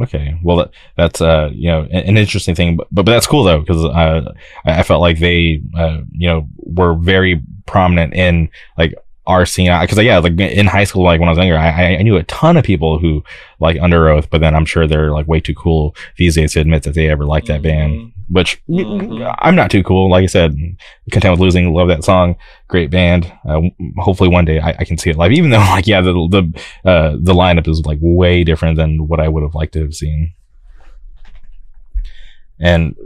okay, 0.00 0.38
well 0.42 0.56
that, 0.58 0.70
that's 0.96 1.20
uh 1.20 1.50
you 1.52 1.68
know 1.68 1.82
an, 1.82 2.04
an 2.08 2.16
interesting 2.16 2.54
thing, 2.54 2.76
but, 2.76 2.88
but 2.90 3.04
but 3.04 3.12
that's 3.12 3.26
cool 3.26 3.44
though 3.44 3.60
because 3.60 3.84
uh 3.84 4.32
I, 4.64 4.80
I 4.80 4.82
felt 4.82 5.00
like 5.00 5.18
they 5.18 5.62
uh 5.76 6.00
you 6.12 6.28
know 6.28 6.46
were 6.56 6.94
very 6.94 7.42
prominent 7.66 8.14
in 8.14 8.48
like 8.76 8.94
our 9.26 9.46
scene 9.46 9.70
because 9.82 9.98
yeah 10.02 10.18
like 10.18 10.38
in 10.40 10.66
high 10.66 10.82
school 10.84 11.04
like 11.04 11.20
when 11.20 11.28
I 11.28 11.32
was 11.32 11.38
younger 11.38 11.56
I 11.56 11.96
I 11.96 12.02
knew 12.02 12.16
a 12.16 12.24
ton 12.24 12.56
of 12.56 12.64
people 12.64 12.98
who 12.98 13.22
like 13.60 13.76
Underoath, 13.76 14.28
but 14.30 14.40
then 14.40 14.54
I'm 14.54 14.64
sure 14.64 14.86
they're 14.88 15.12
like 15.12 15.28
way 15.28 15.38
too 15.40 15.54
cool 15.54 15.94
these 16.16 16.34
days 16.34 16.54
to 16.54 16.60
admit 16.60 16.82
that 16.82 16.94
they 16.94 17.08
ever 17.08 17.24
liked 17.24 17.46
that 17.46 17.62
band. 17.62 17.92
Mhm. 17.92 18.12
Which 18.30 18.60
Mhm. 18.68 19.34
I'm 19.38 19.54
not 19.54 19.70
too 19.70 19.82
cool. 19.84 20.10
Like 20.10 20.24
I 20.24 20.26
said, 20.26 20.56
content 21.12 21.32
with 21.32 21.40
losing. 21.40 21.72
Love 21.72 21.86
that 21.88 22.02
song. 22.02 22.34
Great 22.66 22.90
band. 22.90 23.30
Uh, 23.48 23.60
hopefully 23.98 24.28
one 24.28 24.44
day 24.44 24.58
I, 24.58 24.70
I 24.80 24.84
can 24.84 24.98
see 24.98 25.10
it 25.10 25.16
live. 25.16 25.30
Even 25.32 25.50
though 25.50 25.58
like 25.58 25.86
yeah 25.86 26.00
the 26.00 26.12
the 26.30 26.62
uh, 26.90 27.10
the 27.20 27.34
lineup 27.34 27.68
is 27.68 27.82
like 27.86 27.98
way 28.00 28.42
different 28.42 28.76
than 28.76 29.06
what 29.06 29.20
I 29.20 29.28
would 29.28 29.42
have 29.44 29.54
liked 29.54 29.74
to 29.74 29.82
have 29.82 29.94
seen. 29.94 30.32
And 32.60 32.96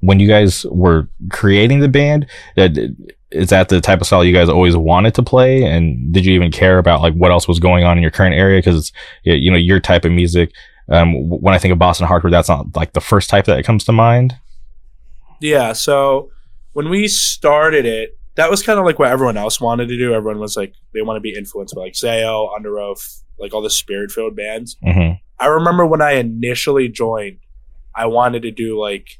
when 0.00 0.20
you 0.20 0.28
guys 0.28 0.64
were 0.66 1.08
creating 1.30 1.80
the 1.80 1.88
band, 1.88 2.26
uh, 2.56 2.68
is 3.30 3.50
that 3.50 3.68
the 3.68 3.80
type 3.80 4.00
of 4.00 4.06
style 4.06 4.24
you 4.24 4.32
guys 4.32 4.48
always 4.48 4.76
wanted 4.76 5.14
to 5.14 5.22
play? 5.22 5.64
And 5.64 6.12
did 6.12 6.24
you 6.24 6.34
even 6.34 6.50
care 6.50 6.78
about 6.78 7.00
like 7.00 7.14
what 7.14 7.30
else 7.30 7.46
was 7.46 7.60
going 7.60 7.84
on 7.84 7.96
in 7.96 8.02
your 8.02 8.10
current 8.10 8.34
area? 8.34 8.58
Because 8.58 8.76
it's 8.76 8.92
you 9.22 9.50
know 9.50 9.56
your 9.56 9.80
type 9.80 10.04
of 10.04 10.12
music. 10.12 10.52
Um, 10.88 11.28
when 11.28 11.54
I 11.54 11.58
think 11.58 11.72
of 11.72 11.78
Boston 11.78 12.08
hardcore, 12.08 12.30
that's 12.30 12.48
not 12.48 12.74
like 12.74 12.92
the 12.92 13.00
first 13.00 13.30
type 13.30 13.44
that 13.44 13.64
comes 13.64 13.84
to 13.84 13.92
mind. 13.92 14.36
Yeah, 15.40 15.72
so 15.72 16.30
when 16.72 16.88
we 16.88 17.06
started 17.08 17.86
it, 17.86 18.18
that 18.34 18.50
was 18.50 18.62
kind 18.62 18.78
of 18.78 18.84
like 18.84 18.98
what 18.98 19.10
everyone 19.10 19.36
else 19.36 19.60
wanted 19.60 19.88
to 19.88 19.96
do. 19.96 20.12
Everyone 20.12 20.40
was 20.40 20.56
like, 20.56 20.74
they 20.92 21.02
want 21.02 21.16
to 21.16 21.20
be 21.20 21.34
influenced 21.34 21.74
by 21.74 21.82
like 21.82 21.92
Zao, 21.92 22.54
Under 22.54 22.78
Oath, 22.78 23.22
like 23.38 23.54
all 23.54 23.62
the 23.62 23.70
spirit 23.70 24.10
filled 24.10 24.36
bands. 24.36 24.76
hmm 24.82 25.12
I 25.38 25.46
remember 25.46 25.86
when 25.86 26.02
I 26.02 26.12
initially 26.12 26.90
joined, 26.90 27.38
I 27.94 28.04
wanted 28.06 28.42
to 28.42 28.50
do 28.50 28.78
like 28.78 29.18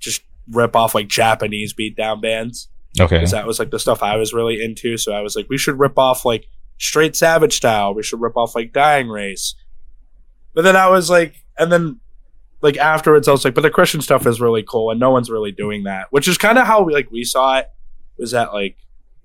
just 0.00 0.22
rip 0.50 0.76
off 0.76 0.94
like 0.94 1.08
Japanese 1.08 1.72
beatdown 1.72 2.20
bands 2.20 2.68
Okay. 3.00 3.16
because 3.16 3.30
that 3.32 3.46
was 3.46 3.58
like 3.58 3.70
the 3.70 3.78
stuff 3.78 4.02
I 4.02 4.16
was 4.16 4.32
really 4.32 4.62
into. 4.62 4.96
So 4.96 5.12
I 5.12 5.20
was 5.20 5.36
like, 5.36 5.46
we 5.48 5.58
should 5.58 5.78
rip 5.78 5.98
off 5.98 6.24
like 6.24 6.46
straight 6.78 7.16
Savage 7.16 7.54
style. 7.54 7.94
We 7.94 8.02
should 8.02 8.20
rip 8.20 8.36
off 8.36 8.54
like 8.54 8.72
Dying 8.72 9.08
Race. 9.08 9.54
But 10.54 10.62
then 10.62 10.76
I 10.76 10.88
was 10.88 11.10
like, 11.10 11.34
and 11.58 11.70
then 11.70 12.00
like 12.62 12.76
afterwards, 12.76 13.28
I 13.28 13.32
was 13.32 13.44
like, 13.44 13.54
but 13.54 13.60
the 13.60 13.70
Christian 13.70 14.00
stuff 14.00 14.26
is 14.26 14.40
really 14.40 14.62
cool, 14.62 14.90
and 14.90 14.98
no 14.98 15.10
one's 15.10 15.30
really 15.30 15.52
doing 15.52 15.84
that. 15.84 16.06
Which 16.10 16.28
is 16.28 16.38
kind 16.38 16.58
of 16.58 16.66
how 16.66 16.82
we 16.82 16.92
like 16.92 17.10
we 17.10 17.24
saw 17.24 17.58
it. 17.58 17.70
Was 18.18 18.30
that 18.30 18.54
like 18.54 18.76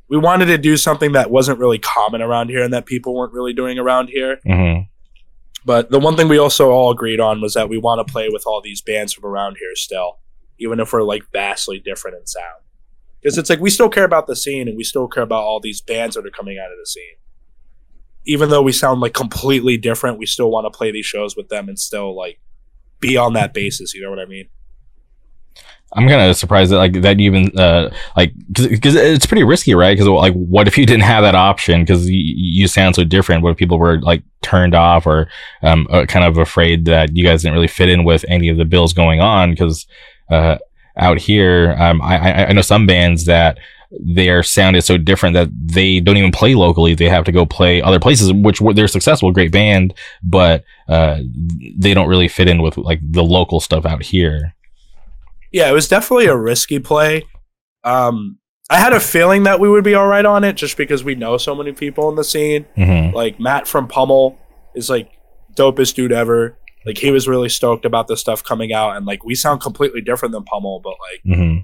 we 0.10 0.18
wanted 0.18 0.48
to 0.48 0.58
do 0.58 0.76
something 0.76 1.14
that 1.14 1.32
wasn't 1.32 1.58
really 1.58 1.80
common 1.80 2.22
around 2.22 2.50
here 2.50 2.62
and 2.62 2.74
that 2.74 2.86
people 2.86 3.16
weren't 3.16 3.32
really 3.32 3.54
doing 3.54 3.80
around 3.80 4.10
here. 4.10 4.40
hmm 4.46 4.80
But 5.64 5.90
the 5.90 6.00
one 6.00 6.18
thing 6.18 6.28
we 6.28 6.38
also 6.38 6.72
all 6.72 6.92
agreed 6.92 7.22
on 7.22 7.40
was 7.40 7.54
that 7.54 7.70
we 7.70 7.78
want 7.78 8.06
to 8.06 8.12
play 8.12 8.28
with 8.28 8.44
all 8.46 8.62
these 8.62 8.82
bands 8.82 9.14
from 9.14 9.26
around 9.26 9.56
here 9.58 9.74
still, 9.76 10.20
even 10.60 10.82
if 10.82 10.92
we're 10.92 11.04
like 11.04 11.24
vastly 11.32 11.80
different 11.80 12.18
in 12.18 12.28
sound. 12.28 12.62
Because 13.22 13.38
it's 13.38 13.50
like 13.50 13.60
we 13.60 13.70
still 13.70 13.90
care 13.90 14.04
about 14.04 14.28
the 14.28 14.36
scene 14.36 14.68
and 14.68 14.76
we 14.76 14.84
still 14.84 15.08
care 15.08 15.24
about 15.24 15.44
all 15.44 15.60
these 15.60 15.82
bands 15.82 16.16
that 16.16 16.26
are 16.26 16.32
coming 16.32 16.58
out 16.58 16.72
of 16.72 16.78
the 16.80 16.86
scene. 16.86 17.16
Even 18.26 18.50
though 18.50 18.62
we 18.62 18.72
sound 18.72 19.02
like 19.02 19.14
completely 19.14 19.78
different, 19.78 20.18
we 20.18 20.26
still 20.26 20.50
want 20.50 20.66
to 20.72 20.76
play 20.76 20.92
these 20.92 21.06
shows 21.06 21.36
with 21.36 21.50
them 21.50 21.70
and 21.70 21.80
still 21.80 22.16
like 22.16 22.40
be 23.00 23.18
on 23.18 23.34
that 23.34 23.54
basis. 23.54 23.94
You 23.94 24.04
know 24.04 24.10
what 24.10 24.20
I 24.20 24.26
mean? 24.26 24.50
I'm 25.94 26.08
kind 26.08 26.30
of 26.30 26.38
surprised 26.38 26.72
that 26.72 26.78
like 26.78 27.02
that 27.02 27.20
even 27.20 27.58
uh 27.60 27.94
like 28.16 28.34
because 28.52 28.96
it's 28.96 29.26
pretty 29.26 29.44
risky, 29.44 29.76
right? 29.76 29.94
Because 29.94 30.08
like, 30.08 30.34
what 30.34 30.68
if 30.68 30.78
you 30.78 30.86
didn't 30.86 31.04
have 31.04 31.24
that 31.24 31.36
option? 31.36 31.82
Because 31.82 32.10
you, 32.10 32.18
you 32.18 32.68
sound 32.68 32.96
so 32.96 33.04
different. 33.04 33.44
What 33.44 33.52
if 33.52 33.58
people 33.58 33.78
were 33.78 34.00
like 34.00 34.24
turned 34.42 34.74
off 34.74 35.06
or 35.06 35.28
um 35.64 35.88
uh, 35.90 36.06
kind 36.06 36.24
of 36.24 36.38
afraid 36.38 36.86
that 36.86 37.16
you 37.16 37.26
guys 37.26 37.42
didn't 37.42 37.56
really 37.56 37.68
fit 37.68 37.90
in 37.90 38.06
with 38.06 38.24
any 38.30 38.48
of 38.48 38.58
the 38.58 38.64
bills 38.64 38.94
going 38.94 39.20
on? 39.20 39.52
Because 39.52 39.86
uh 40.30 40.58
out 40.98 41.18
here, 41.20 41.76
um 41.80 42.02
I 42.02 42.18
I 42.18 42.46
I 42.48 42.52
know 42.54 42.62
some 42.62 42.86
bands 42.88 43.26
that 43.26 43.58
their 44.00 44.42
sound 44.42 44.78
is 44.78 44.86
so 44.86 44.98
different 44.98 45.34
that 45.34 45.50
they 45.54 46.00
don't 46.00 46.16
even 46.16 46.32
play 46.32 46.56
locally. 46.56 46.96
They 46.96 47.10
have 47.10 47.26
to 47.26 47.32
go 47.32 47.46
play 47.46 47.82
other 47.82 48.00
places, 48.00 48.32
which 48.32 48.62
were- 48.62 48.74
they're 48.74 48.88
successful, 48.88 49.32
great 49.32 49.52
band, 49.52 49.94
but 50.24 50.64
uh 50.88 51.20
they 51.78 51.94
don't 51.94 52.08
really 52.08 52.28
fit 52.28 52.48
in 52.48 52.62
with 52.62 52.78
like 52.78 53.00
the 53.04 53.24
local 53.24 53.60
stuff 53.60 53.86
out 53.86 54.04
here. 54.04 54.56
Yeah, 55.52 55.70
it 55.70 55.74
was 55.74 55.88
definitely 55.90 56.28
a 56.28 56.36
risky 56.38 56.80
play. 56.80 57.24
Um, 57.84 58.38
I 58.70 58.78
had 58.80 58.94
a 58.94 59.02
feeling 59.02 59.44
that 59.44 59.60
we 59.60 59.68
would 59.68 59.84
be 59.84 59.96
all 59.96 60.08
right 60.08 60.24
on 60.26 60.46
it 60.46 60.54
just 60.54 60.78
because 60.78 61.04
we 61.04 61.14
know 61.16 61.36
so 61.38 61.54
many 61.54 61.74
people 61.74 62.08
in 62.10 62.16
the 62.16 62.24
scene. 62.24 62.66
hmm 62.76 63.14
Like 63.14 63.38
Matt 63.40 63.68
from 63.68 63.88
Pummel 63.90 64.38
is 64.76 64.90
like 64.90 65.12
dopest 65.56 65.96
dude 65.96 66.14
ever. 66.14 66.58
Like 66.86 66.98
he 66.98 67.12
was 67.12 67.28
really 67.28 67.50
stoked 67.50 67.86
about 67.86 68.08
this 68.08 68.20
stuff 68.20 68.44
coming 68.44 68.74
out, 68.74 68.96
and 68.98 69.06
like 69.06 69.24
we 69.24 69.36
sound 69.36 69.62
completely 69.62 70.02
different 70.02 70.34
than 70.34 70.44
Pummel, 70.44 70.80
but 70.80 70.96
like 71.12 71.38
hmm 71.38 71.58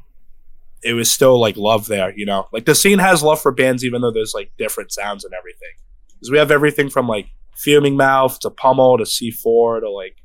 it 0.83 0.93
was 0.93 1.09
still 1.09 1.39
like 1.39 1.57
love 1.57 1.87
there, 1.87 2.13
you 2.15 2.25
know. 2.25 2.47
Like 2.51 2.65
the 2.65 2.75
scene 2.75 2.99
has 2.99 3.23
love 3.23 3.41
for 3.41 3.51
bands, 3.51 3.83
even 3.83 4.01
though 4.01 4.11
there's 4.11 4.33
like 4.33 4.51
different 4.57 4.91
sounds 4.91 5.25
and 5.25 5.33
everything. 5.33 5.71
Because 6.07 6.31
we 6.31 6.37
have 6.37 6.51
everything 6.51 6.89
from 6.89 7.07
like 7.07 7.27
Fuming 7.55 7.97
Mouth 7.97 8.39
to 8.41 8.49
Pummel 8.49 8.97
to 8.99 9.03
C4 9.03 9.81
to 9.81 9.89
like 9.89 10.17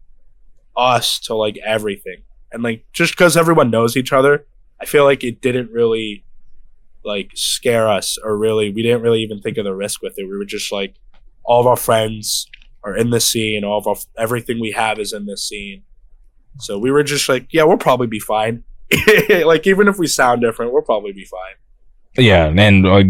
us 0.77 1.19
to 1.21 1.35
like 1.35 1.59
everything, 1.65 2.23
and 2.53 2.63
like 2.63 2.85
just 2.93 3.15
because 3.15 3.37
everyone 3.37 3.71
knows 3.71 3.97
each 3.97 4.13
other, 4.13 4.47
I 4.81 4.85
feel 4.85 5.05
like 5.05 5.25
it 5.25 5.41
didn't 5.41 5.71
really 5.71 6.25
like 7.05 7.31
scare 7.35 7.89
us 7.89 8.17
or 8.23 8.37
really 8.37 8.71
we 8.71 8.83
didn't 8.83 9.03
really 9.03 9.23
even 9.23 9.41
think 9.41 9.57
of 9.57 9.65
the 9.65 9.75
risk 9.75 10.03
with 10.03 10.19
it. 10.19 10.25
We 10.25 10.37
were 10.37 10.45
just 10.45 10.71
like 10.71 10.95
all 11.45 11.61
of 11.61 11.67
our 11.67 11.77
friends 11.77 12.47
are 12.85 12.97
in 12.97 13.11
this 13.11 13.27
scene, 13.27 13.65
all 13.65 13.79
of 13.79 13.87
our 13.87 13.97
everything 14.19 14.61
we 14.61 14.73
have 14.73 14.99
is 14.99 15.13
in 15.13 15.27
this 15.27 15.47
scene. 15.47 15.83
So 16.59 16.79
we 16.79 16.91
were 16.91 17.03
just 17.03 17.29
like, 17.29 17.47
yeah, 17.53 17.65
we'll 17.65 17.79
probably 17.79 18.07
be 18.07 18.19
fine. 18.19 18.65
like 19.45 19.67
even 19.67 19.89
if 19.89 19.99
we 19.99 20.07
sound 20.07 20.43
different, 20.43 20.73
we'll 20.73 20.83
probably 20.83 21.13
be 21.13 21.25
fine. 21.25 21.55
Yeah, 22.19 22.53
and 22.55 22.87
uh, 22.87 23.03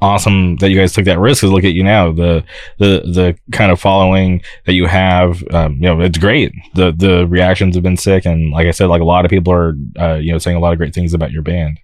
awesome 0.00 0.56
that 0.56 0.70
you 0.70 0.76
guys 0.76 0.92
took 0.92 1.06
that 1.06 1.18
risk. 1.18 1.40
Cause 1.40 1.50
look 1.50 1.64
at 1.64 1.72
you 1.72 1.82
now, 1.82 2.12
the 2.12 2.44
the 2.78 3.00
the 3.00 3.36
kind 3.50 3.72
of 3.72 3.80
following 3.80 4.42
that 4.66 4.74
you 4.74 4.86
have. 4.86 5.42
Um, 5.52 5.74
you 5.74 5.82
know, 5.82 6.00
it's 6.00 6.18
great. 6.18 6.52
the 6.74 6.92
The 6.92 7.26
reactions 7.26 7.74
have 7.74 7.82
been 7.82 7.96
sick, 7.96 8.24
and 8.24 8.52
like 8.52 8.68
I 8.68 8.70
said, 8.70 8.86
like 8.86 9.02
a 9.02 9.04
lot 9.04 9.24
of 9.24 9.30
people 9.30 9.52
are, 9.52 9.74
uh, 9.98 10.14
you 10.14 10.30
know, 10.30 10.38
saying 10.38 10.56
a 10.56 10.60
lot 10.60 10.72
of 10.72 10.78
great 10.78 10.94
things 10.94 11.14
about 11.14 11.32
your 11.32 11.42
band. 11.42 11.80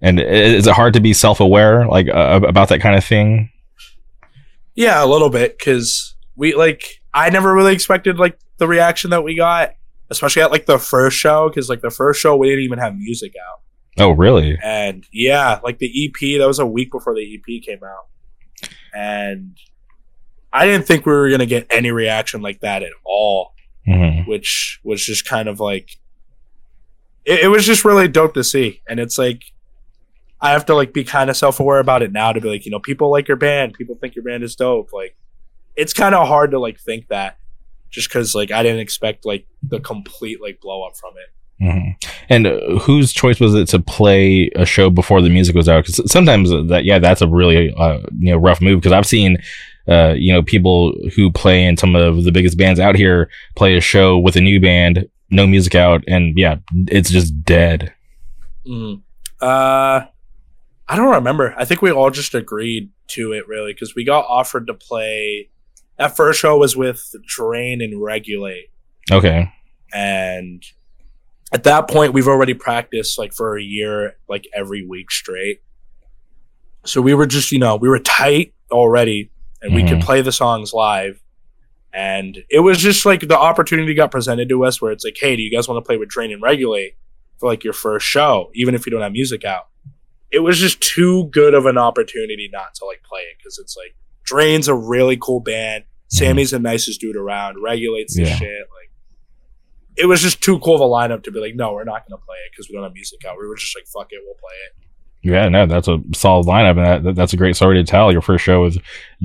And 0.00 0.18
is 0.18 0.66
it 0.66 0.74
hard 0.74 0.94
to 0.94 1.00
be 1.00 1.12
self 1.12 1.38
aware, 1.38 1.86
like 1.86 2.08
uh, 2.08 2.40
about 2.42 2.70
that 2.70 2.80
kind 2.80 2.96
of 2.96 3.04
thing? 3.04 3.51
Yeah, 4.74 5.04
a 5.04 5.06
little 5.06 5.30
bit 5.30 5.58
because 5.58 6.14
we 6.36 6.54
like 6.54 6.82
I 7.12 7.30
never 7.30 7.52
really 7.54 7.74
expected 7.74 8.18
like 8.18 8.38
the 8.58 8.66
reaction 8.66 9.10
that 9.10 9.22
we 9.24 9.36
got, 9.36 9.74
especially 10.10 10.42
at 10.42 10.50
like 10.50 10.66
the 10.66 10.78
first 10.78 11.16
show 11.18 11.48
because 11.48 11.68
like 11.68 11.80
the 11.82 11.90
first 11.90 12.20
show 12.20 12.36
we 12.36 12.48
didn't 12.48 12.64
even 12.64 12.78
have 12.78 12.96
music 12.96 13.32
out, 13.50 13.60
Oh, 13.98 14.10
really? 14.12 14.58
and 14.62 15.04
yeah, 15.12 15.60
like 15.62 15.78
the 15.78 15.86
EP 16.06 16.38
that 16.40 16.46
was 16.46 16.58
a 16.58 16.66
week 16.66 16.90
before 16.90 17.14
the 17.14 17.34
EP 17.34 17.62
came 17.62 17.80
out, 17.84 18.68
and 18.94 19.56
I 20.52 20.66
didn't 20.66 20.86
think 20.86 21.04
we 21.06 21.12
were 21.12 21.30
gonna 21.30 21.46
get 21.46 21.66
any 21.70 21.90
reaction 21.90 22.40
like 22.42 22.60
that 22.60 22.82
at 22.82 22.92
all. 23.04 23.52
hmm 23.86 24.20
which 24.26 24.80
was 24.84 25.04
just 25.04 25.26
kind 25.26 25.48
of 25.48 25.58
like 25.60 25.96
it, 27.24 27.40
it 27.40 27.48
was 27.48 27.66
just 27.66 27.84
really 27.84 28.06
dope 28.08 28.34
to 28.34 28.44
see 28.44 28.80
and 28.88 29.00
it's 29.00 29.18
like 29.18 29.42
i 30.42 30.50
have 30.50 30.66
to 30.66 30.74
like 30.74 30.92
be 30.92 31.04
kind 31.04 31.30
of 31.30 31.36
self-aware 31.36 31.78
about 31.78 32.02
it 32.02 32.12
now 32.12 32.32
to 32.32 32.40
be 32.40 32.48
like 32.48 32.64
you 32.66 32.70
know 32.70 32.80
people 32.80 33.10
like 33.10 33.28
your 33.28 33.36
band 33.36 33.72
people 33.72 33.96
think 33.96 34.14
your 34.14 34.24
band 34.24 34.42
is 34.42 34.54
dope 34.54 34.92
like 34.92 35.16
it's 35.76 35.92
kind 35.94 36.14
of 36.14 36.28
hard 36.28 36.50
to 36.50 36.58
like 36.58 36.78
think 36.78 37.08
that 37.08 37.38
just 37.90 38.08
because 38.08 38.34
like 38.34 38.50
i 38.50 38.62
didn't 38.62 38.80
expect 38.80 39.24
like 39.24 39.46
the 39.62 39.80
complete 39.80 40.40
like 40.42 40.60
blow 40.60 40.82
up 40.82 40.96
from 40.96 41.12
it 41.16 41.30
hmm 41.62 41.90
And 42.28 42.46
uh, 42.46 42.78
whose 42.80 43.12
choice 43.12 43.38
was 43.38 43.54
it 43.54 43.68
to 43.68 43.78
play 43.78 44.50
a 44.56 44.66
show 44.66 44.90
before 44.90 45.22
the 45.22 45.30
music 45.30 45.54
was 45.54 45.68
out? 45.68 45.84
Because 45.84 46.10
sometimes 46.10 46.50
that, 46.50 46.84
yeah, 46.84 46.98
that's 46.98 47.22
a 47.22 47.28
really 47.28 47.72
uh, 47.76 48.00
you 48.18 48.32
know 48.32 48.36
rough 48.36 48.60
move. 48.60 48.80
Because 48.80 48.92
I've 48.92 49.06
seen, 49.06 49.38
uh, 49.86 50.14
you 50.16 50.32
know, 50.32 50.42
people 50.42 50.92
who 51.14 51.30
play 51.30 51.64
in 51.64 51.76
some 51.76 51.94
of 51.94 52.24
the 52.24 52.32
biggest 52.32 52.56
bands 52.58 52.80
out 52.80 52.96
here 52.96 53.28
play 53.54 53.76
a 53.76 53.80
show 53.80 54.18
with 54.18 54.34
a 54.36 54.40
new 54.40 54.60
band, 54.60 55.06
no 55.30 55.46
music 55.46 55.74
out, 55.74 56.02
and 56.08 56.36
yeah, 56.36 56.56
it's 56.88 57.10
just 57.10 57.44
dead. 57.44 57.92
mm 58.66 59.00
uh 59.40 60.06
i 60.88 60.96
don't 60.96 61.14
remember. 61.14 61.54
I 61.56 61.64
think 61.64 61.80
we 61.82 61.90
all 61.90 62.10
just 62.10 62.34
agreed 62.34 62.90
to 63.08 63.32
it 63.32 63.46
really 63.48 63.72
because 63.72 63.94
we 63.94 64.04
got 64.04 64.24
offered 64.28 64.66
to 64.66 64.74
play 64.74 65.48
that 65.98 66.16
first 66.16 66.40
show 66.40 66.56
was 66.58 66.76
with 66.76 67.14
drain 67.26 67.80
and 67.80 68.02
regulate. 68.02 68.70
Okay. 69.10 69.52
and 69.94 70.62
at 71.52 71.64
that 71.64 71.86
point 71.88 72.14
we've 72.14 72.28
already 72.28 72.54
practiced 72.54 73.18
like 73.18 73.32
for 73.34 73.58
a 73.58 73.62
year 73.62 74.16
like 74.28 74.46
every 74.54 74.86
week 74.86 75.10
straight. 75.10 75.60
So 76.84 77.00
we 77.00 77.14
were 77.14 77.26
just 77.26 77.52
you 77.52 77.58
know 77.58 77.76
we 77.76 77.88
were 77.88 77.98
tight 77.98 78.54
already 78.70 79.30
and 79.60 79.74
we 79.74 79.82
could 79.82 79.98
Mhm. 79.98 80.02
play 80.04 80.22
the 80.22 80.32
songs 80.32 80.72
live. 80.72 81.20
And 81.94 82.42
it 82.48 82.60
was 82.60 82.78
just 82.78 83.04
like 83.04 83.20
the 83.28 83.38
opportunity 83.38 83.92
got 83.94 84.10
presented 84.10 84.48
to 84.48 84.64
us 84.64 84.80
where 84.80 84.92
it's 84.92 85.04
like 85.04 85.16
hey 85.20 85.36
do 85.36 85.42
you 85.42 85.50
guys 85.50 85.68
want 85.68 85.82
to 85.82 85.86
play 85.86 85.96
with 85.98 86.08
drain 86.08 86.32
and 86.32 86.42
regulate 86.42 86.96
for 87.38 87.48
like 87.50 87.62
your 87.64 87.74
first 87.74 88.06
show 88.06 88.50
even 88.54 88.74
if 88.74 88.86
you 88.86 88.90
don't 88.92 89.02
have 89.02 89.12
music 89.12 89.44
out 89.44 89.68
it 90.32 90.40
was 90.40 90.58
just 90.58 90.80
too 90.80 91.28
good 91.32 91.54
of 91.54 91.66
an 91.66 91.76
opportunity 91.78 92.48
not 92.52 92.74
to 92.74 92.84
like 92.84 93.02
play 93.02 93.20
it 93.20 93.36
because 93.38 93.58
it's 93.58 93.76
like 93.76 93.94
drain's 94.24 94.68
a 94.68 94.74
really 94.74 95.16
cool 95.16 95.40
band 95.40 95.84
sammy's 96.08 96.50
the 96.52 96.58
nicest 96.58 97.00
dude 97.00 97.16
around 97.16 97.56
regulates 97.62 98.14
the 98.16 98.22
Yeah. 98.22 98.36
shit 98.36 98.48
like 98.76 98.90
it 99.96 100.06
was 100.06 100.20
just 100.22 100.42
too 100.42 100.58
cool 100.60 100.74
of 100.76 100.80
a 100.80 100.84
lineup 100.84 101.22
to 101.24 101.30
be 101.30 101.38
like, 101.38 101.54
no, 101.54 101.74
we're 101.74 101.84
not 101.84 102.08
going 102.08 102.18
to 102.18 102.24
play 102.24 102.36
it 102.46 102.50
because 102.50 102.66
we 102.70 102.74
don't 102.74 102.82
have 102.84 102.94
music 102.94 103.26
out. 103.26 103.36
We 103.38 103.46
were 103.46 103.56
just 103.56 103.76
like, 103.76 103.84
fuck 103.86 104.10
it, 104.10 104.20
we'll 104.24 104.34
play 104.36 104.54
it. 104.66 104.88
Yeah, 105.30 105.48
no, 105.50 105.66
that's 105.66 105.86
a 105.86 105.98
solid 106.14 106.46
lineup, 106.46 106.78
and 106.78 106.86
that, 106.86 107.02
that 107.04 107.14
that's 107.14 107.34
a 107.34 107.36
great 107.36 107.56
story 107.56 107.76
to 107.76 107.84
tell. 107.84 108.10
Your 108.10 108.22
first 108.22 108.42
show 108.42 108.62
with 108.62 108.78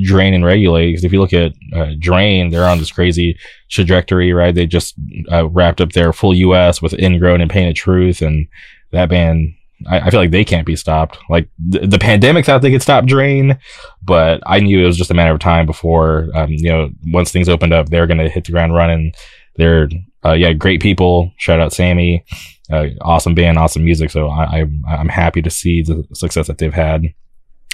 Drain 0.04 0.34
and 0.34 0.44
Regulate. 0.44 0.94
'Cause 0.94 1.06
if 1.06 1.14
you 1.14 1.22
look 1.22 1.32
at 1.32 1.54
uh, 1.74 1.94
Drain, 1.98 2.50
they're 2.50 2.68
on 2.68 2.80
this 2.80 2.92
crazy 2.92 3.38
trajectory, 3.70 4.34
right? 4.34 4.54
They 4.54 4.66
just 4.68 4.94
uh, 5.32 5.48
wrapped 5.48 5.80
up 5.80 5.94
their 5.94 6.12
full 6.12 6.36
U.S. 6.36 6.82
with 6.82 6.94
Ingrown 7.00 7.40
and 7.42 7.50
Painted 7.50 7.78
Truth, 7.78 8.22
and 8.22 8.46
that 8.92 9.08
band, 9.10 9.54
I, 9.86 10.00
I 10.00 10.10
feel 10.10 10.20
like 10.20 10.32
they 10.32 10.46
can't 10.46 10.66
be 10.66 10.76
stopped. 10.76 11.18
Like 11.30 11.50
the, 11.60 11.86
the 11.86 12.00
pandemic 12.00 12.46
thought 12.46 12.62
they 12.62 12.72
could 12.72 12.82
stop 12.82 13.06
Drain, 13.06 13.60
but 14.02 14.42
I 14.46 14.60
knew 14.60 14.82
it 14.82 14.88
was 14.88 14.98
just 14.98 15.12
a 15.12 15.14
matter 15.14 15.34
of 15.34 15.40
time 15.40 15.66
before, 15.66 16.30
um, 16.34 16.50
you 16.50 16.70
know, 16.70 16.90
once 17.08 17.32
things 17.32 17.50
opened 17.50 17.74
up, 17.74 17.90
they're 17.90 18.08
going 18.08 18.20
to 18.20 18.30
hit 18.30 18.46
the 18.46 18.52
ground 18.52 18.74
running. 18.74 19.14
They're, 19.56 19.90
uh, 20.26 20.34
yeah, 20.34 20.54
great 20.54 20.82
people. 20.82 21.32
Shout 21.38 21.60
out 21.60 21.74
Sammy 21.74 22.26
uh, 22.70 22.88
awesome 23.02 23.36
band, 23.36 23.58
awesome 23.58 23.84
music. 23.84 24.10
So 24.10 24.28
I, 24.28 24.62
I 24.62 24.66
I'm 24.88 25.10
happy 25.10 25.42
to 25.42 25.50
see 25.50 25.82
the 25.82 26.04
success 26.14 26.48
that 26.48 26.58
they've 26.58 26.74
had. 26.74 27.04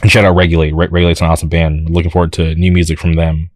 And 0.01 0.11
shout 0.11 0.25
out 0.25 0.35
Regulate. 0.35 0.73
Re- 0.73 0.87
Regulate's 0.87 1.21
an 1.21 1.27
awesome 1.27 1.49
band. 1.49 1.89
Looking 1.89 2.11
forward 2.11 2.33
to 2.33 2.55
new 2.55 2.71
music 2.71 2.99
from 2.99 3.13
them. 3.13 3.49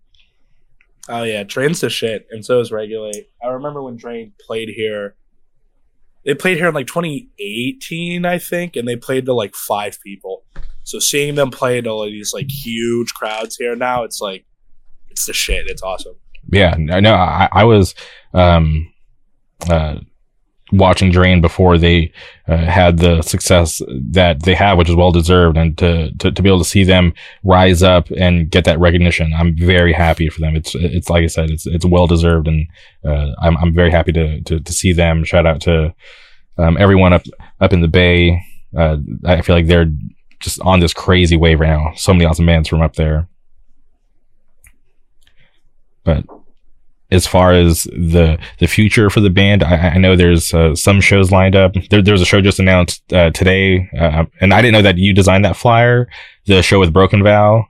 Oh, 1.09 1.23
yeah. 1.23 1.43
Drain's 1.43 1.81
the 1.81 1.89
shit. 1.89 2.27
And 2.31 2.45
so 2.45 2.59
is 2.59 2.71
Regulate. 2.71 3.29
I 3.43 3.47
remember 3.47 3.81
when 3.81 3.95
Drain 3.95 4.33
played 4.45 4.69
here. 4.69 5.15
They 6.27 6.35
played 6.35 6.57
here 6.57 6.67
in 6.67 6.75
like 6.75 6.87
2018, 6.87 8.25
I 8.25 8.37
think, 8.37 8.75
and 8.75 8.85
they 8.85 8.97
played 8.97 9.25
to 9.27 9.33
like 9.33 9.55
five 9.55 9.97
people. 10.03 10.43
So 10.83 10.99
seeing 10.99 11.35
them 11.35 11.51
play 11.51 11.79
to 11.79 11.93
like 11.93 12.11
these 12.11 12.33
like 12.33 12.51
huge 12.51 13.13
crowds 13.13 13.55
here 13.55 13.77
now, 13.77 14.03
it's 14.03 14.19
like, 14.19 14.45
it's 15.09 15.25
the 15.25 15.31
shit. 15.31 15.67
It's 15.67 15.81
awesome. 15.81 16.15
Yeah, 16.51 16.75
no, 16.77 17.13
I, 17.13 17.47
I 17.49 17.63
was 17.63 17.95
um, 18.33 18.91
uh, 19.69 19.99
watching 20.71 21.11
Drain 21.11 21.41
before 21.41 21.77
they 21.77 22.11
uh, 22.47 22.57
had 22.57 22.97
the 22.97 23.21
success 23.21 23.81
that 23.87 24.43
they 24.43 24.53
have, 24.53 24.77
which 24.77 24.89
is 24.89 24.95
well 24.95 25.11
deserved, 25.11 25.57
and 25.57 25.77
to, 25.77 26.11
to 26.17 26.31
to 26.31 26.41
be 26.41 26.49
able 26.49 26.59
to 26.59 26.65
see 26.65 26.83
them 26.83 27.13
rise 27.43 27.83
up 27.83 28.09
and 28.11 28.49
get 28.49 28.65
that 28.65 28.79
recognition, 28.79 29.33
I'm 29.33 29.55
very 29.55 29.93
happy 29.93 30.29
for 30.29 30.41
them. 30.41 30.55
It's 30.55 30.75
it's 30.75 31.09
like 31.09 31.23
I 31.23 31.27
said, 31.27 31.49
it's 31.49 31.65
it's 31.65 31.85
well 31.85 32.07
deserved, 32.07 32.47
and 32.47 32.67
uh, 33.05 33.31
I'm 33.41 33.57
I'm 33.57 33.73
very 33.73 33.91
happy 33.91 34.11
to, 34.13 34.41
to 34.41 34.59
to 34.59 34.73
see 34.73 34.93
them. 34.93 35.23
Shout 35.23 35.45
out 35.45 35.61
to 35.61 35.93
um, 36.57 36.77
everyone 36.77 37.13
up 37.13 37.25
up 37.59 37.73
in 37.73 37.81
the 37.81 37.87
Bay. 37.87 38.43
Uh, 38.75 38.97
I 39.25 39.41
feel 39.41 39.55
like 39.55 39.67
they're 39.67 39.91
just 40.39 40.59
on 40.61 40.79
this 40.79 40.93
crazy 40.93 41.37
wave 41.37 41.59
right 41.59 41.69
now. 41.69 41.93
So 41.95 42.13
many 42.13 42.25
awesome 42.25 42.45
bands 42.45 42.69
from 42.69 42.81
up 42.81 42.95
there. 42.95 43.27
But 46.03 46.25
as 47.09 47.25
far 47.25 47.53
as 47.53 47.83
the 47.83 48.37
the 48.59 48.67
future 48.67 49.09
for 49.09 49.21
the 49.21 49.29
band, 49.29 49.63
I, 49.63 49.91
I 49.91 49.97
know 49.97 50.15
there's 50.15 50.53
uh, 50.53 50.75
some 50.75 50.99
shows 50.99 51.31
lined 51.31 51.55
up. 51.55 51.73
There, 51.89 52.01
there's 52.01 52.21
a 52.21 52.25
show 52.25 52.41
just 52.41 52.59
announced 52.59 53.01
uh, 53.13 53.31
today, 53.31 53.89
uh, 53.97 54.25
and 54.41 54.53
I 54.53 54.61
didn't 54.61 54.73
know 54.73 54.81
that 54.81 54.97
you 54.97 55.13
designed 55.13 55.45
that 55.45 55.55
flyer. 55.55 56.09
The 56.45 56.61
show 56.61 56.79
with 56.79 56.93
Broken 56.93 57.23
Vow. 57.23 57.65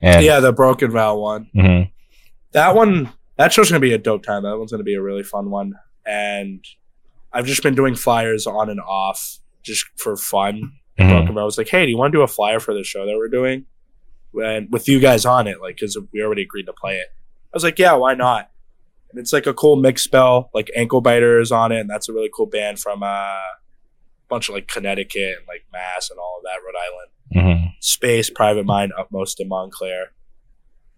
And, 0.00 0.24
yeah, 0.24 0.40
the 0.40 0.52
Broken 0.52 0.90
Vow 0.90 1.16
one. 1.16 1.48
Mm-hmm. 1.56 1.90
That 2.52 2.74
one, 2.74 3.12
that 3.36 3.52
show's 3.52 3.70
gonna 3.70 3.80
be 3.80 3.94
a 3.94 3.98
dope 3.98 4.22
time. 4.22 4.44
That 4.44 4.58
one's 4.58 4.70
gonna 4.70 4.84
be 4.84 4.94
a 4.94 5.02
really 5.02 5.24
fun 5.24 5.50
one, 5.50 5.74
and 6.06 6.64
I've 7.32 7.46
just 7.46 7.62
been 7.62 7.74
doing 7.74 7.96
flyers 7.96 8.46
on 8.46 8.70
and 8.70 8.80
off 8.80 9.38
just 9.62 9.86
for 9.96 10.16
fun. 10.16 10.72
Mm-hmm. 10.98 11.10
Broken 11.10 11.34
Vow 11.34 11.44
was 11.44 11.58
like, 11.58 11.68
"Hey, 11.68 11.84
do 11.84 11.90
you 11.90 11.98
want 11.98 12.12
to 12.12 12.18
do 12.18 12.22
a 12.22 12.28
flyer 12.28 12.60
for 12.60 12.74
the 12.74 12.84
show 12.84 13.06
that 13.06 13.16
we're 13.16 13.28
doing?" 13.28 13.66
And 14.40 14.68
with 14.72 14.88
you 14.88 15.00
guys 15.00 15.24
on 15.24 15.46
it, 15.46 15.60
like, 15.60 15.76
because 15.76 15.96
we 16.12 16.22
already 16.22 16.42
agreed 16.42 16.66
to 16.66 16.72
play 16.72 16.96
it. 16.96 17.08
I 17.54 17.56
was 17.56 17.62
like, 17.62 17.78
yeah, 17.78 17.92
why 17.92 18.14
not? 18.14 18.50
And 19.10 19.20
it's 19.20 19.32
like 19.32 19.46
a 19.46 19.54
cool 19.54 19.76
mix 19.76 20.02
spell, 20.02 20.50
like 20.52 20.72
Ankle 20.74 21.00
Biters 21.00 21.52
on 21.52 21.70
it, 21.70 21.78
and 21.78 21.88
that's 21.88 22.08
a 22.08 22.12
really 22.12 22.30
cool 22.34 22.46
band 22.46 22.80
from 22.80 23.04
uh, 23.04 23.06
a 23.06 23.42
bunch 24.28 24.48
of 24.48 24.56
like 24.56 24.66
Connecticut 24.66 25.36
and 25.38 25.46
like 25.46 25.64
Mass 25.72 26.10
and 26.10 26.18
all 26.18 26.38
of 26.38 26.42
that, 26.42 26.58
Rhode 26.66 26.74
Island. 26.82 27.58
Mm-hmm. 27.62 27.66
Space, 27.78 28.28
Private 28.28 28.66
Mind, 28.66 28.92
Utmost 28.98 29.40
in 29.40 29.46
Montclair. 29.46 30.10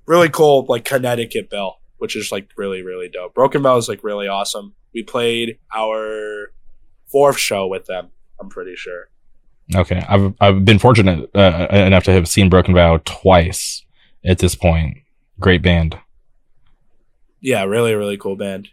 Really 0.07 0.31
cool, 0.31 0.65
like 0.67 0.87
Connecticut 0.87 1.51
bill, 1.51 1.75
which 1.99 2.17
is 2.17 2.33
like 2.33 2.49
really, 2.57 2.81
really 2.81 3.11
dope. 3.11 3.35
Broken 3.35 3.63
Vow 3.63 3.77
is 3.77 3.87
like 3.87 4.03
really 4.03 4.27
awesome. 4.27 4.75
We 4.95 5.03
played 5.03 5.59
our 5.77 6.53
fourth 7.13 7.37
show 7.37 7.67
with 7.67 7.85
them, 7.85 8.13
I'm 8.41 8.49
pretty 8.49 8.77
sure. 8.77 9.11
Okay. 9.75 10.03
I've, 10.09 10.33
I've 10.41 10.65
been 10.65 10.79
fortunate 10.79 11.29
uh, 11.35 11.67
enough 11.71 12.05
to 12.05 12.13
have 12.13 12.29
seen 12.29 12.49
Broken 12.49 12.73
Vow 12.73 12.99
twice 13.05 13.85
at 14.25 14.39
this 14.39 14.55
point. 14.55 14.97
Great 15.39 15.61
band 15.61 15.99
yeah, 17.47 17.63
really, 17.63 17.95
really 17.95 18.17
cool 18.17 18.35
band. 18.35 18.69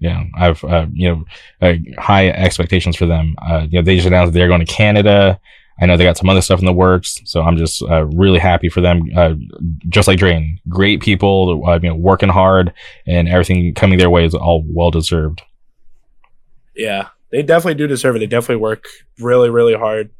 Yeah, 0.00 0.24
I've 0.36 0.62
uh, 0.64 0.86
you 0.92 1.08
know 1.08 1.24
uh, 1.60 1.74
high 1.98 2.30
expectations 2.30 2.96
for 2.96 3.06
them. 3.06 3.36
Uh, 3.40 3.68
you 3.70 3.78
know, 3.78 3.84
they 3.84 3.94
just 3.94 4.08
announced 4.08 4.32
they're 4.32 4.48
going 4.48 4.66
to 4.66 4.72
Canada. 4.72 5.40
I 5.80 5.86
know 5.86 5.96
they 5.96 6.02
got 6.02 6.16
some 6.16 6.28
other 6.28 6.42
stuff 6.42 6.58
in 6.58 6.66
the 6.66 6.72
works, 6.72 7.20
so 7.24 7.42
I'm 7.42 7.56
just 7.56 7.80
uh, 7.82 8.04
really 8.06 8.40
happy 8.40 8.68
for 8.68 8.80
them. 8.80 9.04
Uh, 9.16 9.34
just 9.88 10.08
like 10.08 10.18
Drain, 10.18 10.58
great 10.68 11.00
people, 11.00 11.62
uh, 11.64 11.78
you 11.80 11.90
know, 11.90 11.94
working 11.94 12.28
hard, 12.28 12.74
and 13.06 13.28
everything 13.28 13.72
coming 13.74 14.00
their 14.00 14.10
way 14.10 14.24
is 14.24 14.34
all 14.34 14.64
well 14.66 14.90
deserved. 14.90 15.42
Yeah, 16.74 17.10
they 17.30 17.44
definitely 17.44 17.74
do 17.74 17.86
deserve 17.86 18.16
it. 18.16 18.18
They 18.18 18.26
definitely 18.26 18.56
work 18.56 18.86
really, 19.20 19.48
really 19.48 19.74
hard, 19.74 20.10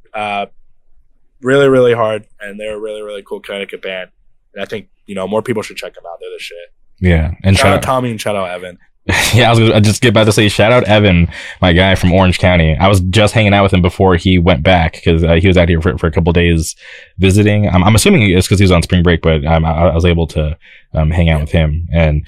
really, 1.40 1.68
really 1.68 1.94
hard, 1.94 2.28
and 2.40 2.60
they're 2.60 2.76
a 2.76 2.80
really, 2.80 3.02
really 3.02 3.24
cool 3.24 3.40
Connecticut 3.40 3.82
band. 3.82 4.10
And 4.54 4.62
I 4.62 4.66
think 4.66 4.88
you 5.06 5.16
know 5.16 5.26
more 5.26 5.42
people 5.42 5.64
should 5.64 5.78
check 5.78 5.94
them 5.94 6.04
out. 6.08 6.18
They're 6.20 6.30
the 6.30 6.38
shit. 6.38 6.72
Yeah, 7.02 7.32
and 7.42 7.56
shout, 7.56 7.64
shout 7.64 7.76
out 7.78 7.82
Tommy 7.82 8.10
and 8.10 8.20
shout 8.20 8.36
out 8.36 8.48
Evan. 8.48 8.78
yeah, 9.34 9.48
I 9.48 9.50
was 9.50 9.58
gonna 9.58 9.80
just 9.80 10.00
get 10.00 10.10
about 10.10 10.24
to 10.24 10.32
say 10.32 10.48
shout 10.48 10.70
out 10.70 10.84
Evan, 10.84 11.28
my 11.60 11.72
guy 11.72 11.96
from 11.96 12.12
Orange 12.12 12.38
County. 12.38 12.76
I 12.76 12.86
was 12.86 13.00
just 13.00 13.34
hanging 13.34 13.52
out 13.52 13.64
with 13.64 13.74
him 13.74 13.82
before 13.82 14.14
he 14.14 14.38
went 14.38 14.62
back 14.62 14.92
because 14.92 15.24
uh, 15.24 15.34
he 15.34 15.48
was 15.48 15.56
out 15.56 15.68
here 15.68 15.82
for, 15.82 15.98
for 15.98 16.06
a 16.06 16.12
couple 16.12 16.32
days 16.32 16.76
visiting. 17.18 17.68
I'm, 17.68 17.82
I'm 17.82 17.96
assuming 17.96 18.30
it's 18.30 18.46
because 18.46 18.60
he 18.60 18.64
was 18.64 18.70
on 18.70 18.84
spring 18.84 19.02
break, 19.02 19.20
but 19.20 19.44
um, 19.44 19.64
I, 19.64 19.88
I, 19.88 19.94
was 19.94 20.04
able 20.04 20.28
to 20.28 20.56
um, 20.94 21.10
hang 21.10 21.28
out 21.28 21.40
with 21.40 21.50
him 21.50 21.88
and. 21.92 22.26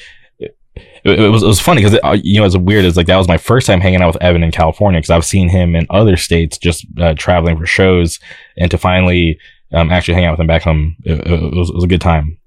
It, 1.04 1.20
it, 1.20 1.28
was 1.28 1.42
it 1.42 1.46
was 1.46 1.60
funny 1.60 1.84
because 1.84 2.00
uh, 2.02 2.16
you 2.20 2.40
know 2.40 2.46
it's 2.46 2.56
weird. 2.56 2.84
It's 2.86 2.96
like 2.96 3.06
that 3.06 3.18
was 3.18 3.28
my 3.28 3.36
first 3.36 3.66
time 3.66 3.80
hanging 3.80 4.00
out 4.00 4.14
with 4.14 4.22
Evan 4.22 4.42
in 4.42 4.50
California 4.50 4.98
because 4.98 5.10
I've 5.10 5.24
seen 5.24 5.50
him 5.50 5.76
in 5.76 5.86
other 5.90 6.16
states 6.16 6.58
just 6.58 6.86
uh, 6.98 7.14
traveling 7.16 7.58
for 7.58 7.66
shows, 7.66 8.18
and 8.56 8.70
to 8.70 8.78
finally 8.78 9.38
um, 9.72 9.92
actually 9.92 10.14
hang 10.14 10.24
out 10.24 10.32
with 10.32 10.40
him 10.40 10.46
back 10.46 10.62
home, 10.62 10.96
it, 11.04 11.20
it, 11.26 11.54
was, 11.54 11.68
it 11.68 11.74
was 11.74 11.84
a 11.84 11.88
good 11.88 12.00
time. 12.00 12.38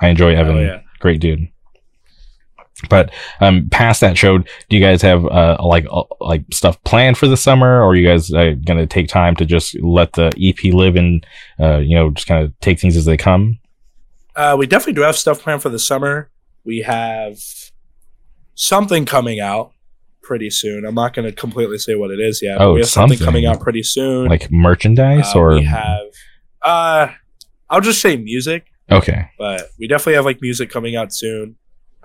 I 0.00 0.08
enjoy 0.08 0.34
Evan. 0.34 0.56
Oh, 0.56 0.60
yeah. 0.60 0.80
Great 0.98 1.20
dude. 1.20 1.46
But 2.90 3.10
um, 3.40 3.68
past 3.70 4.00
that 4.02 4.18
show, 4.18 4.38
do 4.38 4.46
you 4.68 4.80
guys 4.80 5.00
have 5.02 5.24
uh, 5.24 5.56
like 5.62 5.86
uh, 5.90 6.04
like 6.20 6.44
stuff 6.52 6.82
planned 6.84 7.16
for 7.16 7.26
the 7.26 7.36
summer, 7.36 7.80
or 7.80 7.88
are 7.88 7.94
you 7.94 8.06
guys 8.06 8.32
uh, 8.32 8.54
gonna 8.64 8.86
take 8.86 9.08
time 9.08 9.34
to 9.36 9.46
just 9.46 9.78
let 9.80 10.12
the 10.12 10.32
EP 10.40 10.74
live 10.74 10.96
and 10.96 11.26
uh, 11.58 11.78
you 11.78 11.94
know 11.94 12.10
just 12.10 12.26
kind 12.26 12.44
of 12.44 12.58
take 12.60 12.78
things 12.78 12.96
as 12.96 13.06
they 13.06 13.16
come? 13.16 13.58
Uh, 14.34 14.54
we 14.58 14.66
definitely 14.66 14.92
do 14.92 15.00
have 15.00 15.16
stuff 15.16 15.40
planned 15.40 15.62
for 15.62 15.70
the 15.70 15.78
summer. 15.78 16.30
We 16.64 16.80
have 16.80 17.38
something 18.54 19.06
coming 19.06 19.40
out 19.40 19.72
pretty 20.22 20.50
soon. 20.50 20.84
I'm 20.84 20.94
not 20.94 21.14
going 21.14 21.24
to 21.24 21.32
completely 21.32 21.78
say 21.78 21.94
what 21.94 22.10
it 22.10 22.20
is 22.20 22.42
yet. 22.42 22.60
Oh, 22.60 22.74
we 22.74 22.80
have 22.80 22.88
something. 22.88 23.16
something 23.16 23.24
coming 23.24 23.46
out 23.46 23.60
pretty 23.60 23.82
soon, 23.82 24.28
like 24.28 24.52
merchandise, 24.52 25.34
uh, 25.34 25.38
or 25.38 25.54
we 25.54 25.64
have. 25.64 26.06
Uh, 26.60 27.08
I'll 27.70 27.80
just 27.80 28.02
say 28.02 28.16
music. 28.18 28.66
Okay, 28.90 29.30
but 29.38 29.70
we 29.78 29.86
definitely 29.86 30.14
have 30.14 30.26
like 30.26 30.42
music 30.42 30.68
coming 30.70 30.94
out 30.94 31.14
soon. 31.14 31.56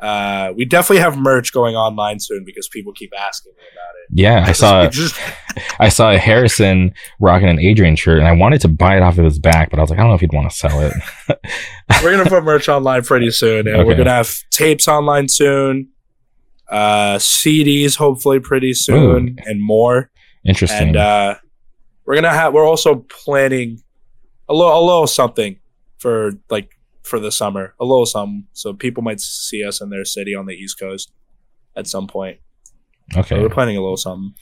Uh, 0.02 0.52
we 0.56 0.66
definitely 0.66 1.02
have 1.02 1.16
merch 1.16 1.54
going 1.54 1.76
online 1.76 2.20
soon 2.20 2.44
because 2.44 2.68
people 2.68 2.92
keep 2.92 3.14
asking 3.18 3.54
me 3.56 3.64
about 3.72 3.94
it. 4.02 4.20
Yeah, 4.20 4.44
I 4.48 4.52
saw 4.52 4.90
I 5.80 5.90
saw 5.90 6.18
Harrison 6.18 6.94
rocking 7.20 7.50
an 7.50 7.60
Adrian 7.60 7.96
shirt, 7.96 8.18
and 8.18 8.28
I 8.28 8.32
wanted 8.32 8.62
to 8.62 8.68
buy 8.68 8.98
it 8.98 9.04
off 9.04 9.20
of 9.20 9.26
his 9.26 9.38
back, 9.38 9.70
but 9.70 9.78
I 9.78 9.84
was 9.84 9.92
like, 9.92 10.00
I 10.00 10.02
don't 10.02 10.10
know 10.10 10.16
if 10.16 10.22
he'd 10.22 10.34
want 10.34 10.50
to 10.50 10.56
sell 10.56 10.82
it. 10.82 10.94
we're 12.04 12.18
gonna 12.18 12.28
put 12.28 12.44
merch 12.44 12.68
online 12.68 13.04
pretty 13.04 13.30
soon, 13.30 13.68
and 13.68 13.78
okay. 13.78 13.84
we're 13.84 13.96
gonna 13.96 14.10
have 14.10 14.34
tapes 14.50 14.88
online 14.88 15.28
soon, 15.30 15.90
uh, 16.72 17.18
CDs 17.18 17.96
hopefully 17.96 18.40
pretty 18.40 18.74
soon, 18.74 19.30
Ooh. 19.30 19.44
and 19.46 19.64
more. 19.64 20.10
Interesting. 20.44 20.90
And 20.90 20.98
uh, 20.98 21.36
we're 22.06 22.16
gonna 22.16 22.34
have. 22.34 22.54
We're 22.54 22.68
also 22.68 23.06
planning 23.24 23.84
a 24.50 24.54
little, 24.56 24.74
a 24.74 24.84
little 24.84 25.06
something 25.06 25.60
for 26.00 26.32
like 26.50 26.72
for 27.12 27.20
the 27.20 27.32
summer, 27.32 27.76
a 27.80 27.86
little 27.86 28.08
something. 28.08 28.48
So 28.54 28.74
people 28.74 29.04
might 29.04 29.20
see 29.20 29.64
us 29.64 29.82
in 29.82 29.90
their 29.90 30.06
city 30.06 30.34
on 30.34 30.48
the 30.48 30.54
East 30.54 30.80
Coast 30.80 31.12
at 31.76 31.86
some 31.86 32.08
point. 32.08 32.40
Okay, 33.16 33.36
so 33.36 33.42
we're 33.42 33.50
planning 33.50 33.78
a 33.78 33.82
little 33.82 33.98
something. 33.98 34.34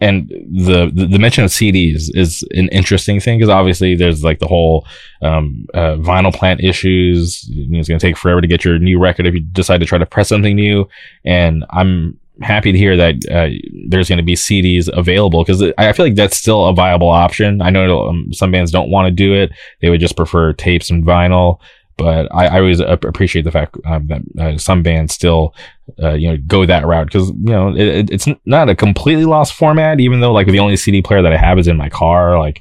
And 0.00 0.28
the, 0.28 0.90
the, 0.92 1.06
the 1.06 1.18
mention 1.18 1.44
of 1.44 1.50
CDs 1.50 2.10
is 2.14 2.44
an 2.52 2.68
interesting 2.68 3.20
thing 3.20 3.38
because 3.38 3.50
obviously 3.50 3.94
there's 3.94 4.24
like 4.24 4.38
the 4.38 4.48
whole 4.48 4.86
um, 5.20 5.66
uh, 5.74 5.96
vinyl 5.96 6.34
plant 6.34 6.60
issues. 6.60 7.48
It's 7.50 7.88
going 7.88 8.00
to 8.00 8.06
take 8.06 8.16
forever 8.16 8.40
to 8.40 8.48
get 8.48 8.64
your 8.64 8.78
new 8.78 8.98
record 8.98 9.26
if 9.26 9.34
you 9.34 9.40
decide 9.40 9.78
to 9.78 9.86
try 9.86 9.98
to 9.98 10.06
press 10.06 10.28
something 10.28 10.56
new. 10.56 10.88
And 11.24 11.64
I'm 11.70 12.18
happy 12.40 12.72
to 12.72 12.78
hear 12.78 12.96
that 12.96 13.14
uh, 13.30 13.50
there's 13.88 14.08
going 14.08 14.18
to 14.18 14.24
be 14.24 14.34
CDs 14.34 14.88
available 14.92 15.44
because 15.44 15.62
I 15.78 15.92
feel 15.92 16.06
like 16.06 16.16
that's 16.16 16.36
still 16.36 16.66
a 16.66 16.74
viable 16.74 17.10
option. 17.10 17.62
I 17.62 17.70
know 17.70 18.08
um, 18.08 18.32
some 18.32 18.50
bands 18.50 18.72
don't 18.72 18.90
want 18.90 19.06
to 19.06 19.12
do 19.12 19.34
it; 19.34 19.52
they 19.80 19.90
would 19.90 20.00
just 20.00 20.16
prefer 20.16 20.52
tapes 20.52 20.90
and 20.90 21.04
vinyl 21.04 21.60
but 22.02 22.28
I, 22.34 22.46
I 22.46 22.58
always 22.58 22.80
appreciate 22.80 23.42
the 23.42 23.52
fact 23.52 23.76
um, 23.86 24.08
that 24.08 24.22
uh, 24.38 24.58
some 24.58 24.82
bands 24.82 25.14
still, 25.14 25.54
uh, 26.02 26.14
you 26.14 26.28
know, 26.28 26.36
go 26.46 26.66
that 26.66 26.84
route 26.84 27.06
because 27.06 27.28
you 27.28 27.52
know 27.54 27.68
it, 27.74 28.10
it's 28.10 28.26
not 28.44 28.68
a 28.68 28.74
completely 28.74 29.24
lost 29.24 29.54
format. 29.54 30.00
Even 30.00 30.20
though 30.20 30.32
like 30.32 30.48
the 30.48 30.58
only 30.58 30.76
CD 30.76 31.00
player 31.00 31.22
that 31.22 31.32
I 31.32 31.36
have 31.36 31.58
is 31.58 31.68
in 31.68 31.76
my 31.76 31.88
car, 31.88 32.38
like 32.38 32.60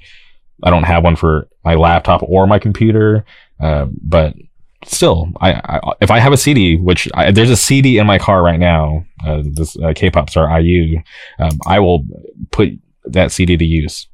I 0.63 0.69
don't 0.69 0.83
have 0.83 1.03
one 1.03 1.15
for 1.15 1.47
my 1.65 1.73
laptop 1.73 2.21
or 2.23 2.45
my 2.45 2.59
computer. 2.59 3.25
Uh, 3.59 3.87
but 4.03 4.35
still, 4.85 5.31
I, 5.41 5.53
I, 5.53 5.93
if 6.01 6.11
I 6.11 6.19
have 6.19 6.33
a 6.33 6.37
CD, 6.37 6.77
which 6.77 7.07
I, 7.15 7.31
there's 7.31 7.49
a 7.49 7.57
CD 7.57 7.97
in 7.97 8.05
my 8.05 8.19
car 8.19 8.43
right 8.43 8.59
now, 8.59 9.05
uh, 9.25 9.41
this 9.43 9.75
uh, 9.77 9.93
K-pop 9.95 10.29
star 10.29 10.59
IU, 10.59 11.01
um, 11.39 11.57
I 11.65 11.79
will 11.79 12.05
put 12.51 12.69
that 13.05 13.31
CD 13.31 13.57
to 13.57 13.65
use. 13.65 14.07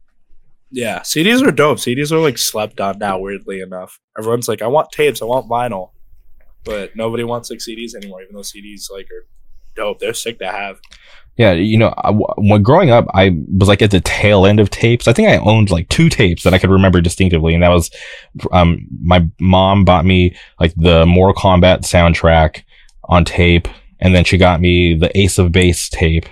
Yeah, 0.71 0.99
CDs 0.99 1.45
are 1.45 1.51
dope. 1.51 1.77
CDs 1.77 2.11
are 2.11 2.19
like 2.19 2.37
slept 2.37 2.81
on 2.81 2.99
now. 2.99 3.19
Weirdly 3.19 3.61
enough, 3.61 3.99
everyone's 4.17 4.47
like, 4.47 4.61
"I 4.61 4.67
want 4.67 4.91
tapes. 4.91 5.21
I 5.21 5.25
want 5.25 5.49
vinyl," 5.49 5.91
but 6.65 6.95
nobody 6.95 7.23
wants 7.23 7.49
like 7.49 7.59
CDs 7.59 7.95
anymore. 7.95 8.21
Even 8.21 8.35
though 8.35 8.41
CDs 8.41 8.91
like 8.91 9.07
are 9.11 9.25
dope, 9.75 9.99
they're 9.99 10.13
sick 10.13 10.39
to 10.39 10.47
have. 10.47 10.79
Yeah, 11.37 11.51
you 11.51 11.77
know, 11.77 11.93
I, 11.97 12.11
when 12.11 12.63
growing 12.63 12.89
up, 12.89 13.05
I 13.13 13.37
was 13.57 13.69
like 13.69 13.83
at 13.83 13.91
the 13.91 14.01
tail 14.01 14.45
end 14.45 14.59
of 14.59 14.71
tapes. 14.71 15.07
I 15.07 15.13
think 15.13 15.29
I 15.29 15.37
owned 15.37 15.69
like 15.69 15.87
two 15.87 16.09
tapes 16.09 16.43
that 16.43 16.53
I 16.53 16.57
could 16.57 16.71
remember 16.71 16.99
distinctively, 16.99 17.53
and 17.53 17.61
that 17.61 17.69
was, 17.69 17.91
um, 18.51 18.87
my 19.03 19.25
mom 19.39 19.85
bought 19.85 20.03
me 20.03 20.35
like 20.59 20.73
the 20.75 21.05
Mortal 21.05 21.39
Kombat 21.39 21.81
soundtrack 21.81 22.63
on 23.03 23.23
tape, 23.23 23.67
and 23.99 24.15
then 24.15 24.23
she 24.23 24.37
got 24.37 24.59
me 24.59 24.95
the 24.95 25.15
Ace 25.15 25.37
of 25.37 25.51
Base 25.51 25.89
tape, 25.89 26.25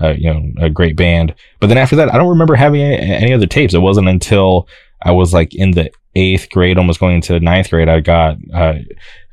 uh, 0.00 0.14
you 0.16 0.32
know, 0.32 0.50
a 0.58 0.70
great 0.70 0.96
band. 0.96 1.34
But 1.60 1.68
then 1.68 1.78
after 1.78 1.96
that, 1.96 2.12
I 2.12 2.16
don't 2.16 2.28
remember 2.28 2.54
having 2.54 2.80
any, 2.80 2.96
any, 2.96 3.32
other 3.32 3.46
tapes. 3.46 3.74
It 3.74 3.78
wasn't 3.78 4.08
until 4.08 4.68
I 5.02 5.12
was 5.12 5.32
like 5.34 5.54
in 5.54 5.72
the 5.72 5.90
eighth 6.14 6.48
grade, 6.50 6.78
almost 6.78 7.00
going 7.00 7.16
into 7.16 7.38
ninth 7.40 7.70
grade, 7.70 7.88
I 7.88 8.00
got 8.00 8.36
uh, 8.52 8.74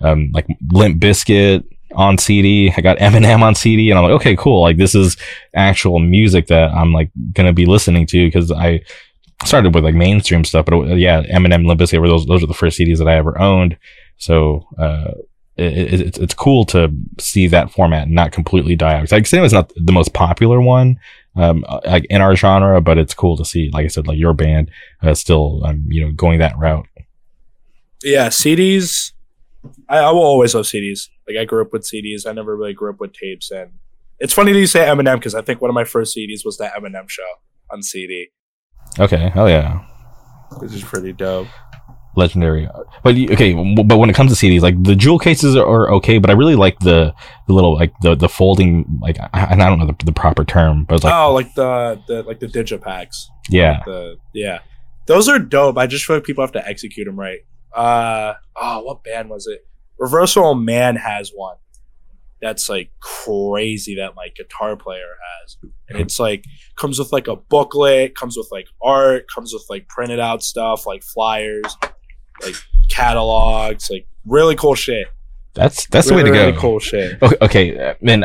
um, 0.02 0.32
like 0.34 0.48
Limp 0.72 1.02
Bizkit, 1.02 1.64
on 1.96 2.18
CD. 2.18 2.72
I 2.76 2.82
got 2.82 2.98
Eminem 2.98 3.42
on 3.42 3.56
CD, 3.56 3.90
and 3.90 3.98
I'm 3.98 4.04
like, 4.04 4.20
okay, 4.20 4.36
cool. 4.36 4.62
Like 4.62 4.78
this 4.78 4.96
is 4.96 5.18
actual 5.56 6.00
music 6.00 6.48
that 6.48 6.72
I'm 6.72 6.94
like 6.94 7.12
gonna 7.34 7.54
be 7.54 7.66
listening 7.66 8.06
to 8.08 8.28
because 8.28 8.52
I 8.52 8.82
started 9.46 9.74
with 9.74 9.84
like 9.84 9.96
mainstream 9.96 10.44
stuff, 10.44 10.66
but 10.66 10.76
it, 10.76 10.98
yeah, 10.98 11.24
Eminem, 11.24 11.66
Limp 11.66 11.80
Bizkit 11.80 12.00
were 12.00 12.08
those 12.08 12.26
those 12.26 12.44
are 12.44 12.48
the 12.48 12.54
first 12.54 12.80
CDs 12.80 12.98
that 12.98 13.08
I 13.08 13.16
ever 13.16 13.40
owned. 13.40 13.78
So 14.18 14.68
uh, 14.78 15.12
it, 15.58 15.94
it, 15.94 16.02
it's 16.02 16.18
it's 16.18 16.34
cool 16.34 16.66
to 16.66 16.94
see 17.20 17.48
that 17.48 17.72
format 17.72 18.10
not 18.10 18.32
completely 18.32 18.76
die 18.76 19.00
out. 19.00 19.12
Like 19.12 19.28
Cinema 19.28 19.46
is 19.46 19.54
not 19.54 19.72
the 19.76 19.92
most 19.92 20.14
popular 20.14 20.62
one, 20.62 21.00
um, 21.36 21.66
like 21.86 22.06
in 22.10 22.22
our 22.22 22.36
genre, 22.36 22.82
but 22.82 22.98
it's 22.98 23.14
cool 23.14 23.38
to 23.38 23.46
see. 23.46 23.70
Like 23.74 23.86
I 23.86 23.88
said, 23.88 24.08
like 24.08 24.18
your 24.18 24.34
band 24.34 24.72
uh, 25.02 25.14
still, 25.14 25.66
um, 25.66 25.86
you 25.90 26.06
know, 26.06 26.12
going 26.12 26.40
that 26.40 26.58
route. 26.58 26.88
Yeah, 28.04 28.28
CDs. 28.28 29.14
I, 29.90 30.00
I 30.00 30.12
will 30.12 30.22
always 30.22 30.54
love 30.56 30.66
CDs. 30.66 31.10
Like 31.28 31.38
I 31.38 31.46
grew 31.46 31.62
up 31.62 31.74
with 31.74 31.84
CDs. 31.84 32.26
I 32.28 32.32
never 32.32 32.56
really 32.56 32.74
grew 32.74 32.92
up 32.92 33.00
with 33.00 33.14
tapes. 33.14 33.52
And 33.52 33.72
it's 34.20 34.34
funny 34.34 34.54
that 34.54 34.60
you 34.60 34.68
say 34.68 34.86
Eminem 34.86 35.16
because 35.16 35.36
I 35.36 35.42
think 35.42 35.62
one 35.62 35.70
of 35.70 35.76
my 35.76 35.84
first 35.84 36.16
CDs 36.16 36.46
was 36.46 36.58
that 36.58 36.74
Eminem 36.74 37.10
show 37.10 37.24
on 37.72 37.84
CD, 37.84 38.30
Okay, 39.00 39.30
hell 39.30 39.50
yeah, 39.50 39.80
which 40.58 40.74
is 40.74 40.84
pretty 40.84 41.14
dope. 41.14 41.48
Legendary. 42.18 42.68
But 43.04 43.16
okay, 43.16 43.54
but 43.84 43.98
when 43.98 44.10
it 44.10 44.16
comes 44.16 44.38
to 44.38 44.46
CDs, 44.46 44.62
like 44.62 44.82
the 44.84 44.96
jewel 44.96 45.20
cases 45.20 45.56
are, 45.56 45.66
are 45.66 45.92
okay, 45.94 46.18
but 46.18 46.30
I 46.30 46.34
really 46.34 46.56
like 46.56 46.80
the 46.80 47.14
the 47.48 47.54
little 47.54 47.76
like 47.76 47.94
the 48.02 48.16
the 48.16 48.28
folding 48.30 49.00
like 49.02 49.18
I, 49.20 49.48
I 49.52 49.56
don't 49.56 49.80
know 49.80 49.88
the, 49.88 50.06
the 50.06 50.12
proper 50.12 50.44
term, 50.44 50.86
but 50.86 50.96
it's 50.96 51.04
like 51.04 51.14
oh, 51.14 51.34
like 51.34 51.54
the 51.56 52.02
the 52.08 52.24
like 52.24 52.40
the 52.40 52.48
digipacks. 52.48 53.26
yeah, 53.50 53.82
The 53.86 54.18
yeah, 54.34 54.60
those 55.06 55.30
are 55.30 55.40
dope. 55.40 55.78
I 55.78 55.88
just 55.88 56.06
feel 56.06 56.18
like 56.18 56.26
people 56.26 56.44
have 56.44 56.54
to 56.54 56.68
execute 56.68 57.06
them 57.06 57.20
right. 57.20 57.40
Uh 57.74 58.34
oh, 58.56 58.84
what 58.84 59.04
band 59.04 59.30
was 59.30 59.48
it? 59.48 59.66
Reversal 60.00 60.56
Man 60.56 60.96
has 60.96 61.32
one 61.34 61.58
that's 62.42 62.70
like 62.70 62.92
crazy 63.00 63.96
that 63.96 64.16
like 64.16 64.36
guitar 64.36 64.76
player 64.76 65.16
has, 65.42 65.58
and 65.90 66.00
it's 66.00 66.20
like 66.20 66.44
comes 66.76 67.00
with 67.00 67.12
like 67.12 67.28
a 67.28 67.36
booklet, 67.36 68.16
comes 68.16 68.38
with 68.38 68.48
like 68.52 68.68
art, 68.82 69.26
comes 69.34 69.54
with 69.54 69.66
like 69.70 69.88
printed 69.88 70.20
out 70.20 70.44
stuff 70.44 70.86
like 70.86 71.04
flyers, 71.04 71.76
like 72.44 72.56
catalogs, 72.90 73.90
like 73.90 74.08
really 74.26 74.56
cool 74.56 74.76
shit. 74.76 75.08
that's 75.54 75.88
that's 75.88 76.10
really, 76.12 76.24
the 76.24 76.30
way 76.30 76.38
to 76.38 76.40
really 76.40 76.52
go. 76.54 76.60
cool 76.60 76.80
shit. 76.80 77.22
Okay, 77.42 77.78
uh, 77.78 77.96
man. 78.02 78.24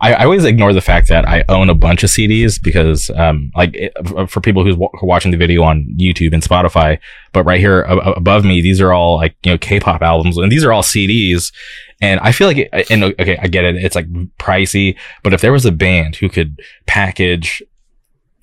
I, 0.00 0.14
I 0.14 0.24
always 0.24 0.44
ignore 0.44 0.72
the 0.72 0.80
fact 0.80 1.08
that 1.08 1.26
I 1.26 1.44
own 1.48 1.68
a 1.68 1.74
bunch 1.74 2.04
of 2.04 2.10
CDs 2.10 2.62
because, 2.62 3.10
um, 3.10 3.50
like 3.56 3.74
it, 3.74 3.92
for 4.30 4.40
people 4.40 4.64
who's 4.64 4.76
wa- 4.76 4.90
who 4.92 5.06
are 5.06 5.08
watching 5.08 5.32
the 5.32 5.36
video 5.36 5.62
on 5.62 5.86
YouTube 5.98 6.32
and 6.32 6.42
Spotify, 6.42 6.98
but 7.32 7.44
right 7.44 7.58
here 7.60 7.82
above 7.82 8.44
me, 8.44 8.60
these 8.60 8.80
are 8.80 8.92
all 8.92 9.16
like 9.16 9.36
you 9.44 9.52
know 9.52 9.58
K-pop 9.58 10.02
albums, 10.02 10.36
and 10.38 10.52
these 10.52 10.64
are 10.64 10.72
all 10.72 10.82
CDs. 10.82 11.52
And 12.00 12.20
I 12.20 12.30
feel 12.30 12.46
like, 12.46 12.58
it, 12.58 12.90
and 12.92 13.02
okay, 13.02 13.36
I 13.42 13.48
get 13.48 13.64
it. 13.64 13.74
It's 13.74 13.96
like 13.96 14.06
pricey, 14.38 14.96
but 15.24 15.34
if 15.34 15.40
there 15.40 15.50
was 15.50 15.66
a 15.66 15.72
band 15.72 16.14
who 16.14 16.28
could 16.28 16.60
package 16.86 17.60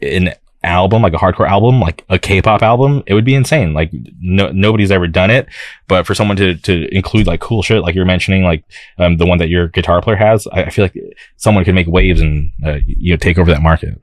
an 0.02 0.34
album, 0.66 1.02
like 1.02 1.14
a 1.14 1.18
hardcore 1.18 1.48
album, 1.48 1.80
like 1.80 2.04
a 2.10 2.20
K-pop 2.20 2.62
album, 2.62 3.04
it 3.08 3.14
would 3.14 3.24
be 3.26 3.36
insane. 3.36 3.74
Like 3.74 3.92
no, 4.20 4.52
nobody's 4.52 4.92
ever 4.92 5.08
done 5.08 5.30
it, 5.32 5.48
but 5.88 6.06
for 6.06 6.14
someone 6.16 6.38
to, 6.38 6.56
to 6.56 6.88
include 6.96 7.28
like 7.28 7.40
cool 7.40 7.62
shit, 7.62 7.82
like 7.82 7.96
you're 7.96 8.06
mentioning, 8.06 8.44
like, 8.44 8.64
um, 8.98 9.18
the 9.18 9.26
one 9.26 9.38
that 9.38 9.50
your 9.50 9.68
guitar 9.70 10.02
player 10.02 10.18
has, 10.18 10.48
I, 10.52 10.64
I 10.64 10.70
feel 10.70 10.86
like 10.86 10.96
someone 11.38 11.64
could 11.64 11.76
make 11.76 11.88
waves 11.88 12.20
and, 12.22 12.52
uh, 12.66 12.80
you 12.86 13.14
know, 13.14 13.18
take 13.18 13.38
over 13.38 13.52
that 13.52 13.62
market. 13.62 14.00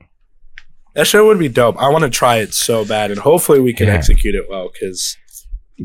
That 0.95 1.07
shit 1.07 1.23
would 1.23 1.39
be 1.39 1.49
dope. 1.49 1.77
I 1.81 1.89
want 1.89 2.03
to 2.03 2.09
try 2.09 2.37
it 2.37 2.53
so 2.53 2.85
bad, 2.85 3.09
and 3.11 3.19
hopefully 3.19 3.59
we 3.59 3.73
can 3.73 3.87
Yeah. 3.87 3.93
execute 3.95 4.35
it 4.35 4.45
well. 4.49 4.69
Because 4.71 5.17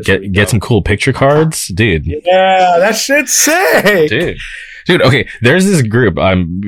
Get, 0.05 0.33
get 0.33 0.51
some 0.51 0.61
cool 0.61 0.83
picture 0.83 1.14
cards, 1.14 1.68
dude. 1.68 2.05
yeah, 2.07 2.76
that 2.79 2.95
shit's 2.95 3.33
sick. 3.33 4.11
dude 4.11 4.37
dude 4.89 5.03
okay 5.03 5.28
there's 5.43 5.66
this 5.66 5.82
group 5.82 6.18
um 6.18 6.61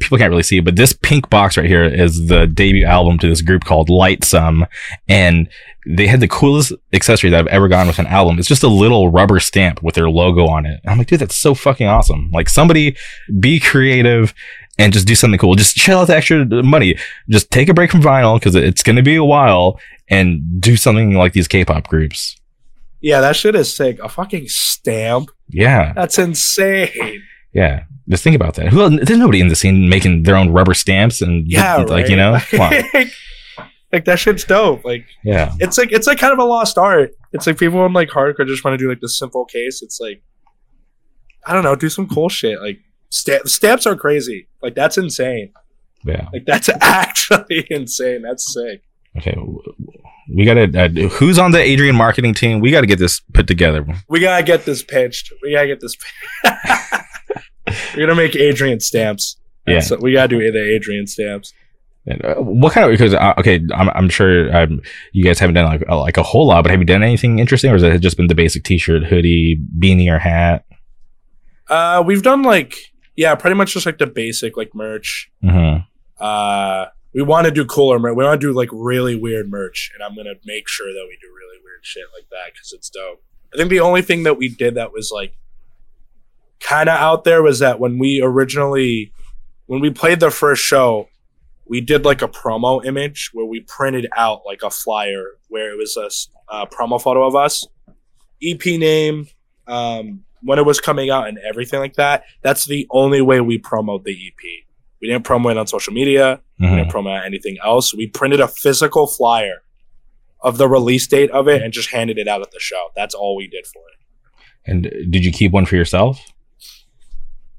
people 0.00 0.18
can't 0.18 0.30
really 0.30 0.42
see 0.42 0.58
it, 0.58 0.64
but 0.64 0.74
this 0.76 0.92
pink 0.92 1.30
box 1.30 1.56
right 1.56 1.68
here 1.68 1.84
is 1.84 2.26
the 2.26 2.46
debut 2.46 2.84
album 2.84 3.18
to 3.18 3.28
this 3.28 3.42
group 3.42 3.64
called 3.64 3.88
Lightsum 3.88 4.66
and 5.08 5.48
they 5.86 6.08
had 6.08 6.18
the 6.18 6.26
coolest 6.26 6.72
accessory 6.92 7.30
that 7.30 7.38
i've 7.38 7.46
ever 7.46 7.68
gotten 7.68 7.86
with 7.86 8.00
an 8.00 8.06
album. 8.08 8.38
It's 8.40 8.48
just 8.48 8.64
a 8.64 8.68
little 8.68 9.08
rubber 9.10 9.38
stamp 9.38 9.82
with 9.82 9.94
their 9.94 10.10
logo 10.10 10.46
on 10.48 10.66
it. 10.66 10.80
And 10.82 10.90
i'm 10.90 10.98
like 10.98 11.06
dude 11.06 11.20
that's 11.20 11.36
so 11.36 11.54
fucking 11.54 11.86
awesome. 11.86 12.30
Like 12.32 12.48
somebody 12.48 12.96
be 13.38 13.60
creative 13.60 14.34
and 14.78 14.92
just 14.92 15.06
do 15.06 15.14
something 15.14 15.38
cool. 15.38 15.54
Just 15.54 15.76
shell 15.76 16.00
out 16.00 16.08
the 16.08 16.16
extra 16.16 16.44
money. 16.62 16.96
Just 17.28 17.50
take 17.50 17.68
a 17.68 17.74
break 17.74 17.90
from 17.90 18.02
vinyl 18.02 18.38
because 18.38 18.54
it's 18.54 18.82
going 18.82 18.96
to 18.96 19.02
be 19.02 19.16
a 19.16 19.24
while 19.24 19.78
and 20.08 20.60
do 20.60 20.76
something 20.76 21.14
like 21.14 21.32
these 21.32 21.48
k-pop 21.48 21.86
groups. 21.88 22.36
Yeah, 23.00 23.20
that 23.20 23.36
shit 23.36 23.54
is 23.54 23.74
sick. 23.74 23.98
A 24.02 24.08
fucking 24.08 24.48
stamp. 24.48 25.30
yeah. 25.48 25.92
That's 25.94 26.18
insane. 26.18 27.22
Yeah, 27.56 27.84
just 28.08 28.22
think 28.22 28.36
about 28.36 28.54
that. 28.56 28.68
Who? 28.68 28.90
There's 28.98 29.18
nobody 29.18 29.40
in 29.40 29.48
the 29.48 29.56
scene 29.56 29.88
making 29.88 30.24
their 30.24 30.36
own 30.36 30.50
rubber 30.52 30.74
stamps 30.74 31.22
and 31.22 31.44
Yeah, 31.50 31.76
like 31.76 31.88
right? 31.90 32.08
you 32.10 32.16
know, 32.16 32.34
on. 32.60 33.10
like 33.92 34.04
that 34.04 34.18
shit's 34.18 34.44
dope. 34.44 34.84
Like 34.84 35.06
yeah, 35.24 35.54
it's 35.58 35.78
like 35.78 35.90
it's 35.92 36.06
like 36.06 36.18
kind 36.18 36.32
of 36.32 36.38
a 36.38 36.44
lost 36.44 36.76
art. 36.76 37.12
It's 37.32 37.46
like 37.46 37.58
people 37.58 37.84
in 37.86 37.92
like 37.92 38.08
hardcore 38.10 38.46
just 38.46 38.64
want 38.64 38.74
to 38.78 38.84
do 38.84 38.88
like 38.88 39.00
the 39.00 39.08
simple 39.08 39.44
case. 39.46 39.80
It's 39.82 39.98
like 40.00 40.22
I 41.46 41.54
don't 41.54 41.62
know, 41.64 41.74
do 41.76 41.88
some 41.88 42.08
cool 42.08 42.28
shit. 42.28 42.60
Like 42.60 42.78
sta- 43.10 43.44
stamps 43.46 43.86
are 43.86 43.96
crazy. 43.96 44.48
Like 44.62 44.74
that's 44.74 44.98
insane. 44.98 45.52
yeah. 46.04 46.28
Like 46.32 46.44
that's 46.46 46.68
actually 46.80 47.66
insane. 47.70 48.22
That's 48.22 48.52
sick. 48.52 48.82
Okay, 49.16 49.34
we 50.34 50.44
gotta. 50.44 50.64
Uh, 50.78 50.88
who's 51.08 51.38
on 51.38 51.52
the 51.52 51.58
Adrian 51.58 51.96
marketing 51.96 52.34
team? 52.34 52.60
We 52.60 52.70
got 52.70 52.82
to 52.82 52.86
get 52.86 52.98
this 52.98 53.20
put 53.32 53.46
together. 53.46 53.86
We 54.10 54.20
gotta 54.20 54.42
get 54.42 54.66
this 54.66 54.82
pitched. 54.82 55.32
We 55.42 55.52
gotta 55.52 55.68
get 55.68 55.80
this. 55.80 55.96
We're 57.66 58.06
gonna 58.06 58.14
make 58.14 58.36
Adrian 58.36 58.80
stamps. 58.80 59.36
Yeah. 59.66 59.80
So 59.80 59.96
we 59.96 60.12
gotta 60.12 60.28
do 60.28 60.52
the 60.52 60.74
Adrian 60.74 61.06
stamps. 61.06 61.52
And, 62.06 62.24
uh, 62.24 62.34
what 62.36 62.72
kind 62.72 62.84
of? 62.86 62.92
Because 62.92 63.14
uh, 63.14 63.34
okay, 63.38 63.60
I'm, 63.74 63.88
I'm 63.90 64.08
sure 64.08 64.54
um, 64.56 64.80
you 65.12 65.24
guys 65.24 65.40
haven't 65.40 65.54
done 65.54 65.64
like 65.64 65.82
a, 65.88 65.96
like 65.96 66.16
a 66.16 66.22
whole 66.22 66.46
lot, 66.46 66.62
but 66.62 66.70
have 66.70 66.78
you 66.78 66.86
done 66.86 67.02
anything 67.02 67.40
interesting, 67.40 67.70
or 67.70 67.74
has 67.74 67.82
it 67.82 67.98
just 67.98 68.16
been 68.16 68.28
the 68.28 68.34
basic 68.34 68.62
T-shirt, 68.62 69.04
hoodie, 69.04 69.60
beanie, 69.78 70.08
or 70.08 70.20
hat? 70.20 70.64
Uh, 71.68 72.02
we've 72.06 72.22
done 72.22 72.42
like 72.42 72.76
yeah, 73.16 73.34
pretty 73.34 73.56
much 73.56 73.72
just 73.72 73.86
like 73.86 73.98
the 73.98 74.06
basic 74.06 74.56
like 74.56 74.74
merch. 74.74 75.30
hmm 75.42 75.78
Uh, 76.20 76.86
we 77.12 77.22
want 77.22 77.46
to 77.46 77.50
do 77.50 77.64
cooler 77.64 77.98
merch. 77.98 78.14
We 78.14 78.24
want 78.24 78.40
to 78.40 78.46
do 78.46 78.52
like 78.52 78.68
really 78.72 79.16
weird 79.16 79.50
merch, 79.50 79.90
and 79.94 80.02
I'm 80.04 80.14
gonna 80.14 80.34
make 80.44 80.68
sure 80.68 80.92
that 80.92 81.06
we 81.08 81.18
do 81.20 81.28
really 81.34 81.58
weird 81.64 81.80
shit 81.82 82.04
like 82.16 82.28
that 82.30 82.52
because 82.52 82.72
it's 82.72 82.88
dope. 82.88 83.22
I 83.52 83.56
think 83.56 83.70
the 83.70 83.80
only 83.80 84.02
thing 84.02 84.22
that 84.24 84.38
we 84.38 84.48
did 84.48 84.74
that 84.76 84.92
was 84.92 85.10
like 85.12 85.34
kind 86.60 86.88
of 86.88 86.96
out 86.98 87.24
there 87.24 87.42
was 87.42 87.58
that 87.60 87.78
when 87.78 87.98
we 87.98 88.20
originally 88.22 89.12
when 89.66 89.80
we 89.80 89.90
played 89.90 90.20
the 90.20 90.30
first 90.30 90.62
show, 90.62 91.08
we 91.66 91.80
did 91.80 92.04
like 92.04 92.22
a 92.22 92.28
promo 92.28 92.84
image 92.84 93.30
where 93.32 93.46
we 93.46 93.60
printed 93.60 94.06
out 94.16 94.42
like 94.46 94.62
a 94.62 94.70
flyer 94.70 95.24
where 95.48 95.72
it 95.72 95.76
was 95.76 95.96
a 95.96 96.52
uh, 96.52 96.66
promo 96.66 97.00
photo 97.00 97.26
of 97.26 97.34
us, 97.34 97.66
EP 98.42 98.64
name, 98.64 99.26
um, 99.66 100.22
when 100.42 100.58
it 100.58 100.64
was 100.64 100.80
coming 100.80 101.10
out, 101.10 101.26
and 101.26 101.38
everything 101.38 101.80
like 101.80 101.94
that. 101.94 102.24
That's 102.42 102.66
the 102.66 102.86
only 102.90 103.20
way 103.20 103.40
we 103.40 103.58
promote 103.58 104.04
the 104.04 104.12
EP. 104.12 104.64
We 105.00 105.08
didn't 105.08 105.24
promote 105.24 105.52
it 105.52 105.58
on 105.58 105.66
social 105.66 105.92
media. 105.92 106.40
We 106.60 106.68
hmm 106.68 106.76
didn't 106.76 106.90
promote 106.90 107.24
anything 107.24 107.58
else. 107.64 107.92
We 107.92 108.06
printed 108.06 108.40
a 108.40 108.48
physical 108.48 109.06
flyer 109.06 109.62
of 110.40 110.58
the 110.58 110.68
release 110.68 111.06
date 111.06 111.30
of 111.32 111.48
it 111.48 111.62
and 111.62 111.72
just 111.72 111.90
handed 111.90 112.18
it 112.18 112.28
out 112.28 112.40
at 112.40 112.50
the 112.52 112.60
show. 112.60 112.88
That's 112.94 113.14
all 113.14 113.36
we 113.36 113.48
did 113.48 113.66
for 113.66 113.82
it. 113.88 113.98
And 114.64 114.82
did 115.10 115.24
you 115.24 115.32
keep 115.32 115.52
one 115.52 115.66
for 115.66 115.76
yourself? 115.76 116.20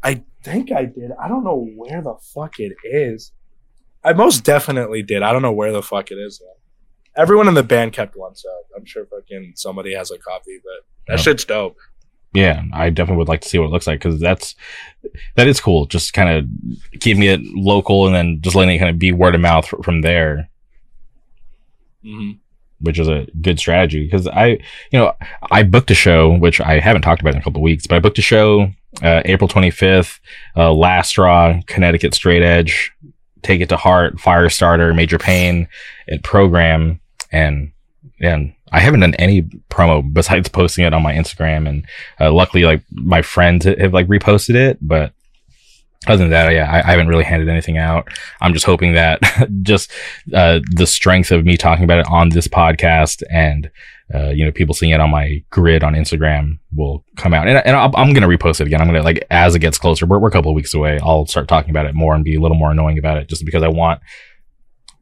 I 0.04 0.24
think 0.44 0.72
I 0.72 0.86
did. 0.86 1.12
I 1.22 1.28
don't 1.28 1.44
know 1.44 1.68
where 1.76 2.02
the 2.02 2.16
fuck 2.34 2.60
it 2.60 2.74
is. 2.84 3.32
I 4.04 4.14
most 4.14 4.44
definitely 4.44 5.02
did. 5.04 5.24
I 5.24 5.34
don't 5.34 5.42
know 5.42 5.52
where 5.52 5.72
the 5.72 5.82
fuck 5.84 6.12
it 6.12 6.16
is 6.18 6.40
though. 6.40 7.22
Everyone 7.22 7.48
in 7.48 7.56
the 7.56 7.64
band 7.64 7.94
kept 7.94 8.16
one, 8.16 8.36
so 8.36 8.48
I'm 8.76 8.86
sure 8.86 9.06
fucking 9.08 9.54
somebody 9.56 9.94
has 9.96 10.12
a 10.12 10.18
copy. 10.20 10.60
But 10.64 10.86
that 11.08 11.20
Yeah. 11.20 11.24
shit's 11.24 11.46
dope. 11.46 11.78
Yeah, 12.34 12.62
I 12.74 12.90
definitely 12.92 13.18
would 13.18 13.28
like 13.30 13.42
to 13.42 13.50
see 13.50 13.58
what 13.58 13.66
it 13.66 13.72
looks 13.72 13.88
like 13.88 14.00
because 14.00 14.20
that's 14.20 14.54
that 15.36 15.48
is 15.48 15.60
cool. 15.60 15.88
Just 15.88 16.14
kind 16.14 16.30
of 16.30 17.00
keeping 17.00 17.24
it 17.24 17.42
local 17.42 18.06
and 18.06 18.16
then 18.16 18.38
just 18.42 18.56
letting 18.56 18.76
it 18.76 18.80
kind 18.80 18.92
of 18.92 19.00
be 19.00 19.12
word 19.12 19.34
of 19.34 19.42
mouth 19.42 19.66
from 19.84 20.02
there. 20.02 20.50
hmm 22.04 22.32
which 22.80 23.00
is 23.00 23.08
a 23.08 23.28
good 23.42 23.60
strategy 23.60 24.06
because 24.06 24.28
I, 24.28 24.60
you 24.92 25.00
know, 25.00 25.14
I 25.52 25.64
booked 25.64 25.92
a 25.92 25.96
show 25.96 26.38
which 26.38 26.62
I 26.62 26.80
haven't 26.80 27.02
talked 27.02 27.22
about 27.22 27.34
in 27.34 27.42
a 27.42 27.44
couple 27.44 27.62
weeks, 27.62 27.88
but 27.88 27.96
I 27.96 28.00
booked 28.00 28.20
a 28.20 28.22
show 28.24 28.72
uh, 29.02 29.22
April 29.26 29.48
25th, 29.48 30.20
uh, 30.56 30.74
Last 30.74 31.10
Straw, 31.10 31.60
Connecticut 31.68 32.14
Straight 32.14 32.42
Edge, 32.42 32.92
Take 33.44 33.62
It 33.62 33.70
to 33.70 33.78
Heart, 33.78 34.18
Firestarter, 34.18 34.96
Major 34.96 35.18
Pain, 35.18 35.68
and 36.08 36.24
Program, 36.24 37.00
and 37.32 37.72
and 38.20 38.54
I 38.72 38.80
haven't 38.80 39.02
done 39.02 39.14
any 39.16 39.44
promo 39.70 40.04
besides 40.12 40.50
posting 40.50 40.86
it 40.86 40.94
on 40.94 41.04
my 41.04 41.14
Instagram, 41.14 41.70
and 41.70 41.86
uh, 42.20 42.32
luckily, 42.32 42.64
like 42.64 42.84
my 42.92 43.22
friends 43.22 43.66
have 43.66 43.94
like 43.94 44.08
reposted 44.08 44.56
it, 44.56 44.78
but. 44.82 45.14
Other 46.08 46.24
than 46.24 46.30
that, 46.32 46.52
yeah, 46.52 46.72
I, 46.72 46.80
I 46.80 46.92
haven't 46.92 47.08
really 47.08 47.24
handed 47.24 47.50
anything 47.50 47.78
out. 47.78 48.08
I'm 48.42 48.54
just 48.54 48.66
hoping 48.66 48.94
that 48.94 49.20
just 49.62 49.92
uh, 50.34 50.60
the 50.72 50.88
strength 50.88 51.32
of 51.32 51.46
me 51.46 51.58
talking 51.58 51.84
about 51.84 52.00
it 52.00 52.08
on 52.10 52.30
this 52.30 52.48
podcast 52.48 53.24
and 53.32 53.70
uh, 54.14 54.30
you 54.30 54.46
know, 54.46 54.52
people 54.52 54.74
seeing 54.74 54.94
it 54.94 55.02
on 55.02 55.10
my 55.10 55.44
grid 55.50 55.84
on 55.84 55.94
Instagram 55.94 56.60
will 56.74 57.04
come 57.18 57.34
out, 57.34 57.46
and, 57.46 57.58
and 57.66 57.76
i 57.76 57.84
am 57.84 58.14
going 58.14 58.22
to 58.22 58.28
repost 58.28 58.62
it 58.62 58.68
again. 58.68 58.80
I'm 58.80 58.88
going 58.88 59.00
to 59.00 59.04
like 59.04 59.26
as 59.30 59.54
it 59.54 59.60
gets 59.60 59.78
closer. 59.78 60.06
We're, 60.06 60.20
we're 60.20 60.30
a 60.30 60.32
couple 60.32 60.50
of 60.50 60.56
weeks 60.56 60.74
away. 60.74 60.98
I'll 61.04 61.26
start 61.26 61.50
talking 61.50 61.72
about 61.72 61.88
it 61.88 61.94
more 61.94 62.16
and 62.16 62.24
be 62.24 62.36
a 62.36 62.40
little 62.40 62.56
more 62.56 62.72
annoying 62.72 62.98
about 62.98 63.18
it, 63.18 63.28
just 63.28 63.44
because 63.44 63.64
I 63.64 63.68
want 63.68 64.00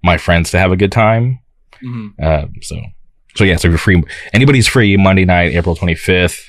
my 0.03 0.17
friends 0.17 0.49
to 0.51 0.59
have 0.59 0.71
a 0.71 0.75
good 0.75 0.91
time. 0.91 1.39
Mm-hmm. 1.83 2.23
Uh, 2.23 2.45
so, 2.61 2.81
so 3.35 3.43
yeah. 3.43 3.57
So 3.57 3.67
you're 3.67 3.77
free. 3.77 4.03
Anybody's 4.33 4.67
free 4.67 4.97
Monday 4.97 5.25
night, 5.25 5.53
April 5.53 5.75
25th. 5.75 6.41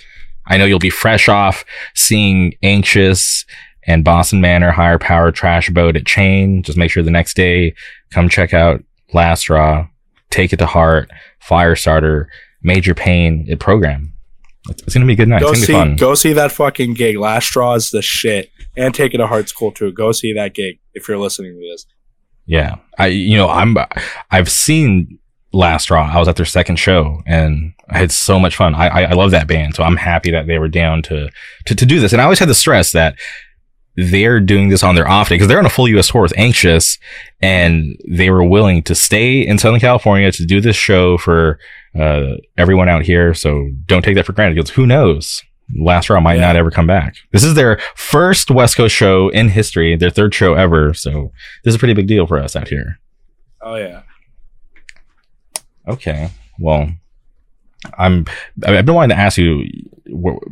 I 0.46 0.56
know 0.56 0.64
you'll 0.64 0.78
be 0.78 0.90
fresh 0.90 1.28
off 1.28 1.64
seeing 1.94 2.54
Anxious 2.62 3.44
and 3.86 4.04
Boston 4.04 4.40
Manor 4.40 4.72
Higher 4.72 4.98
Power 4.98 5.30
Trash 5.30 5.70
Boat 5.70 5.96
at 5.96 6.06
Chain. 6.06 6.62
Just 6.62 6.78
make 6.78 6.90
sure 6.90 7.02
the 7.02 7.10
next 7.10 7.34
day 7.34 7.74
come 8.10 8.28
check 8.28 8.52
out 8.52 8.82
Last 9.12 9.40
Straw, 9.40 9.86
Take 10.30 10.52
It 10.52 10.56
to 10.58 10.66
Heart, 10.66 11.10
Firestarter, 11.46 12.26
Major 12.62 12.94
Pain 12.94 13.46
at 13.50 13.60
program. 13.60 14.12
It's, 14.68 14.82
it's, 14.82 14.94
gonna 14.94 15.06
be 15.06 15.12
a 15.12 15.16
good 15.16 15.28
night. 15.28 15.42
Go 15.42 15.54
see, 15.54 15.72
fun. 15.72 15.96
go 15.96 16.14
see 16.14 16.32
that 16.32 16.50
fucking 16.50 16.94
gig. 16.94 17.16
Last 17.16 17.46
Straw 17.46 17.74
is 17.74 17.90
the 17.90 18.02
shit, 18.02 18.50
and 18.76 18.92
Take 18.92 19.14
It 19.14 19.18
to 19.18 19.26
Heart's 19.26 19.52
cool 19.52 19.70
too. 19.70 19.92
Go 19.92 20.10
see 20.10 20.32
that 20.32 20.54
gig 20.54 20.80
if 20.92 21.06
you're 21.06 21.18
listening 21.18 21.52
to 21.52 21.68
this. 21.70 21.86
Yeah, 22.46 22.76
I 22.98 23.06
you 23.06 23.36
know 23.36 23.48
I'm 23.48 23.76
I've 24.30 24.50
seen 24.50 25.20
Last 25.52 25.84
Straw. 25.84 26.10
I 26.12 26.18
was 26.18 26.26
at 26.26 26.34
their 26.34 26.44
second 26.44 26.76
show 26.76 27.22
and 27.26 27.72
I 27.88 27.98
had 27.98 28.10
so 28.10 28.38
much 28.40 28.56
fun. 28.56 28.74
I, 28.74 28.88
I, 28.88 29.02
I 29.02 29.12
love 29.12 29.30
that 29.30 29.46
band, 29.46 29.74
so 29.74 29.84
I'm 29.84 29.96
happy 29.96 30.32
that 30.32 30.46
they 30.48 30.58
were 30.58 30.68
down 30.68 31.02
to, 31.02 31.30
to 31.66 31.74
to 31.74 31.86
do 31.86 32.00
this. 32.00 32.12
And 32.12 32.20
I 32.20 32.24
always 32.24 32.40
had 32.40 32.48
the 32.48 32.54
stress 32.54 32.92
that 32.92 33.16
they're 33.96 34.40
doing 34.40 34.68
this 34.68 34.82
on 34.82 34.94
their 34.94 35.08
off 35.08 35.28
day 35.28 35.36
because 35.36 35.48
they're 35.48 35.58
on 35.58 35.66
a 35.66 35.70
full 35.70 35.88
U.S. 35.88 36.08
tour 36.08 36.22
with 36.22 36.36
Anxious, 36.36 36.98
and 37.40 37.96
they 38.08 38.30
were 38.30 38.44
willing 38.44 38.82
to 38.84 38.94
stay 38.94 39.40
in 39.40 39.58
Southern 39.58 39.80
California 39.80 40.30
to 40.32 40.44
do 40.44 40.60
this 40.60 40.76
show 40.76 41.18
for 41.18 41.58
uh, 41.98 42.34
everyone 42.58 42.88
out 42.88 43.02
here. 43.02 43.34
So 43.34 43.70
don't 43.86 44.02
take 44.02 44.16
that 44.16 44.26
for 44.26 44.32
granted 44.32 44.56
because 44.56 44.70
who 44.70 44.86
knows? 44.86 45.42
Last 45.74 46.04
Straw 46.04 46.20
might 46.20 46.34
yeah. 46.34 46.42
not 46.42 46.56
ever 46.56 46.70
come 46.70 46.86
back. 46.86 47.16
This 47.32 47.42
is 47.42 47.54
their 47.54 47.80
first 47.96 48.50
West 48.50 48.76
Coast 48.76 48.94
show 48.94 49.28
in 49.30 49.48
history, 49.48 49.96
their 49.96 50.10
third 50.10 50.32
show 50.32 50.54
ever. 50.54 50.94
So 50.94 51.32
this 51.64 51.72
is 51.72 51.76
a 51.76 51.78
pretty 51.78 51.94
big 51.94 52.06
deal 52.06 52.26
for 52.26 52.38
us 52.38 52.54
out 52.54 52.68
here. 52.68 53.00
Oh 53.60 53.74
yeah. 53.74 54.02
Okay. 55.88 56.30
Well, 56.58 56.92
I'm. 57.98 58.26
I've 58.64 58.86
been 58.86 58.94
wanting 58.94 59.16
to 59.16 59.20
ask 59.20 59.38
you 59.38 59.64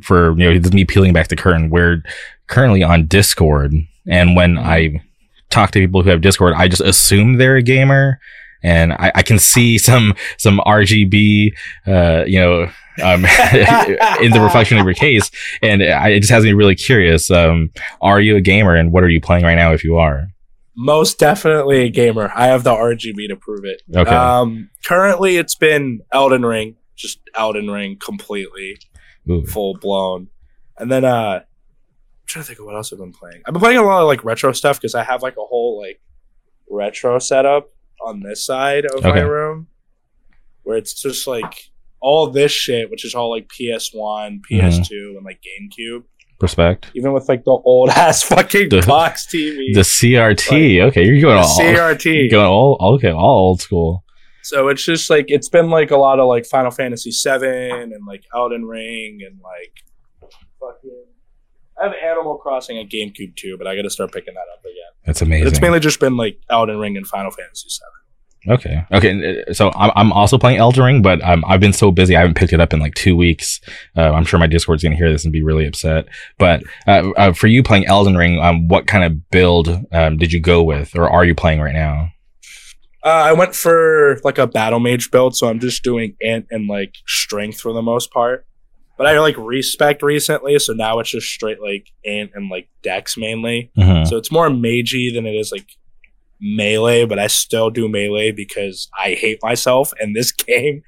for 0.02 0.36
you 0.38 0.60
know 0.60 0.70
me 0.70 0.84
peeling 0.84 1.12
back 1.12 1.28
the 1.28 1.36
curtain. 1.36 1.70
We're 1.70 2.02
currently 2.46 2.82
on 2.82 3.06
Discord, 3.06 3.74
and 4.06 4.36
when 4.36 4.54
mm-hmm. 4.54 4.68
I 4.68 5.02
talk 5.50 5.70
to 5.72 5.78
people 5.78 6.02
who 6.02 6.10
have 6.10 6.20
Discord, 6.20 6.54
I 6.56 6.68
just 6.68 6.82
assume 6.82 7.36
they're 7.36 7.56
a 7.56 7.62
gamer, 7.62 8.18
and 8.62 8.92
I, 8.92 9.12
I 9.16 9.22
can 9.22 9.38
see 9.38 9.78
some 9.88 10.14
some 10.38 10.60
RGB, 10.66 11.52
uh, 11.86 12.24
you 12.26 12.40
know. 12.40 12.70
Um, 13.02 13.24
in 14.22 14.30
the 14.30 14.40
reflection 14.40 14.78
of 14.78 14.84
your 14.84 14.94
case, 14.94 15.28
and 15.60 15.82
I, 15.82 16.10
it 16.10 16.20
just 16.20 16.30
has 16.30 16.44
me 16.44 16.52
really 16.52 16.76
curious. 16.76 17.28
Um, 17.28 17.72
are 18.00 18.20
you 18.20 18.36
a 18.36 18.40
gamer, 18.40 18.76
and 18.76 18.92
what 18.92 19.02
are 19.02 19.08
you 19.08 19.20
playing 19.20 19.42
right 19.42 19.56
now? 19.56 19.72
If 19.72 19.82
you 19.82 19.96
are, 19.96 20.28
most 20.76 21.18
definitely 21.18 21.84
a 21.84 21.88
gamer. 21.88 22.30
I 22.34 22.46
have 22.46 22.62
the 22.62 22.70
RGB 22.70 23.28
to 23.30 23.36
prove 23.36 23.64
it. 23.64 23.82
Okay. 23.94 24.14
Um, 24.14 24.70
currently, 24.84 25.36
it's 25.36 25.56
been 25.56 26.02
Elden 26.12 26.44
Ring, 26.44 26.76
just 26.94 27.18
Elden 27.34 27.68
Ring 27.68 27.96
completely, 27.98 28.78
Ooh. 29.28 29.44
full 29.44 29.74
blown, 29.74 30.28
and 30.78 30.90
then 30.90 31.04
uh, 31.04 31.40
trying 32.26 32.42
to 32.42 32.46
think 32.46 32.58
of 32.58 32.66
what 32.66 32.74
else 32.74 32.92
I've 32.92 32.98
been 32.98 33.12
playing. 33.12 33.42
I've 33.46 33.52
been 33.52 33.60
playing 33.60 33.78
a 33.78 33.82
lot 33.82 34.02
of 34.02 34.08
like 34.08 34.24
retro 34.24 34.52
stuff 34.52 34.80
because 34.80 34.94
I 34.94 35.04
have 35.04 35.22
like 35.22 35.34
a 35.34 35.44
whole 35.44 35.80
like 35.80 36.00
retro 36.70 37.18
setup 37.18 37.70
on 38.04 38.20
this 38.20 38.44
side 38.44 38.84
of 38.86 39.04
okay. 39.04 39.10
my 39.10 39.20
room, 39.20 39.68
where 40.62 40.76
it's 40.76 40.94
just 40.94 41.26
like 41.26 41.70
all 42.00 42.30
this 42.30 42.52
shit, 42.52 42.90
which 42.90 43.04
is 43.04 43.14
all 43.14 43.30
like 43.30 43.48
PS1, 43.48 44.40
PS2, 44.50 44.50
mm-hmm. 44.50 45.16
and 45.16 45.24
like 45.24 45.40
GameCube 45.40 46.04
Respect. 46.40 46.90
Even 46.94 47.12
with 47.12 47.28
like 47.28 47.44
the 47.44 47.52
old 47.52 47.88
ass 47.90 48.22
fucking 48.22 48.68
the, 48.68 48.82
box 48.86 49.26
TV. 49.26 49.72
The 49.72 49.80
CRT. 49.80 50.80
Like, 50.80 50.88
okay, 50.88 51.04
you're 51.06 51.20
going 51.20 51.38
all 51.38 51.58
CRT. 51.58 52.30
Going 52.30 52.46
all 52.46 52.94
okay, 52.96 53.10
all 53.10 53.48
old 53.48 53.60
school. 53.60 54.04
So 54.42 54.68
it's 54.68 54.84
just 54.84 55.08
like 55.08 55.26
it's 55.28 55.48
been 55.48 55.70
like 55.70 55.90
a 55.90 55.96
lot 55.96 56.20
of 56.20 56.28
like 56.28 56.44
Final 56.44 56.70
Fantasy 56.70 57.10
VII 57.10 57.70
and 57.70 58.06
like 58.06 58.24
Elden 58.34 58.66
Ring 58.66 59.20
and 59.26 59.40
like 59.42 59.72
fucking. 60.60 61.04
I 61.80 61.84
have 61.84 61.94
Animal 62.02 62.36
Crossing 62.36 62.78
and 62.78 62.88
GameCube 62.88 63.36
too, 63.36 63.56
but 63.58 63.66
I 63.66 63.74
got 63.74 63.82
to 63.82 63.90
start 63.90 64.12
picking 64.12 64.34
that 64.34 64.46
up 64.52 64.60
again. 64.60 64.74
That's 65.06 65.22
amazing. 65.22 65.44
But 65.44 65.52
it's 65.52 65.60
mainly 65.60 65.80
just 65.80 66.00
been 66.00 66.16
like 66.16 66.38
Elden 66.50 66.78
Ring 66.78 66.96
and 66.96 67.06
Final 67.06 67.30
Fantasy 67.30 67.68
VII. 67.68 68.04
Okay. 68.46 68.84
Okay. 68.92 69.42
Uh, 69.48 69.52
so 69.52 69.72
I'm, 69.74 69.90
I'm 69.96 70.12
also 70.12 70.36
playing 70.38 70.58
Elden 70.58 70.84
Ring, 70.84 71.02
but 71.02 71.22
um, 71.24 71.44
I've 71.46 71.60
been 71.60 71.72
so 71.72 71.90
busy. 71.90 72.14
I 72.14 72.20
haven't 72.20 72.36
picked 72.36 72.52
it 72.52 72.60
up 72.60 72.72
in 72.72 72.80
like 72.80 72.94
two 72.94 73.16
weeks. 73.16 73.60
Uh, 73.96 74.12
I'm 74.12 74.24
sure 74.24 74.38
my 74.38 74.46
Discord's 74.46 74.82
going 74.82 74.92
to 74.92 74.96
hear 74.96 75.10
this 75.10 75.24
and 75.24 75.32
be 75.32 75.42
really 75.42 75.66
upset. 75.66 76.06
But 76.38 76.62
uh, 76.86 77.10
uh, 77.16 77.32
for 77.32 77.46
you 77.46 77.62
playing 77.62 77.86
Elden 77.86 78.16
Ring, 78.16 78.40
um, 78.40 78.68
what 78.68 78.86
kind 78.86 79.04
of 79.04 79.30
build 79.30 79.68
um, 79.92 80.18
did 80.18 80.32
you 80.32 80.40
go 80.40 80.62
with 80.62 80.94
or 80.94 81.08
are 81.08 81.24
you 81.24 81.34
playing 81.34 81.60
right 81.60 81.74
now? 81.74 82.10
Uh, 83.02 83.08
I 83.08 83.32
went 83.32 83.54
for 83.54 84.18
like 84.24 84.38
a 84.38 84.46
battle 84.46 84.80
mage 84.80 85.10
build. 85.10 85.36
So 85.36 85.48
I'm 85.48 85.60
just 85.60 85.82
doing 85.82 86.16
int 86.20 86.46
and 86.50 86.68
like 86.68 86.94
strength 87.06 87.60
for 87.60 87.72
the 87.72 87.82
most 87.82 88.10
part. 88.10 88.46
But 88.96 89.06
I 89.08 89.18
like 89.18 89.36
respecced 89.36 90.02
recently. 90.02 90.58
So 90.58 90.72
now 90.72 91.00
it's 91.00 91.10
just 91.10 91.26
straight 91.26 91.60
like 91.60 91.90
int 92.04 92.30
and 92.34 92.48
like 92.48 92.68
dex 92.82 93.16
mainly. 93.16 93.72
Mm-hmm. 93.76 94.04
So 94.04 94.16
it's 94.16 94.30
more 94.30 94.48
magey 94.48 95.12
than 95.12 95.26
it 95.26 95.34
is 95.34 95.50
like 95.50 95.66
melee, 96.40 97.04
but 97.04 97.18
I 97.18 97.26
still 97.26 97.70
do 97.70 97.88
melee 97.88 98.30
because 98.30 98.88
I 98.98 99.14
hate 99.14 99.38
myself, 99.42 99.92
and 99.98 100.14
this 100.14 100.32
game 100.32 100.82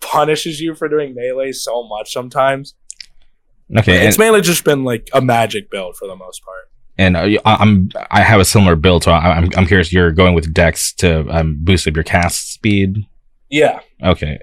punishes 0.00 0.60
you 0.60 0.74
for 0.74 0.88
doing 0.88 1.14
melee 1.14 1.52
so 1.52 1.86
much 1.86 2.12
sometimes. 2.12 2.74
Okay, 3.76 4.06
it's 4.06 4.18
mainly 4.18 4.40
just 4.40 4.64
been 4.64 4.84
like 4.84 5.08
a 5.12 5.20
magic 5.20 5.70
build 5.70 5.96
for 5.96 6.06
the 6.06 6.16
most 6.16 6.44
part. 6.44 6.70
And 6.98 7.16
uh, 7.16 7.38
I'm 7.44 7.90
I 8.10 8.22
have 8.22 8.40
a 8.40 8.44
similar 8.44 8.76
build, 8.76 9.04
so 9.04 9.12
I'm 9.12 9.50
I'm 9.56 9.66
curious. 9.66 9.92
You're 9.92 10.12
going 10.12 10.34
with 10.34 10.52
Dex 10.54 10.92
to 10.94 11.28
um, 11.28 11.58
boost 11.60 11.86
up 11.86 11.94
your 11.94 12.04
cast 12.04 12.52
speed. 12.54 13.04
Yeah. 13.50 13.80
Okay. 14.02 14.38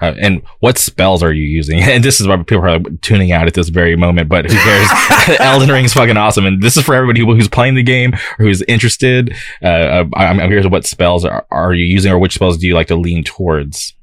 Uh, 0.00 0.14
and 0.20 0.42
what 0.60 0.78
spells 0.78 1.22
are 1.22 1.32
you 1.32 1.44
using? 1.44 1.80
And 1.90 2.04
this 2.04 2.20
is 2.20 2.28
why 2.28 2.36
people 2.36 2.64
are 2.64 2.78
like, 2.78 3.00
tuning 3.00 3.32
out 3.32 3.46
at 3.46 3.54
this 3.54 3.68
very 3.68 3.96
moment, 3.96 4.28
but 4.28 4.50
who 4.50 4.56
cares? 4.56 4.88
Elden 5.40 5.68
Ring 5.68 5.84
is 5.84 5.92
fucking 5.92 6.16
awesome. 6.16 6.46
And 6.46 6.62
this 6.62 6.76
is 6.76 6.84
for 6.84 6.94
everybody 6.94 7.20
who, 7.20 7.34
who's 7.34 7.48
playing 7.48 7.74
the 7.74 7.82
game 7.82 8.14
or 8.14 8.44
who's 8.44 8.62
interested. 8.62 9.34
Uh, 9.62 9.66
uh 9.66 10.04
I'm, 10.14 10.40
I'm 10.40 10.48
curious 10.48 10.66
what 10.66 10.86
spells 10.86 11.24
are, 11.24 11.46
are 11.50 11.74
you 11.74 11.84
using 11.84 12.12
or 12.12 12.18
which 12.18 12.34
spells 12.34 12.58
do 12.58 12.66
you 12.66 12.74
like 12.74 12.86
to 12.88 12.96
lean 12.96 13.24
towards? 13.24 13.94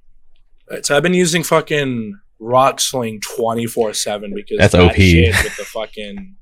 So 0.82 0.98
I've 0.98 1.04
been 1.04 1.14
using 1.14 1.44
fucking 1.44 2.20
Rock 2.40 2.80
Sling 2.80 3.22
24 3.22 3.94
7 3.94 4.34
because 4.34 4.58
that's 4.58 4.74
that 4.74 4.82
OP. 4.82 4.98
with 4.98 5.58
the 5.58 5.66
fucking. 5.66 6.36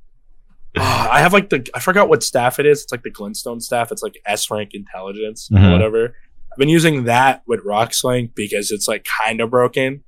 Uh, 0.76 0.82
I 1.12 1.20
have 1.20 1.34
like 1.34 1.50
the 1.50 1.68
I 1.74 1.80
forgot 1.80 2.10
what 2.10 2.24
staff 2.24 2.60
it 2.60 2.66
is. 2.66 2.84
It's 2.84 2.92
like 2.92 3.04
the 3.04 3.12
Glintstone 3.12 3.62
staff. 3.62 3.92
It's 3.92 4.04
like 4.04 4.20
S 4.26 4.50
rank 4.50 4.72
intelligence 4.74 5.50
mm-hmm. 5.50 5.64
or 5.64 5.72
whatever. 5.72 6.16
I've 6.56 6.60
been 6.60 6.70
using 6.70 7.04
that 7.04 7.44
with 7.46 7.60
Rock 7.66 7.94
Sling 7.94 8.32
because 8.34 8.72
it's 8.72 8.88
like 8.88 9.06
kind 9.26 9.42
of 9.42 9.50
broken. 9.50 10.06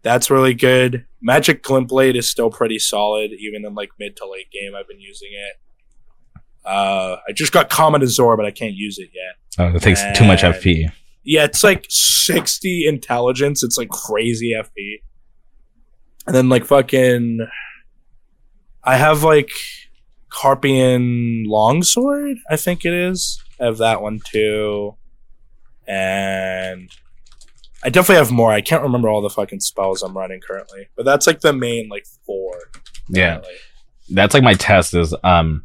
That's 0.00 0.30
really 0.30 0.54
good. 0.54 1.04
Magic 1.20 1.62
Glint 1.62 1.88
Blade 1.88 2.16
is 2.16 2.26
still 2.26 2.48
pretty 2.48 2.78
solid, 2.78 3.32
even 3.38 3.66
in 3.66 3.74
like 3.74 3.90
mid 3.98 4.16
to 4.16 4.26
late 4.26 4.50
game. 4.50 4.72
I've 4.74 4.88
been 4.88 5.02
using 5.02 5.28
it. 5.32 6.40
Uh, 6.64 7.16
I 7.28 7.32
just 7.34 7.52
got 7.52 7.68
Comet 7.68 8.00
Azur, 8.00 8.38
but 8.38 8.46
I 8.46 8.52
can't 8.52 8.72
use 8.72 8.98
it 8.98 9.10
yet. 9.12 9.34
Oh, 9.58 9.76
it 9.76 9.82
takes 9.82 10.00
and, 10.00 10.16
too 10.16 10.24
much 10.24 10.40
FP. 10.40 10.90
Yeah, 11.24 11.44
it's 11.44 11.62
like 11.62 11.84
60 11.90 12.86
intelligence. 12.88 13.62
It's 13.62 13.76
like 13.76 13.90
crazy 13.90 14.54
FP. 14.56 15.02
And 16.26 16.34
then 16.34 16.48
like 16.48 16.64
fucking 16.64 17.46
I 18.82 18.96
have 18.96 19.24
like 19.24 19.50
Carian 20.32 21.44
Longsword, 21.46 22.38
I 22.48 22.56
think 22.56 22.86
it 22.86 22.94
is. 22.94 23.42
I 23.60 23.66
have 23.66 23.76
that 23.76 24.00
one 24.00 24.22
too 24.24 24.96
and 25.86 26.90
I 27.82 27.88
definitely 27.88 28.16
have 28.16 28.32
more. 28.32 28.52
I 28.52 28.60
can't 28.60 28.82
remember 28.82 29.08
all 29.08 29.22
the 29.22 29.30
fucking 29.30 29.60
spells 29.60 30.02
I'm 30.02 30.16
running 30.16 30.40
currently, 30.40 30.88
but 30.96 31.04
that's 31.04 31.26
like 31.26 31.40
the 31.40 31.52
main 31.52 31.88
like 31.88 32.06
four. 32.24 32.52
Yeah, 33.08 33.40
that's 34.10 34.34
like 34.34 34.42
my 34.42 34.54
test 34.54 34.94
is 34.94 35.14
um, 35.22 35.64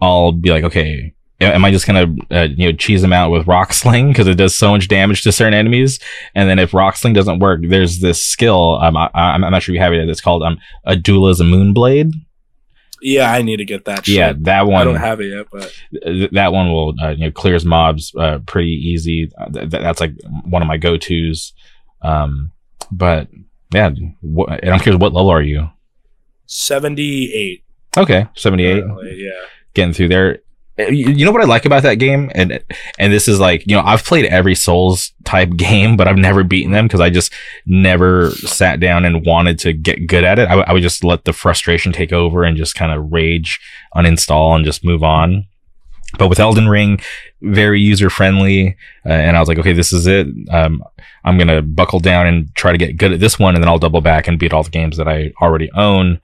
I'll 0.00 0.32
be 0.32 0.50
like, 0.50 0.64
okay, 0.64 1.12
am 1.40 1.64
I 1.64 1.70
just 1.70 1.86
gonna 1.86 2.14
uh, 2.30 2.48
you 2.56 2.66
know 2.66 2.76
cheese 2.76 3.02
them 3.02 3.12
out 3.12 3.30
with 3.30 3.46
rock 3.46 3.72
sling 3.72 4.08
because 4.08 4.26
it 4.26 4.36
does 4.36 4.54
so 4.54 4.70
much 4.70 4.88
damage 4.88 5.22
to 5.22 5.32
certain 5.32 5.54
enemies, 5.54 5.98
and 6.34 6.48
then 6.48 6.58
if 6.58 6.74
rock 6.74 6.96
sling 6.96 7.14
doesn't 7.14 7.38
work, 7.38 7.60
there's 7.62 8.00
this 8.00 8.24
skill 8.24 8.78
um 8.80 8.96
I, 8.96 9.10
am 9.14 9.40
not 9.42 9.62
sure 9.62 9.74
if 9.74 9.76
you 9.76 9.82
have 9.82 9.92
it. 9.92 10.08
It's 10.08 10.20
called 10.20 10.42
um 10.42 10.58
Adula's 10.86 11.40
Moonblade. 11.40 12.12
Yeah, 13.02 13.30
I 13.32 13.42
need 13.42 13.58
to 13.58 13.64
get 13.64 13.84
that. 13.86 14.06
Shit. 14.06 14.14
Yeah, 14.16 14.32
that 14.40 14.66
one. 14.66 14.80
I 14.82 14.84
don't 14.84 14.96
have 15.00 15.20
it 15.20 15.26
yet, 15.34 15.46
but 15.52 16.30
that 16.32 16.52
one 16.52 16.72
will 16.72 16.94
uh, 17.00 17.10
you 17.10 17.26
know 17.26 17.30
clears 17.30 17.64
mobs 17.64 18.12
uh, 18.18 18.38
pretty 18.46 18.72
easy. 18.72 19.30
Uh, 19.38 19.48
th- 19.50 19.70
that's 19.70 20.00
like 20.00 20.12
one 20.44 20.62
of 20.62 20.68
my 20.68 20.76
go 20.76 20.96
tos. 20.96 21.52
Um, 22.02 22.52
but 22.90 23.28
yeah, 23.72 23.90
wh- 23.90 24.50
and 24.50 24.70
I'm 24.70 24.80
curious, 24.80 25.00
what 25.00 25.12
level 25.12 25.30
are 25.30 25.42
you? 25.42 25.68
Seventy 26.46 27.32
eight. 27.34 27.64
Okay, 27.96 28.26
seventy 28.36 28.64
eight. 28.64 28.84
Yeah, 29.04 29.30
getting 29.74 29.92
through 29.92 30.08
there. 30.08 30.38
You 30.78 31.10
you 31.10 31.24
know 31.24 31.32
what 31.32 31.42
I 31.42 31.46
like 31.46 31.64
about 31.64 31.82
that 31.82 31.96
game, 31.96 32.30
and 32.34 32.62
and 32.98 33.12
this 33.12 33.26
is 33.26 33.40
like 33.40 33.66
you 33.66 33.74
know 33.74 33.82
I've 33.82 34.04
played 34.04 34.26
every 34.26 34.54
Souls 34.54 35.12
type 35.24 35.50
game, 35.56 35.96
but 35.96 36.06
I've 36.06 36.16
never 36.16 36.44
beaten 36.44 36.72
them 36.72 36.86
because 36.86 37.00
I 37.00 37.10
just 37.10 37.32
never 37.66 38.30
sat 38.30 38.80
down 38.80 39.04
and 39.04 39.26
wanted 39.26 39.58
to 39.60 39.72
get 39.72 40.06
good 40.06 40.24
at 40.24 40.38
it. 40.38 40.48
I, 40.48 40.60
I 40.60 40.72
would 40.72 40.82
just 40.82 41.04
let 41.04 41.24
the 41.24 41.32
frustration 41.32 41.92
take 41.92 42.12
over 42.12 42.44
and 42.44 42.56
just 42.56 42.74
kind 42.74 42.92
of 42.92 43.12
rage, 43.12 43.60
uninstall, 43.94 44.54
and 44.54 44.64
just 44.64 44.84
move 44.84 45.02
on. 45.02 45.46
But 46.16 46.28
with 46.28 46.40
Elden 46.40 46.68
Ring, 46.68 47.00
very 47.42 47.80
user 47.80 48.08
friendly, 48.08 48.76
uh, 49.04 49.12
and 49.12 49.36
I 49.36 49.40
was 49.40 49.48
like, 49.48 49.58
okay, 49.58 49.74
this 49.74 49.92
is 49.92 50.06
it. 50.06 50.26
Um, 50.50 50.82
I'm 51.24 51.36
gonna 51.36 51.60
buckle 51.60 52.00
down 52.00 52.26
and 52.26 52.54
try 52.54 52.72
to 52.72 52.78
get 52.78 52.96
good 52.96 53.12
at 53.12 53.20
this 53.20 53.38
one, 53.38 53.54
and 53.54 53.62
then 53.62 53.68
I'll 53.68 53.78
double 53.78 54.00
back 54.00 54.28
and 54.28 54.38
beat 54.38 54.52
all 54.52 54.62
the 54.62 54.70
games 54.70 54.96
that 54.96 55.08
I 55.08 55.32
already 55.42 55.70
own 55.72 56.20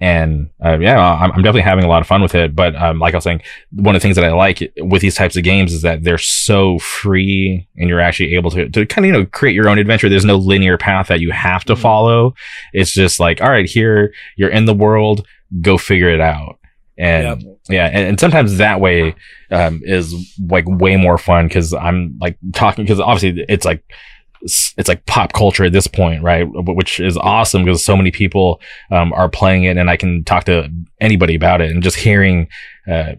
and 0.00 0.50
uh, 0.64 0.78
yeah, 0.78 1.00
I'm, 1.00 1.32
I'm, 1.32 1.42
definitely 1.42 1.62
having 1.62 1.84
a 1.84 1.88
lot 1.88 2.00
of 2.00 2.06
fun 2.06 2.22
with 2.22 2.34
it. 2.34 2.54
But 2.54 2.76
um, 2.76 3.00
like 3.00 3.14
I 3.14 3.16
was 3.16 3.24
saying, 3.24 3.42
one 3.72 3.96
of 3.96 4.00
the 4.00 4.04
things 4.04 4.14
that 4.14 4.24
I 4.24 4.32
like 4.32 4.72
with 4.76 5.02
these 5.02 5.16
types 5.16 5.36
of 5.36 5.42
games 5.42 5.72
is 5.72 5.82
that 5.82 6.04
they're 6.04 6.18
so 6.18 6.78
free, 6.78 7.66
and 7.76 7.88
you're 7.88 8.00
actually 8.00 8.34
able 8.36 8.50
to 8.52 8.68
to 8.68 8.86
kind 8.86 9.04
of 9.04 9.06
you 9.06 9.12
know 9.12 9.26
create 9.26 9.54
your 9.54 9.68
own 9.68 9.78
adventure. 9.78 10.08
There's 10.08 10.24
no 10.24 10.36
linear 10.36 10.78
path 10.78 11.08
that 11.08 11.20
you 11.20 11.32
have 11.32 11.64
to 11.64 11.72
mm-hmm. 11.72 11.82
follow. 11.82 12.34
It's 12.72 12.92
just 12.92 13.18
like, 13.18 13.40
all 13.40 13.50
right, 13.50 13.68
here 13.68 14.14
you're 14.36 14.50
in 14.50 14.66
the 14.66 14.74
world, 14.74 15.26
go 15.60 15.76
figure 15.78 16.10
it 16.10 16.20
out. 16.20 16.58
And 16.96 17.42
yep. 17.42 17.58
yeah, 17.68 17.86
and, 17.86 18.08
and, 18.08 18.20
sometimes 18.20 18.58
that 18.58 18.80
way 18.80 19.14
um, 19.52 19.80
is 19.84 20.36
like 20.48 20.64
way 20.66 20.96
more 20.96 21.16
fun 21.16 21.46
because 21.46 21.72
I'm 21.72 22.18
like 22.20 22.36
talking 22.52 22.84
because 22.84 22.98
obviously 22.98 23.44
it's 23.48 23.64
like 23.64 23.84
it's 24.42 24.88
like 24.88 25.04
pop 25.06 25.32
culture 25.32 25.64
at 25.64 25.72
this 25.72 25.86
point, 25.86 26.22
right? 26.22 26.44
Which 26.44 27.00
is 27.00 27.16
awesome 27.16 27.64
because 27.64 27.84
so 27.84 27.96
many 27.96 28.10
people 28.10 28.60
um, 28.90 29.12
are 29.12 29.28
playing 29.28 29.64
it, 29.64 29.76
and 29.76 29.90
I 29.90 29.96
can 29.96 30.24
talk 30.24 30.44
to 30.44 30.70
anybody 31.00 31.34
about 31.34 31.60
it, 31.60 31.70
and 31.70 31.82
just 31.82 31.96
hearing 31.96 32.48
uh, 32.90 33.14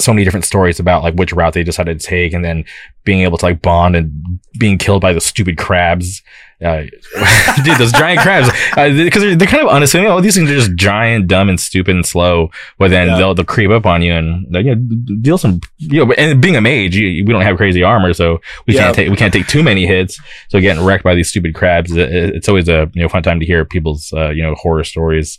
so 0.00 0.12
many 0.12 0.24
different 0.24 0.44
stories 0.44 0.80
about 0.80 1.02
like 1.02 1.14
which 1.14 1.32
route 1.32 1.54
they 1.54 1.62
decided 1.62 2.00
to 2.00 2.06
take, 2.06 2.32
and 2.32 2.44
then 2.44 2.64
being 3.04 3.20
able 3.20 3.38
to 3.38 3.44
like 3.44 3.62
bond 3.62 3.94
and 3.94 4.40
being 4.58 4.78
killed 4.78 5.02
by 5.02 5.12
the 5.12 5.20
stupid 5.20 5.58
crabs 5.58 6.22
uh, 6.62 6.82
dude, 7.64 7.78
those 7.78 7.92
giant 7.92 8.20
crabs, 8.20 8.48
because 8.70 9.22
uh, 9.22 9.26
they're, 9.26 9.36
they're, 9.36 9.48
kind 9.48 9.62
of 9.62 9.68
unassuming. 9.68 10.10
Oh, 10.10 10.20
these 10.20 10.34
things 10.34 10.50
are 10.50 10.54
just 10.54 10.74
giant, 10.74 11.26
dumb, 11.26 11.48
and 11.48 11.58
stupid 11.58 11.94
and 11.94 12.06
slow. 12.06 12.50
But 12.78 12.90
then 12.90 13.08
yeah. 13.08 13.16
they'll, 13.16 13.34
they'll 13.34 13.44
creep 13.44 13.70
up 13.70 13.86
on 13.86 14.02
you 14.02 14.12
and 14.14 14.46
you 14.54 14.74
know, 14.74 15.16
deal 15.20 15.38
some. 15.38 15.60
You 15.78 16.04
know, 16.04 16.12
and 16.12 16.40
being 16.40 16.56
a 16.56 16.60
mage, 16.60 16.94
you, 16.94 17.24
we 17.24 17.32
don't 17.32 17.42
have 17.42 17.56
crazy 17.56 17.82
armor, 17.82 18.12
so 18.14 18.40
we 18.66 18.74
yeah. 18.74 18.84
can't 18.84 18.94
take 18.94 19.10
we 19.10 19.16
can't 19.16 19.32
take 19.32 19.46
too 19.46 19.62
many 19.62 19.86
hits. 19.86 20.18
So 20.48 20.60
getting 20.60 20.84
wrecked 20.84 21.04
by 21.04 21.14
these 21.14 21.28
stupid 21.28 21.54
crabs, 21.54 21.92
it, 21.92 22.10
it's 22.10 22.48
always 22.48 22.68
a 22.68 22.90
you 22.94 23.02
know 23.02 23.08
fun 23.08 23.22
time 23.22 23.40
to 23.40 23.46
hear 23.46 23.64
people's 23.64 24.12
uh, 24.12 24.30
you 24.30 24.42
know 24.42 24.54
horror 24.54 24.84
stories. 24.84 25.38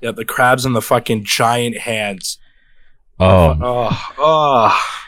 Yeah, 0.00 0.10
the 0.12 0.24
crabs 0.24 0.64
and 0.64 0.74
the 0.74 0.82
fucking 0.82 1.24
giant 1.24 1.78
hands. 1.78 2.38
Oh, 3.20 3.56
oh, 3.60 4.12
oh. 4.18 5.01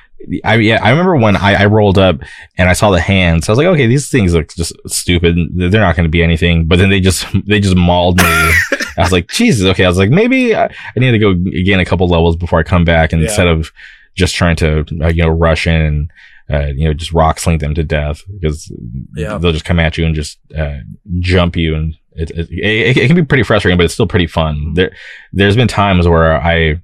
I 0.44 0.56
yeah, 0.56 0.80
I 0.82 0.90
remember 0.90 1.16
when 1.16 1.36
I, 1.36 1.62
I 1.62 1.66
rolled 1.66 1.98
up 1.98 2.16
and 2.56 2.68
I 2.68 2.72
saw 2.72 2.90
the 2.90 3.00
hands. 3.00 3.48
I 3.48 3.52
was 3.52 3.58
like, 3.58 3.66
okay, 3.68 3.86
these 3.86 4.10
things 4.10 4.34
look 4.34 4.48
just 4.48 4.74
stupid. 4.86 5.36
They're 5.54 5.80
not 5.80 5.96
going 5.96 6.04
to 6.04 6.10
be 6.10 6.22
anything. 6.22 6.66
But 6.66 6.78
then 6.78 6.90
they 6.90 7.00
just 7.00 7.26
they 7.46 7.60
just 7.60 7.76
mauled 7.76 8.18
me. 8.18 8.24
I 8.96 9.00
was 9.00 9.12
like, 9.12 9.28
Jesus. 9.28 9.66
Okay, 9.66 9.84
I 9.84 9.88
was 9.88 9.98
like, 9.98 10.10
maybe 10.10 10.54
I, 10.54 10.66
I 10.66 11.00
need 11.00 11.12
to 11.12 11.18
go 11.18 11.34
gain 11.34 11.80
a 11.80 11.84
couple 11.84 12.06
levels 12.06 12.36
before 12.36 12.58
I 12.58 12.62
come 12.62 12.84
back, 12.84 13.12
yeah. 13.12 13.18
instead 13.18 13.46
of 13.46 13.72
just 14.14 14.34
trying 14.34 14.56
to 14.56 14.84
uh, 15.02 15.08
you 15.08 15.22
know 15.22 15.28
rush 15.28 15.66
in 15.66 15.80
and 15.80 16.10
uh, 16.50 16.66
you 16.74 16.84
know 16.84 16.94
just 16.94 17.12
rock 17.12 17.38
sling 17.38 17.58
them 17.58 17.74
to 17.74 17.82
death 17.82 18.22
because 18.32 18.72
yeah. 19.16 19.38
they'll 19.38 19.52
just 19.52 19.64
come 19.64 19.80
at 19.80 19.98
you 19.98 20.06
and 20.06 20.14
just 20.14 20.38
uh, 20.56 20.78
jump 21.18 21.56
you 21.56 21.74
and 21.74 21.96
it, 22.16 22.30
it, 22.30 22.48
it, 22.50 22.96
it, 22.96 23.06
can 23.08 23.16
be 23.16 23.24
pretty 23.24 23.42
frustrating, 23.42 23.76
but 23.76 23.84
it's 23.84 23.94
still 23.94 24.06
pretty 24.06 24.28
fun. 24.28 24.74
There, 24.74 24.94
there's 25.32 25.56
been 25.56 25.66
times 25.66 26.06
where 26.06 26.40
I 26.40 26.80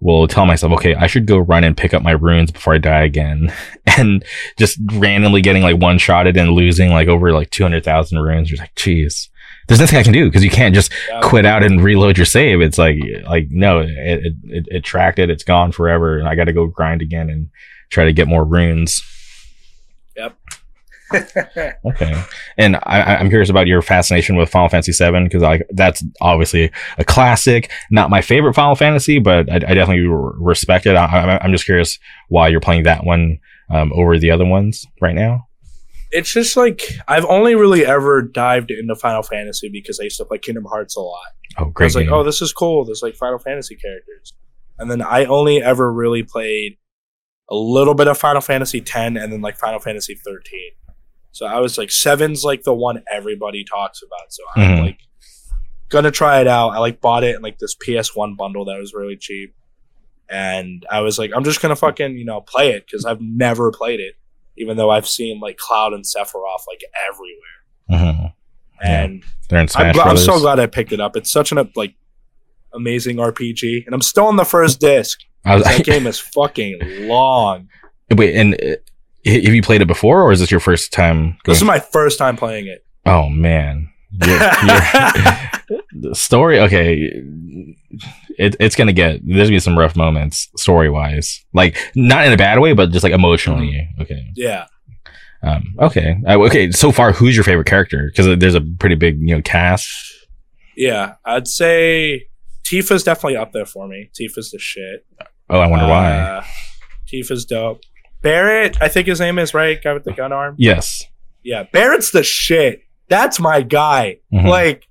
will 0.00 0.28
tell 0.28 0.46
myself, 0.46 0.72
okay, 0.74 0.94
I 0.94 1.06
should 1.06 1.26
go 1.26 1.38
run 1.38 1.64
and 1.64 1.76
pick 1.76 1.94
up 1.94 2.02
my 2.02 2.12
runes 2.12 2.50
before 2.50 2.74
I 2.74 2.78
die 2.78 3.04
again. 3.04 3.52
And 3.98 4.26
just 4.58 4.78
randomly 4.92 5.40
getting 5.40 5.62
like 5.62 5.80
one 5.80 5.96
shotted 5.96 6.36
and 6.36 6.50
losing 6.50 6.90
like 6.90 7.08
over 7.08 7.32
like 7.32 7.48
200,000 7.48 8.18
runes. 8.18 8.50
You're 8.50 8.58
like, 8.58 8.74
geez, 8.74 9.30
there's 9.68 9.80
nothing 9.80 9.98
I 9.98 10.02
can 10.02 10.12
do 10.12 10.26
because 10.26 10.44
you 10.44 10.50
can't 10.50 10.74
just 10.74 10.92
yeah. 11.08 11.20
quit 11.22 11.46
out 11.46 11.62
and 11.62 11.82
reload 11.82 12.18
your 12.18 12.26
save. 12.26 12.60
It's 12.60 12.76
like, 12.76 12.98
like, 13.26 13.46
no, 13.50 13.78
it, 13.78 13.88
it, 13.88 14.34
it, 14.44 14.66
it 14.70 14.84
tracked 14.84 15.18
it. 15.18 15.30
It's 15.30 15.44
gone 15.44 15.72
forever. 15.72 16.18
And 16.18 16.28
I 16.28 16.34
got 16.34 16.44
to 16.44 16.52
go 16.52 16.66
grind 16.66 17.00
again 17.00 17.30
and 17.30 17.48
try 17.88 18.04
to 18.04 18.12
get 18.12 18.28
more 18.28 18.44
runes. 18.44 19.02
Yep. 21.12 21.80
okay, 21.84 22.22
and 22.58 22.76
I, 22.82 23.20
am 23.20 23.28
curious 23.28 23.50
about 23.50 23.66
your 23.66 23.82
fascination 23.82 24.36
with 24.36 24.48
Final 24.48 24.68
Fantasy 24.68 24.92
VII 24.92 25.24
because 25.24 25.42
like 25.42 25.66
that's 25.70 26.04
obviously 26.20 26.70
a 26.98 27.04
classic. 27.04 27.70
Not 27.90 28.10
my 28.10 28.20
favorite 28.20 28.54
Final 28.54 28.74
Fantasy, 28.74 29.18
but 29.18 29.50
I, 29.50 29.56
I 29.56 29.74
definitely 29.74 30.06
respect 30.08 30.86
it. 30.86 30.96
I, 30.96 31.38
am 31.44 31.52
just 31.52 31.64
curious 31.64 31.98
why 32.28 32.48
you're 32.48 32.60
playing 32.60 32.84
that 32.84 33.04
one 33.04 33.38
um, 33.70 33.92
over 33.94 34.18
the 34.18 34.30
other 34.30 34.44
ones 34.44 34.86
right 35.00 35.14
now. 35.14 35.46
It's 36.10 36.32
just 36.32 36.56
like 36.56 36.82
I've 37.08 37.24
only 37.26 37.54
really 37.54 37.84
ever 37.84 38.22
dived 38.22 38.70
into 38.70 38.94
Final 38.96 39.22
Fantasy 39.22 39.68
because 39.68 40.00
I 40.00 40.04
used 40.04 40.18
to 40.18 40.24
play 40.24 40.38
Kingdom 40.38 40.64
Hearts 40.64 40.96
a 40.96 41.00
lot. 41.00 41.20
Oh, 41.58 41.66
great! 41.66 41.84
I 41.84 41.86
was 41.86 41.94
game. 41.96 42.06
like, 42.06 42.12
oh, 42.14 42.24
this 42.24 42.42
is 42.42 42.52
cool. 42.52 42.84
There's 42.84 43.02
like 43.02 43.14
Final 43.14 43.38
Fantasy 43.38 43.76
characters, 43.76 44.32
and 44.78 44.90
then 44.90 45.02
I 45.02 45.24
only 45.26 45.62
ever 45.62 45.92
really 45.92 46.22
played 46.22 46.78
a 47.48 47.54
little 47.54 47.94
bit 47.94 48.08
of 48.08 48.18
Final 48.18 48.40
Fantasy 48.40 48.80
X 48.80 48.92
and 48.94 49.16
then 49.16 49.40
like 49.40 49.56
Final 49.56 49.78
Fantasy 49.78 50.16
13 50.16 50.42
so 51.36 51.44
I 51.44 51.60
was 51.60 51.76
like, 51.76 51.90
seven's 51.90 52.44
like 52.44 52.62
the 52.62 52.72
one 52.72 53.02
everybody 53.12 53.62
talks 53.62 54.00
about. 54.02 54.32
So 54.32 54.42
I'm 54.54 54.70
mm-hmm. 54.70 54.84
like 54.84 54.98
gonna 55.90 56.10
try 56.10 56.40
it 56.40 56.46
out. 56.46 56.70
I 56.70 56.78
like 56.78 57.02
bought 57.02 57.24
it 57.24 57.36
in 57.36 57.42
like 57.42 57.58
this 57.58 57.76
PS1 57.76 58.38
bundle 58.38 58.64
that 58.64 58.78
was 58.78 58.94
really 58.94 59.18
cheap. 59.18 59.54
And 60.30 60.86
I 60.90 61.00
was 61.00 61.18
like, 61.18 61.32
I'm 61.36 61.44
just 61.44 61.60
gonna 61.60 61.76
fucking, 61.76 62.16
you 62.16 62.24
know, 62.24 62.40
play 62.40 62.70
it 62.70 62.86
because 62.86 63.04
I've 63.04 63.20
never 63.20 63.70
played 63.70 64.00
it, 64.00 64.14
even 64.56 64.78
though 64.78 64.88
I've 64.88 65.06
seen 65.06 65.38
like 65.38 65.58
Cloud 65.58 65.92
and 65.92 66.04
Sephiroth 66.06 66.66
like 66.66 66.80
everywhere. 67.06 67.52
Mm-hmm. 67.90 68.26
And 68.82 69.18
yeah. 69.18 69.28
they're 69.50 69.60
in 69.60 69.68
Smash 69.68 69.98
I'm, 69.98 70.08
I'm, 70.08 70.16
so 70.16 70.38
glad 70.38 70.58
I 70.58 70.66
picked 70.66 70.92
it 70.92 71.00
up. 71.00 71.16
It's 71.16 71.30
such 71.30 71.52
an 71.52 71.70
like 71.76 71.96
amazing 72.72 73.16
RPG, 73.16 73.84
and 73.84 73.94
I'm 73.94 74.00
still 74.00 74.24
on 74.24 74.36
the 74.36 74.44
first 74.46 74.80
disc. 74.80 75.20
Was, 75.44 75.64
that 75.64 75.84
game 75.84 76.06
is 76.06 76.18
fucking 76.18 76.78
long. 77.06 77.68
Wait, 78.10 78.34
and 78.36 78.54
uh, 78.54 78.76
have 79.26 79.54
you 79.54 79.62
played 79.62 79.82
it 79.82 79.86
before, 79.88 80.22
or 80.22 80.32
is 80.32 80.40
this 80.40 80.50
your 80.50 80.60
first 80.60 80.92
time? 80.92 81.38
This 81.44 81.58
is 81.58 81.64
my 81.64 81.80
first 81.80 82.18
time 82.18 82.36
playing 82.36 82.66
it. 82.66 82.84
Oh 83.04 83.28
man, 83.28 83.88
you're, 84.10 84.28
you're, 84.28 84.40
the 85.92 86.14
story. 86.14 86.60
Okay, 86.60 87.10
it, 88.38 88.56
it's 88.60 88.76
gonna 88.76 88.92
get. 88.92 89.20
There's 89.24 89.48
gonna 89.48 89.56
be 89.56 89.60
some 89.60 89.78
rough 89.78 89.96
moments 89.96 90.48
story 90.56 90.90
wise, 90.90 91.44
like 91.52 91.76
not 91.94 92.26
in 92.26 92.32
a 92.32 92.36
bad 92.36 92.58
way, 92.60 92.72
but 92.72 92.90
just 92.90 93.02
like 93.02 93.12
emotionally. 93.12 93.72
Mm-hmm. 93.72 94.02
Okay. 94.02 94.26
Yeah. 94.34 94.66
Um, 95.42 95.74
okay. 95.80 96.18
Uh, 96.26 96.38
okay. 96.40 96.70
So 96.70 96.92
far, 96.92 97.12
who's 97.12 97.36
your 97.36 97.44
favorite 97.44 97.66
character? 97.66 98.10
Because 98.10 98.38
there's 98.38 98.54
a 98.54 98.60
pretty 98.60 98.96
big, 98.96 99.18
you 99.20 99.36
know, 99.36 99.42
cast. 99.42 99.88
Yeah, 100.76 101.14
I'd 101.24 101.48
say 101.48 102.26
Tifa's 102.64 103.02
definitely 103.02 103.36
up 103.36 103.52
there 103.52 103.66
for 103.66 103.88
me. 103.88 104.10
Tifa's 104.18 104.50
the 104.50 104.58
shit. 104.58 105.06
Oh, 105.48 105.60
I 105.60 105.66
wonder 105.66 105.86
uh, 105.86 105.88
why. 105.88 106.46
Tifa's 107.12 107.44
dope. 107.44 107.80
Barret, 108.26 108.76
I 108.80 108.88
think 108.88 109.06
his 109.06 109.20
name 109.20 109.38
is 109.38 109.54
right. 109.54 109.80
Guy 109.80 109.92
with 109.92 110.02
the 110.02 110.12
gun 110.12 110.32
arm. 110.32 110.56
Yes. 110.58 111.04
Yeah, 111.44 111.62
Barret's 111.62 112.10
the 112.10 112.24
shit. 112.24 112.82
That's 113.06 113.38
my 113.38 113.62
guy. 113.62 114.18
Mm-hmm. 114.32 114.48
Like 114.48 114.88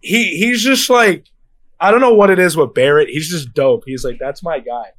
he 0.00 0.36
he's 0.36 0.62
just 0.62 0.88
like 0.88 1.26
I 1.80 1.90
don't 1.90 2.00
know 2.00 2.14
what 2.14 2.30
it 2.30 2.38
is 2.38 2.56
with 2.56 2.74
Barret. 2.74 3.08
He's 3.08 3.30
just 3.30 3.52
dope. 3.52 3.82
He's 3.84 4.04
like 4.04 4.18
that's 4.20 4.44
my 4.44 4.60
guy. 4.60 4.92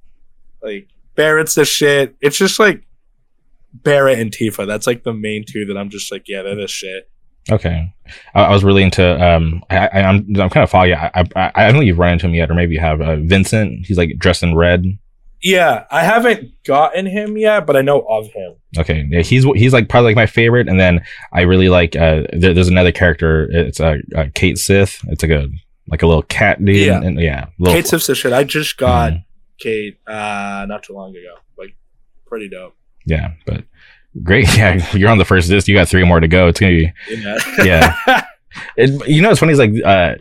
Like 0.62 0.90
Barret's 1.16 1.56
the 1.56 1.64
shit. 1.64 2.18
It's 2.20 2.38
just 2.38 2.60
like 2.60 2.84
Barret 3.72 4.20
and 4.20 4.30
Tifa. 4.30 4.68
That's 4.68 4.86
like 4.86 5.04
the 5.04 5.14
main 5.14 5.46
two 5.46 5.64
that 5.68 5.78
I'm 5.78 5.90
just 5.90 6.12
like 6.12 6.28
yeah 6.28 6.42
they're 6.42 6.56
the 6.56 6.68
shit. 6.68 7.10
Okay, 7.50 7.94
I, 8.36 8.44
I 8.44 8.52
was 8.52 8.66
really 8.66 8.84
into. 8.84 9.26
Um, 9.26 9.64
I, 9.70 10.02
am 10.02 10.28
I'm, 10.36 10.42
I'm 10.42 10.50
kind 10.50 10.66
of 10.66 10.70
foggy. 10.70 10.94
I, 10.94 11.10
I 11.16 11.52
I 11.56 11.66
don't 11.68 11.76
think 11.76 11.86
you've 11.86 11.98
run 11.98 12.12
into 12.12 12.28
him 12.28 12.36
yet, 12.36 12.52
or 12.52 12.56
maybe 12.56 12.74
you 12.74 12.82
have. 12.82 13.00
Uh, 13.00 13.16
Vincent. 13.16 13.86
He's 13.86 13.98
like 13.98 14.20
dressed 14.20 14.44
in 14.44 14.54
red. 14.54 14.84
Yeah, 15.42 15.86
I 15.90 16.04
haven't 16.04 16.64
gotten 16.66 17.06
him 17.06 17.38
yet, 17.38 17.66
but 17.66 17.78
I 17.78 17.82
know 17.82 18.02
of 18.02 18.28
him. 18.28 18.56
Okay, 18.78 19.08
yeah, 19.10 19.22
he's 19.22 19.46
he's 19.56 19.72
like 19.72 19.88
probably 19.88 20.10
like 20.10 20.18
my 20.18 20.26
favorite, 20.26 20.68
and 20.68 20.80
then 20.80 21.02
I 21.32 21.42
really 21.42 21.70
like. 21.70 21.96
Uh, 21.96 22.24
there, 22.34 22.54
there's 22.54 22.68
another 22.68 22.92
character. 22.92 23.48
It's 23.50 23.80
a 23.80 23.88
uh, 23.88 24.20
uh, 24.20 24.26
Cait 24.36 24.58
Sith. 24.58 25.00
It's 25.08 25.24
like 25.24 25.32
a 25.32 25.48
like 25.88 26.04
a 26.04 26.08
little 26.08 26.24
cat 26.24 26.64
dude. 26.64 26.76
Yeah, 26.76 26.98
and, 26.98 27.06
and, 27.06 27.22
yeah. 27.22 27.48
Little, 27.58 27.74
Cait 27.74 27.88
Sith's 27.88 28.08
the 28.08 28.16
shit. 28.16 28.34
I 28.34 28.44
just 28.44 28.78
got 28.78 29.14
mm. 29.14 29.24
Cait 29.60 29.98
uh, 30.06 30.66
not 30.68 30.84
too 30.84 30.94
long 30.94 31.12
ago. 31.12 31.36
Like, 31.58 31.76
pretty 32.26 32.50
dope. 32.50 32.76
Yeah, 33.06 33.34
but 33.46 33.64
great. 34.24 34.48
Yeah, 34.58 34.94
you're 34.94 35.10
on 35.10 35.20
the 35.20 35.26
first 35.26 35.50
disc. 35.50 35.68
You 35.68 35.76
got 35.76 35.88
three 35.88 36.04
more 36.04 36.20
to 36.20 36.28
go. 36.28 36.48
It's 36.48 36.60
gonna 36.60 36.74
be 36.74 36.94
yeah. 37.10 37.38
yeah. 37.64 38.26
It, 38.76 39.08
you 39.08 39.22
know, 39.22 39.30
it's 39.30 39.40
funny. 39.40 39.54
It's 39.54 39.60
like 39.60 39.72
uh, 39.86 40.16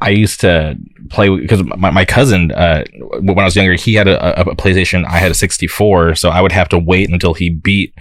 I 0.00 0.10
used 0.10 0.40
to 0.40 0.76
play 1.08 1.28
because 1.28 1.62
my, 1.62 1.90
my 1.90 2.04
cousin, 2.04 2.50
uh, 2.52 2.84
when 3.20 3.38
I 3.38 3.44
was 3.44 3.56
younger, 3.56 3.74
he 3.74 3.94
had 3.94 4.08
a, 4.08 4.40
a, 4.40 4.56
PlayStation. 4.56 5.04
I 5.06 5.18
had 5.18 5.30
a 5.30 5.34
64, 5.34 6.16
so 6.16 6.30
I 6.30 6.40
would 6.40 6.52
have 6.52 6.68
to 6.70 6.78
wait 6.78 7.10
until 7.10 7.34
he 7.34 7.50
beat 7.50 7.94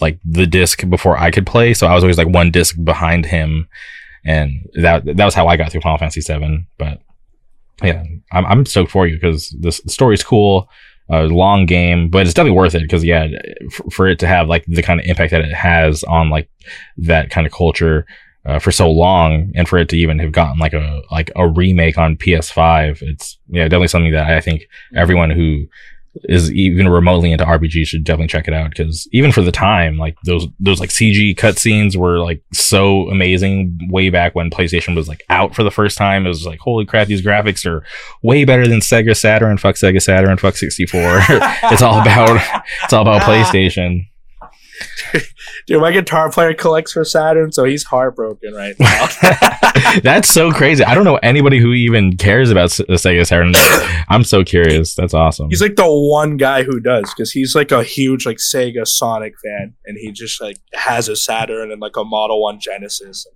like 0.00 0.18
the 0.24 0.46
disc 0.46 0.88
before 0.88 1.18
I 1.18 1.30
could 1.30 1.46
play. 1.46 1.74
So 1.74 1.86
I 1.86 1.94
was 1.94 2.04
always 2.04 2.18
like 2.18 2.28
one 2.28 2.50
disc 2.50 2.76
behind 2.82 3.26
him, 3.26 3.68
and 4.24 4.68
that 4.74 5.04
that 5.04 5.24
was 5.24 5.34
how 5.34 5.48
I 5.48 5.56
got 5.56 5.72
through 5.72 5.80
Final 5.80 5.98
Fantasy 5.98 6.20
VII. 6.20 6.66
But 6.78 7.00
yeah, 7.82 8.04
I'm 8.30 8.46
I'm 8.46 8.66
stoked 8.66 8.90
for 8.90 9.06
you 9.06 9.16
because 9.16 9.48
this 9.58 9.80
the 9.80 9.90
story's 9.90 10.22
cool. 10.22 10.68
Uh, 11.10 11.22
long 11.22 11.64
game, 11.64 12.10
but 12.10 12.26
it's 12.26 12.34
definitely 12.34 12.54
worth 12.54 12.74
it 12.74 12.82
because 12.82 13.02
yeah, 13.02 13.26
for, 13.72 13.90
for 13.90 14.08
it 14.08 14.18
to 14.18 14.26
have 14.26 14.46
like 14.46 14.62
the 14.66 14.82
kind 14.82 15.00
of 15.00 15.06
impact 15.06 15.30
that 15.30 15.40
it 15.40 15.54
has 15.54 16.04
on 16.04 16.28
like 16.28 16.50
that 16.98 17.30
kind 17.30 17.46
of 17.46 17.52
culture 17.52 18.04
uh, 18.48 18.58
for 18.58 18.72
so 18.72 18.90
long, 18.90 19.52
and 19.54 19.68
for 19.68 19.78
it 19.78 19.90
to 19.90 19.96
even 19.96 20.18
have 20.18 20.32
gotten 20.32 20.58
like 20.58 20.72
a 20.72 21.02
like 21.10 21.30
a 21.36 21.46
remake 21.46 21.98
on 21.98 22.16
PS5, 22.16 23.02
it's 23.02 23.38
yeah 23.48 23.64
definitely 23.64 23.88
something 23.88 24.12
that 24.12 24.30
I 24.30 24.40
think 24.40 24.66
everyone 24.94 25.30
who 25.30 25.66
is 26.24 26.50
even 26.52 26.88
remotely 26.88 27.30
into 27.30 27.44
RPG 27.44 27.86
should 27.86 28.04
definitely 28.04 28.28
check 28.28 28.48
it 28.48 28.54
out 28.54 28.70
because 28.70 29.06
even 29.12 29.32
for 29.32 29.42
the 29.42 29.52
time, 29.52 29.98
like 29.98 30.16
those 30.24 30.46
those 30.58 30.80
like 30.80 30.88
CG 30.88 31.36
cutscenes 31.36 31.94
were 31.94 32.20
like 32.20 32.42
so 32.52 33.08
amazing 33.10 33.78
way 33.90 34.08
back 34.08 34.34
when 34.34 34.50
PlayStation 34.50 34.96
was 34.96 35.08
like 35.08 35.22
out 35.28 35.54
for 35.54 35.62
the 35.62 35.70
first 35.70 35.98
time. 35.98 36.24
It 36.24 36.30
was 36.30 36.46
like 36.46 36.58
holy 36.58 36.86
crap, 36.86 37.06
these 37.06 37.22
graphics 37.22 37.66
are 37.66 37.84
way 38.22 38.46
better 38.46 38.66
than 38.66 38.80
Sega 38.80 39.14
Saturn. 39.14 39.58
Fuck 39.58 39.76
Sega 39.76 40.00
Saturn. 40.00 40.38
Fuck 40.38 40.56
64. 40.56 41.00
it's 41.70 41.82
all 41.82 42.00
about 42.00 42.40
it's 42.84 42.92
all 42.92 43.02
about 43.02 43.22
PlayStation. 43.28 44.07
Dude, 45.66 45.80
my 45.80 45.92
guitar 45.92 46.30
player 46.30 46.54
collects 46.54 46.92
for 46.92 47.04
Saturn, 47.04 47.52
so 47.52 47.64
he's 47.64 47.84
heartbroken 47.84 48.54
right 48.54 48.74
now. 48.78 49.08
That's 50.02 50.32
so 50.32 50.50
crazy. 50.52 50.84
I 50.84 50.94
don't 50.94 51.04
know 51.04 51.16
anybody 51.16 51.58
who 51.58 51.72
even 51.72 52.16
cares 52.16 52.50
about 52.50 52.70
the 52.70 52.94
Sega 52.94 53.26
Saturn. 53.26 53.52
I'm 54.08 54.24
so 54.24 54.44
curious. 54.44 54.94
That's 54.94 55.14
awesome. 55.14 55.48
he's 55.50 55.62
like 55.62 55.76
the 55.76 55.86
one 55.86 56.36
guy 56.36 56.62
who 56.62 56.80
does 56.80 57.12
because 57.14 57.30
he's 57.30 57.54
like 57.54 57.72
a 57.72 57.82
huge 57.82 58.26
like 58.26 58.38
Sega 58.38 58.86
Sonic 58.86 59.34
fan, 59.42 59.74
and 59.86 59.96
he 59.98 60.12
just 60.12 60.40
like 60.40 60.58
has 60.74 61.08
a 61.08 61.16
Saturn 61.16 61.70
and 61.70 61.80
like 61.80 61.96
a 61.96 62.04
Model 62.04 62.42
One 62.42 62.58
Genesis. 62.60 63.26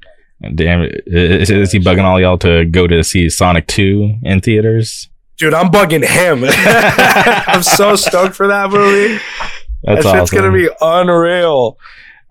and 0.41 0.57
Damn, 0.57 0.89
is, 1.07 1.51
is 1.51 1.73
he 1.73 1.79
bugging 1.79 2.05
all 2.05 2.21
y'all 2.21 2.39
to 2.39 2.65
go 2.65 2.87
to 2.87 3.03
see 3.05 3.29
Sonic 3.29 3.67
2 3.69 4.19
in 4.23 4.41
theaters? 4.41 5.09
Dude, 5.39 5.55
I'm 5.55 5.71
bugging 5.71 6.05
him. 6.05 6.45
I'm 6.45 7.63
so 7.63 7.97
stoked 7.97 8.37
for 8.37 8.47
that 8.47 8.71
movie. 8.71 9.21
That's 9.85 10.05
that 10.05 10.11
awesome. 10.11 10.19
shit's 10.21 10.31
gonna 10.31 10.53
be 10.53 10.69
unreal. 10.81 11.79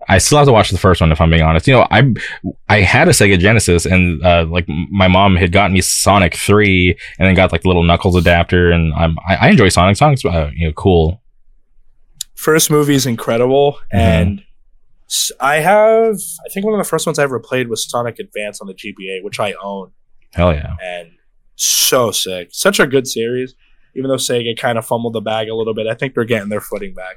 I 0.08 0.18
still 0.18 0.38
have 0.38 0.48
to 0.48 0.52
watch 0.52 0.70
the 0.70 0.78
first 0.78 1.00
one 1.00 1.12
if 1.12 1.20
I'm 1.20 1.30
being 1.30 1.42
honest. 1.42 1.68
You 1.68 1.74
know, 1.74 1.86
I 1.90 2.12
I 2.68 2.80
had 2.80 3.06
a 3.08 3.12
Sega 3.12 3.38
Genesis 3.38 3.86
and 3.86 4.20
uh, 4.24 4.44
like 4.48 4.66
my 4.68 5.06
mom 5.08 5.36
had 5.36 5.52
gotten 5.52 5.72
me 5.74 5.80
Sonic 5.80 6.34
Three 6.34 6.96
and 7.18 7.26
then 7.28 7.34
got 7.34 7.52
like 7.52 7.62
the 7.62 7.68
little 7.68 7.84
Knuckles 7.84 8.16
adapter 8.16 8.72
and 8.72 8.92
I'm 8.94 9.16
I, 9.28 9.36
I 9.36 9.48
enjoy 9.50 9.68
Sonic. 9.68 9.96
Sonic's 9.96 10.24
uh, 10.24 10.50
you 10.54 10.66
know 10.66 10.72
cool. 10.72 11.20
First 12.34 12.70
movie 12.70 12.94
is 12.94 13.06
incredible, 13.06 13.78
Mhm. 13.94 13.98
and 13.98 14.42
I 15.40 15.56
have 15.56 16.16
I 16.44 16.48
think 16.52 16.64
one 16.66 16.74
of 16.74 16.78
the 16.78 16.88
first 16.88 17.06
ones 17.06 17.18
I 17.18 17.22
ever 17.22 17.38
played 17.38 17.68
was 17.68 17.88
Sonic 17.88 18.18
Advance 18.18 18.60
on 18.60 18.66
the 18.66 18.74
GBA, 18.74 19.22
which 19.22 19.38
I 19.38 19.54
own, 19.62 19.92
Hell 20.32 20.52
yeah. 20.52 20.74
and 20.82 21.10
so 21.54 22.10
sick. 22.10 22.48
Such 22.50 22.80
a 22.80 22.86
good 22.86 23.06
series. 23.06 23.54
Even 23.94 24.08
though 24.08 24.16
Sega 24.16 24.58
kind 24.58 24.78
of 24.78 24.86
fumbled 24.86 25.12
the 25.12 25.20
bag 25.20 25.48
a 25.48 25.54
little 25.54 25.74
bit, 25.74 25.86
I 25.86 25.94
think 25.94 26.14
they're 26.14 26.24
getting 26.24 26.48
their 26.48 26.62
footing 26.62 26.94
back. 26.94 27.16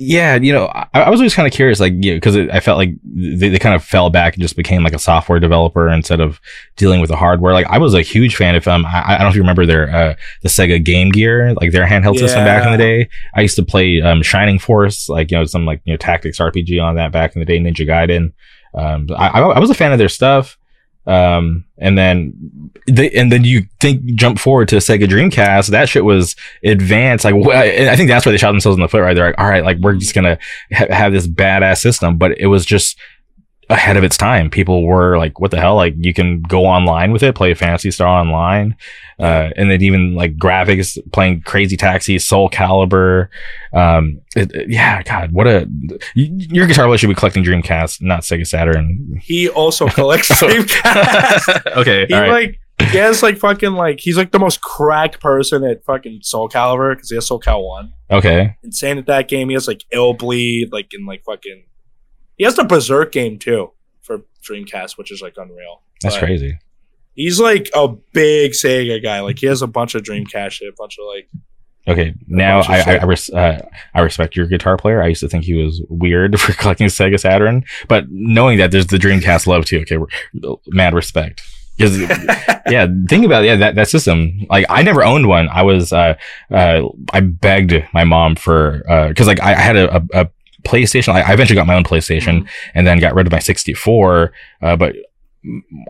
Yeah, 0.00 0.36
you 0.36 0.52
know, 0.52 0.66
I, 0.66 0.86
I 0.94 1.10
was 1.10 1.18
always 1.18 1.34
kind 1.34 1.48
of 1.48 1.52
curious, 1.52 1.80
like, 1.80 1.92
you 1.96 2.14
because 2.14 2.36
I 2.36 2.60
felt 2.60 2.78
like 2.78 2.90
they, 3.02 3.48
they 3.48 3.58
kind 3.58 3.74
of 3.74 3.82
fell 3.82 4.10
back 4.10 4.34
and 4.34 4.40
just 4.40 4.54
became 4.54 4.84
like 4.84 4.92
a 4.92 4.98
software 4.98 5.40
developer 5.40 5.88
instead 5.88 6.20
of 6.20 6.40
dealing 6.76 7.00
with 7.00 7.10
the 7.10 7.16
hardware. 7.16 7.52
Like, 7.52 7.66
I 7.66 7.78
was 7.78 7.94
a 7.94 8.02
huge 8.02 8.36
fan 8.36 8.54
of 8.54 8.68
um, 8.68 8.86
I, 8.86 9.02
I 9.06 9.10
don't 9.16 9.22
know 9.22 9.28
if 9.30 9.34
you 9.34 9.40
remember 9.42 9.66
their 9.66 9.90
uh, 9.90 10.14
the 10.42 10.48
Sega 10.48 10.84
Game 10.84 11.10
Gear, 11.10 11.52
like 11.54 11.72
their 11.72 11.84
handheld 11.84 12.16
system 12.18 12.44
back 12.44 12.64
in 12.64 12.70
the 12.70 12.78
day. 12.78 13.08
I 13.34 13.40
used 13.40 13.56
to 13.56 13.64
play 13.64 14.00
um, 14.00 14.22
Shining 14.22 14.60
Force, 14.60 15.08
like 15.08 15.32
you 15.32 15.36
know, 15.36 15.44
some 15.46 15.64
like 15.66 15.80
you 15.84 15.92
know 15.94 15.96
tactics 15.96 16.38
RPG 16.38 16.80
on 16.80 16.94
that 16.94 17.10
back 17.10 17.34
in 17.34 17.40
the 17.40 17.46
day, 17.46 17.58
Ninja 17.58 17.84
Gaiden. 17.84 18.32
Um, 18.74 19.08
I 19.16 19.40
I 19.40 19.58
was 19.58 19.70
a 19.70 19.74
fan 19.74 19.90
of 19.90 19.98
their 19.98 20.08
stuff. 20.08 20.56
Um, 21.08 21.64
and 21.78 21.96
then 21.96 22.70
they, 22.86 23.10
and 23.10 23.32
then 23.32 23.42
you 23.44 23.62
think 23.80 24.04
jump 24.14 24.38
forward 24.38 24.68
to 24.68 24.76
Sega 24.76 25.04
Dreamcast. 25.06 25.68
That 25.70 25.88
shit 25.88 26.04
was 26.04 26.36
advanced. 26.62 27.24
Like, 27.24 27.34
wh- 27.34 27.48
I 27.54 27.96
think 27.96 28.08
that's 28.08 28.26
where 28.26 28.32
they 28.32 28.36
shot 28.38 28.52
themselves 28.52 28.76
in 28.76 28.82
the 28.82 28.88
foot, 28.88 29.00
right? 29.00 29.14
They're 29.14 29.26
like, 29.28 29.38
all 29.38 29.48
right, 29.48 29.64
like 29.64 29.78
we're 29.78 29.94
just 29.94 30.14
gonna 30.14 30.38
ha- 30.72 30.86
have 30.90 31.12
this 31.12 31.26
badass 31.26 31.78
system, 31.78 32.18
but 32.18 32.38
it 32.38 32.46
was 32.48 32.66
just 32.66 32.98
ahead 33.70 33.96
of 33.98 34.04
its 34.04 34.16
time. 34.16 34.48
People 34.48 34.84
were 34.86 35.18
like, 35.18 35.38
what 35.40 35.50
the 35.50 35.60
hell? 35.60 35.76
Like, 35.76 35.94
you 35.98 36.14
can 36.14 36.40
go 36.42 36.64
online 36.64 37.12
with 37.12 37.22
it, 37.22 37.34
play 37.34 37.50
a 37.50 37.54
Phantasy 37.54 37.90
Star 37.90 38.08
online, 38.08 38.76
uh, 39.18 39.50
and 39.56 39.70
then 39.70 39.82
even 39.82 40.14
like 40.14 40.36
graphics, 40.38 40.96
playing 41.12 41.42
Crazy 41.42 41.76
Taxi, 41.76 42.18
Soul 42.18 42.48
Calibur. 42.48 43.28
Um, 43.74 44.20
it, 44.34 44.50
it- 44.54 44.70
yeah, 44.70 45.02
God, 45.02 45.32
what 45.32 45.46
a, 45.46 45.68
your 46.14 46.66
guitar 46.66 46.86
player 46.86 46.96
should 46.98 47.08
be 47.08 47.14
collecting 47.14 47.44
Dreamcast, 47.44 48.00
not 48.00 48.22
Sega 48.22 48.46
Saturn. 48.46 49.20
He 49.22 49.48
also 49.50 49.88
collects 49.90 50.30
Dreamcast. 50.30 51.66
okay, 51.76 52.06
he 52.06 52.14
all 52.14 52.20
right. 52.22 52.30
like 52.30 52.60
he 52.90 52.96
has 52.96 53.22
like 53.22 53.36
fucking 53.38 53.72
like 53.72 53.98
he's 54.00 54.16
like 54.16 54.30
the 54.32 54.38
most 54.38 54.60
cracked 54.62 55.20
person 55.20 55.64
at 55.64 55.84
fucking 55.84 56.20
Soul 56.22 56.48
Calibur 56.48 56.94
because 56.94 57.10
he 57.10 57.16
has 57.16 57.26
Soul 57.26 57.38
Cal 57.40 57.62
one. 57.66 57.92
okay. 58.10 58.56
Insane 58.62 58.98
at 58.98 59.06
that 59.06 59.28
game. 59.28 59.48
He 59.48 59.54
has 59.54 59.66
like 59.68 59.84
Ill 59.92 60.14
Bleed, 60.14 60.72
like 60.72 60.94
in 60.94 61.04
like 61.04 61.22
fucking. 61.24 61.64
He 62.38 62.44
has 62.44 62.56
the 62.56 62.64
Berserk 62.64 63.12
game 63.12 63.38
too 63.38 63.72
for 64.00 64.22
Dreamcast, 64.48 64.96
which 64.96 65.12
is 65.12 65.20
like 65.20 65.34
unreal. 65.36 65.82
That's 66.02 66.14
But 66.16 66.24
crazy. 66.24 66.58
He's 67.14 67.38
like 67.40 67.68
a 67.74 67.88
big 68.12 68.52
Sega 68.52 69.02
guy. 69.02 69.20
Like 69.20 69.38
he 69.40 69.46
has 69.46 69.60
a 69.60 69.66
bunch 69.66 69.94
of 69.94 70.02
Dreamcast 70.02 70.52
shit, 70.52 70.68
a 70.68 70.72
bunch 70.78 70.96
of 70.98 71.04
like. 71.06 71.28
Okay, 71.88 72.14
now 72.26 72.60
I 72.60 72.80
I. 72.80 72.96
I, 72.98 73.04
res- 73.04 73.30
uh, 73.30 73.66
I 73.94 74.00
respect 74.00 74.36
your 74.36 74.46
guitar 74.46 74.76
player. 74.76 75.02
I 75.02 75.08
used 75.08 75.20
to 75.22 75.28
think 75.28 75.44
he 75.44 75.54
was 75.54 75.82
weird 75.88 76.38
for 76.40 76.52
collecting 76.52 76.86
Sega 76.86 77.18
Saturn, 77.18 77.64
but 77.88 78.04
knowing 78.10 78.58
that 78.58 78.70
there's 78.70 78.86
the 78.88 78.98
Dreamcast 78.98 79.46
love 79.46 79.64
too. 79.64 79.80
Okay, 79.80 79.98
mad 80.68 80.94
respect. 80.94 81.42
'Cause, 81.80 81.96
yeah, 82.68 82.88
think 83.08 83.24
about 83.24 83.44
it. 83.44 83.46
Yeah, 83.46 83.54
that, 83.56 83.76
that 83.76 83.88
system. 83.88 84.44
Like, 84.50 84.66
I 84.68 84.82
never 84.82 85.04
owned 85.04 85.28
one. 85.28 85.48
I 85.48 85.62
was, 85.62 85.92
uh, 85.92 86.14
uh, 86.50 86.82
I 87.12 87.20
begged 87.20 87.72
my 87.94 88.02
mom 88.02 88.34
for, 88.34 88.82
uh, 88.90 89.12
cause 89.16 89.28
like 89.28 89.40
I, 89.40 89.52
I 89.52 89.60
had 89.60 89.76
a, 89.76 89.96
a, 89.96 90.02
a 90.24 90.28
PlayStation. 90.70 91.12
I, 91.12 91.20
I 91.22 91.32
eventually 91.32 91.56
got 91.56 91.66
my 91.66 91.74
own 91.74 91.84
PlayStation 91.84 92.48
and 92.74 92.86
then 92.86 92.98
got 93.00 93.14
rid 93.14 93.26
of 93.26 93.32
my 93.32 93.38
64. 93.38 94.32
Uh, 94.62 94.76
but 94.76 94.94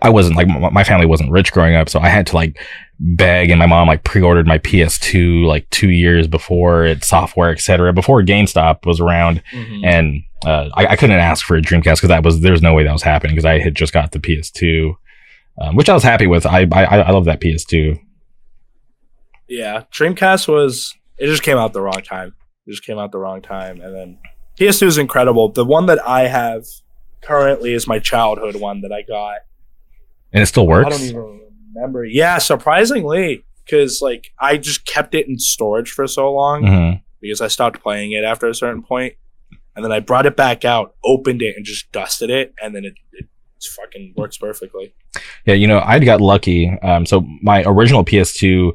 I 0.02 0.10
wasn't 0.10 0.36
like, 0.36 0.46
my 0.46 0.70
my 0.70 0.84
family 0.84 1.06
wasn't 1.06 1.30
rich 1.30 1.52
growing 1.52 1.74
up. 1.74 1.88
So 1.88 1.98
I 2.00 2.08
had 2.08 2.26
to 2.28 2.36
like 2.36 2.60
beg 3.00 3.50
and 3.50 3.58
my 3.58 3.66
mom 3.66 3.88
like 3.88 4.04
pre-ordered 4.04 4.46
my 4.46 4.58
PS2 4.58 5.44
like 5.46 5.68
two 5.70 5.90
years 5.90 6.26
before 6.28 6.84
its 6.84 7.08
software, 7.08 7.50
etc. 7.50 7.92
before 7.92 8.22
GameStop 8.22 8.84
was 8.86 9.00
around 9.00 9.42
Mhm. 9.52 9.80
and 9.84 10.22
uh, 10.46 10.68
I, 10.74 10.86
I 10.92 10.96
couldn't 10.96 11.18
ask 11.18 11.44
for 11.44 11.56
a 11.56 11.62
Dreamcast 11.62 11.96
because 11.96 12.08
that 12.10 12.22
was 12.22 12.40
there 12.42 12.52
was 12.52 12.62
no 12.62 12.72
way 12.74 12.84
that 12.84 12.92
was 12.92 13.02
happening 13.02 13.34
because 13.34 13.44
I 13.46 13.58
had 13.58 13.74
just 13.74 13.92
got 13.92 14.12
the 14.12 14.20
PS2, 14.20 14.94
um, 15.60 15.74
which 15.74 15.88
I 15.88 15.94
was 15.94 16.04
happy 16.04 16.26
with. 16.28 16.46
I 16.46 16.60
I, 16.72 16.84
I 17.08 17.10
love 17.10 17.24
that 17.24 17.40
PS2. 17.40 17.98
Yeah, 19.48 19.84
Dreamcast 19.92 20.46
was 20.46 20.94
it 21.18 21.26
just 21.26 21.42
came 21.42 21.56
out 21.56 21.72
the 21.72 21.80
wrong 21.80 22.02
time. 22.04 22.34
It 22.66 22.70
just 22.72 22.84
came 22.84 22.98
out 22.98 23.12
the 23.12 23.18
wrong 23.18 23.40
time, 23.42 23.80
and 23.80 23.94
then 23.94 24.18
PS2 24.58 24.86
is 24.86 24.98
incredible. 24.98 25.50
The 25.50 25.64
one 25.64 25.86
that 25.86 26.06
I 26.06 26.26
have 26.28 26.64
currently 27.22 27.72
is 27.74 27.86
my 27.86 27.98
childhood 27.98 28.56
one 28.56 28.80
that 28.82 28.92
I 28.92 29.02
got. 29.02 29.38
and 30.32 30.42
it 30.42 30.46
still 30.46 30.66
works? 30.66 30.86
I 30.86 30.90
don't 30.90 31.02
even 31.08 31.40
remember. 31.74 32.04
Yeah, 32.04 32.38
surprisingly, 32.38 33.44
because 33.64 34.00
like 34.02 34.32
I 34.38 34.56
just 34.58 34.84
kept 34.84 35.14
it 35.14 35.26
in 35.28 35.38
storage 35.38 35.90
for 35.90 36.06
so 36.06 36.32
long 36.32 36.62
Mhm. 36.64 37.02
because 37.20 37.40
I 37.40 37.48
stopped 37.48 37.82
playing 37.82 38.12
it 38.12 38.24
after 38.24 38.46
a 38.48 38.54
certain 38.54 38.82
point, 38.82 39.14
and 39.74 39.84
then 39.84 39.90
I 39.92 40.00
brought 40.00 40.26
it 40.26 40.36
back 40.36 40.64
out, 40.64 40.94
opened 41.04 41.40
it, 41.42 41.54
and 41.56 41.64
just 41.64 41.90
dusted 41.92 42.28
it, 42.30 42.52
and 42.62 42.74
then 42.74 42.84
it, 42.84 42.94
it 43.12 43.26
fucking 43.76 44.12
works 44.16 44.36
perfectly. 44.36 44.92
Yeah, 45.46 45.54
you 45.54 45.66
know, 45.66 45.80
I'd 45.84 46.04
got 46.04 46.20
lucky. 46.20 46.68
Um, 46.82 47.06
so 47.06 47.24
my 47.42 47.62
original 47.64 48.04
PS2, 48.04 48.72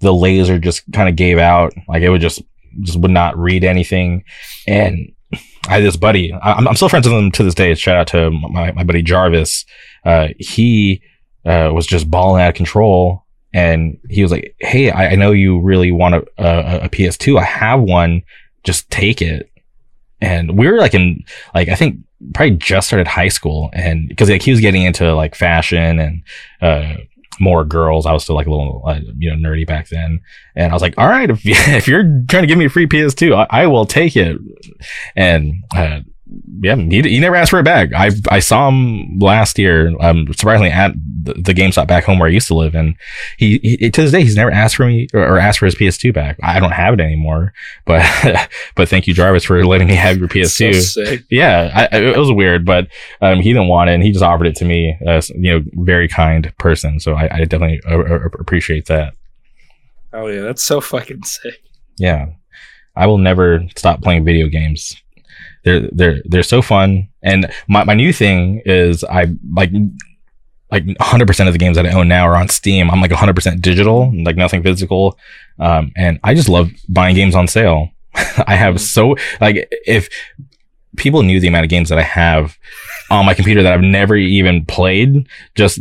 the 0.00 0.12
laser 0.12 0.58
just 0.58 0.82
kind 0.92 1.08
of 1.08 1.14
gave 1.16 1.38
out. 1.38 1.72
Like 1.88 2.02
it 2.02 2.08
would 2.10 2.20
just 2.20 2.42
just 2.82 2.98
would 3.00 3.10
not 3.12 3.38
read 3.38 3.64
anything, 3.64 4.24
and 4.66 5.12
I 5.68 5.74
had 5.74 5.82
this 5.82 5.96
buddy. 5.96 6.32
I'm, 6.32 6.68
I'm 6.68 6.76
still 6.76 6.88
friends 6.88 7.08
with 7.08 7.16
him 7.16 7.30
to 7.32 7.42
this 7.42 7.54
day. 7.54 7.74
Shout 7.74 7.96
out 7.96 8.06
to 8.08 8.30
my 8.30 8.72
my 8.72 8.84
buddy 8.84 9.02
Jarvis. 9.02 9.64
Uh, 10.04 10.28
he 10.38 11.02
uh, 11.44 11.70
was 11.72 11.86
just 11.86 12.10
balling 12.10 12.42
out 12.42 12.50
of 12.50 12.54
control, 12.54 13.24
and 13.52 13.98
he 14.08 14.22
was 14.22 14.30
like, 14.30 14.54
"Hey, 14.60 14.90
I, 14.90 15.10
I 15.10 15.14
know 15.16 15.32
you 15.32 15.60
really 15.60 15.92
want 15.92 16.14
a, 16.14 16.24
a, 16.38 16.84
a 16.84 16.88
PS2. 16.88 17.38
I 17.38 17.44
have 17.44 17.80
one. 17.80 18.22
Just 18.64 18.90
take 18.90 19.20
it." 19.20 19.50
And 20.20 20.56
we 20.56 20.66
were 20.68 20.78
like 20.78 20.94
in 20.94 21.24
like 21.54 21.68
I 21.68 21.74
think 21.74 21.98
probably 22.34 22.56
just 22.56 22.86
started 22.86 23.06
high 23.06 23.28
school, 23.28 23.70
and 23.72 24.08
because 24.08 24.30
like 24.30 24.42
he 24.42 24.50
was 24.50 24.60
getting 24.60 24.82
into 24.82 25.14
like 25.14 25.34
fashion 25.34 25.98
and 25.98 26.22
uh, 26.60 26.94
more 27.40 27.64
girls. 27.64 28.06
I 28.06 28.12
was 28.12 28.22
still 28.22 28.34
like 28.34 28.46
a 28.46 28.50
little 28.50 28.82
uh, 28.86 29.00
you 29.18 29.34
know 29.34 29.48
nerdy 29.48 29.66
back 29.66 29.88
then, 29.88 30.20
and 30.54 30.70
I 30.70 30.74
was 30.74 30.82
like, 30.82 30.94
"All 30.98 31.08
right, 31.08 31.30
if, 31.30 31.40
if 31.44 31.88
you're 31.88 32.02
trying 32.28 32.42
to 32.42 32.46
give 32.46 32.58
me 32.58 32.66
a 32.66 32.70
free 32.70 32.86
PS2, 32.86 33.46
I, 33.50 33.62
I 33.62 33.66
will 33.66 33.86
take 33.86 34.16
it." 34.16 34.38
And 35.14 35.64
uh, 35.74 36.00
yeah, 36.60 36.76
he, 36.76 37.02
he 37.02 37.20
never 37.20 37.36
asked 37.36 37.50
for 37.50 37.60
it 37.60 37.64
back. 37.64 37.92
I 37.94 38.10
I 38.30 38.40
saw 38.40 38.68
him 38.68 39.18
last 39.18 39.58
year, 39.58 39.94
um, 40.00 40.26
surprisingly 40.32 40.70
at 40.70 40.92
the, 41.22 41.34
the 41.34 41.54
GameStop 41.54 41.86
back 41.86 42.04
home 42.04 42.18
where 42.18 42.28
I 42.28 42.32
used 42.32 42.48
to 42.48 42.54
live, 42.54 42.74
and 42.74 42.96
he, 43.36 43.58
he 43.58 43.90
to 43.90 44.02
this 44.02 44.10
day 44.10 44.22
he's 44.22 44.34
never 44.34 44.50
asked 44.50 44.76
for 44.76 44.86
me 44.86 45.06
or, 45.14 45.20
or, 45.20 45.38
asked 45.38 45.60
for 45.60 45.66
his 45.66 45.76
PS2 45.76 46.12
back. 46.12 46.36
I 46.42 46.58
don't 46.58 46.72
have 46.72 46.94
it 46.94 47.00
anymore, 47.00 47.52
but 47.84 48.04
but 48.74 48.88
thank 48.88 49.06
you 49.06 49.14
Jarvis 49.14 49.44
for 49.44 49.64
letting 49.64 49.86
me 49.86 49.94
have 49.94 50.18
your 50.18 50.28
PS2. 50.28 50.82
So 50.82 51.16
yeah, 51.30 51.88
I, 51.92 51.96
it 51.96 52.16
was 52.16 52.32
weird, 52.32 52.64
but 52.64 52.88
um, 53.20 53.40
he 53.40 53.52
didn't 53.52 53.68
want 53.68 53.90
it, 53.90 53.94
and 53.94 54.02
he 54.02 54.10
just 54.10 54.24
offered 54.24 54.48
it 54.48 54.56
to 54.56 54.64
me. 54.64 54.96
As, 55.06 55.30
you 55.30 55.52
know, 55.52 55.64
very 55.74 56.08
kind 56.08 56.52
person. 56.58 56.98
So 56.98 57.14
I, 57.14 57.36
I 57.36 57.44
definitely 57.44 57.80
uh, 57.88 58.28
appreciate 58.40 58.86
that. 58.86 59.14
Oh 60.12 60.26
yeah, 60.26 60.40
that's 60.40 60.64
so 60.64 60.80
fucking 60.80 61.22
sick. 61.22 61.62
Yeah, 61.98 62.26
I 62.96 63.06
will 63.06 63.18
never 63.18 63.64
stop 63.76 64.02
playing 64.02 64.24
video 64.24 64.48
games 64.48 64.96
they're 65.66 65.88
they're 65.92 66.22
they're 66.24 66.42
so 66.44 66.62
fun. 66.62 67.08
And 67.22 67.52
my, 67.68 67.82
my 67.84 67.94
new 67.94 68.12
thing 68.12 68.62
is 68.64 69.02
I 69.02 69.26
like 69.52 69.72
like 70.70 70.84
100% 70.84 71.46
of 71.46 71.52
the 71.52 71.58
games 71.58 71.76
that 71.76 71.86
I 71.86 71.92
own 71.92 72.08
now 72.08 72.26
are 72.26 72.36
on 72.36 72.48
Steam. 72.48 72.90
I'm 72.90 73.00
like 73.00 73.12
100% 73.12 73.60
digital, 73.60 74.12
like 74.24 74.36
nothing 74.36 74.62
physical. 74.64 75.16
Um, 75.60 75.92
and 75.96 76.18
I 76.24 76.34
just 76.34 76.48
love 76.48 76.70
buying 76.88 77.14
games 77.14 77.36
on 77.36 77.46
sale. 77.46 77.90
I 78.14 78.56
have 78.56 78.76
mm-hmm. 78.76 78.78
so 78.78 79.16
like 79.40 79.68
if 79.86 80.08
people 80.96 81.22
knew 81.22 81.40
the 81.40 81.48
amount 81.48 81.64
of 81.64 81.70
games 81.70 81.88
that 81.88 81.98
I 81.98 82.02
have 82.02 82.56
on 83.10 83.26
my 83.26 83.34
computer 83.34 83.62
that 83.62 83.72
I've 83.72 83.82
never 83.82 84.16
even 84.16 84.64
played, 84.64 85.28
just 85.54 85.78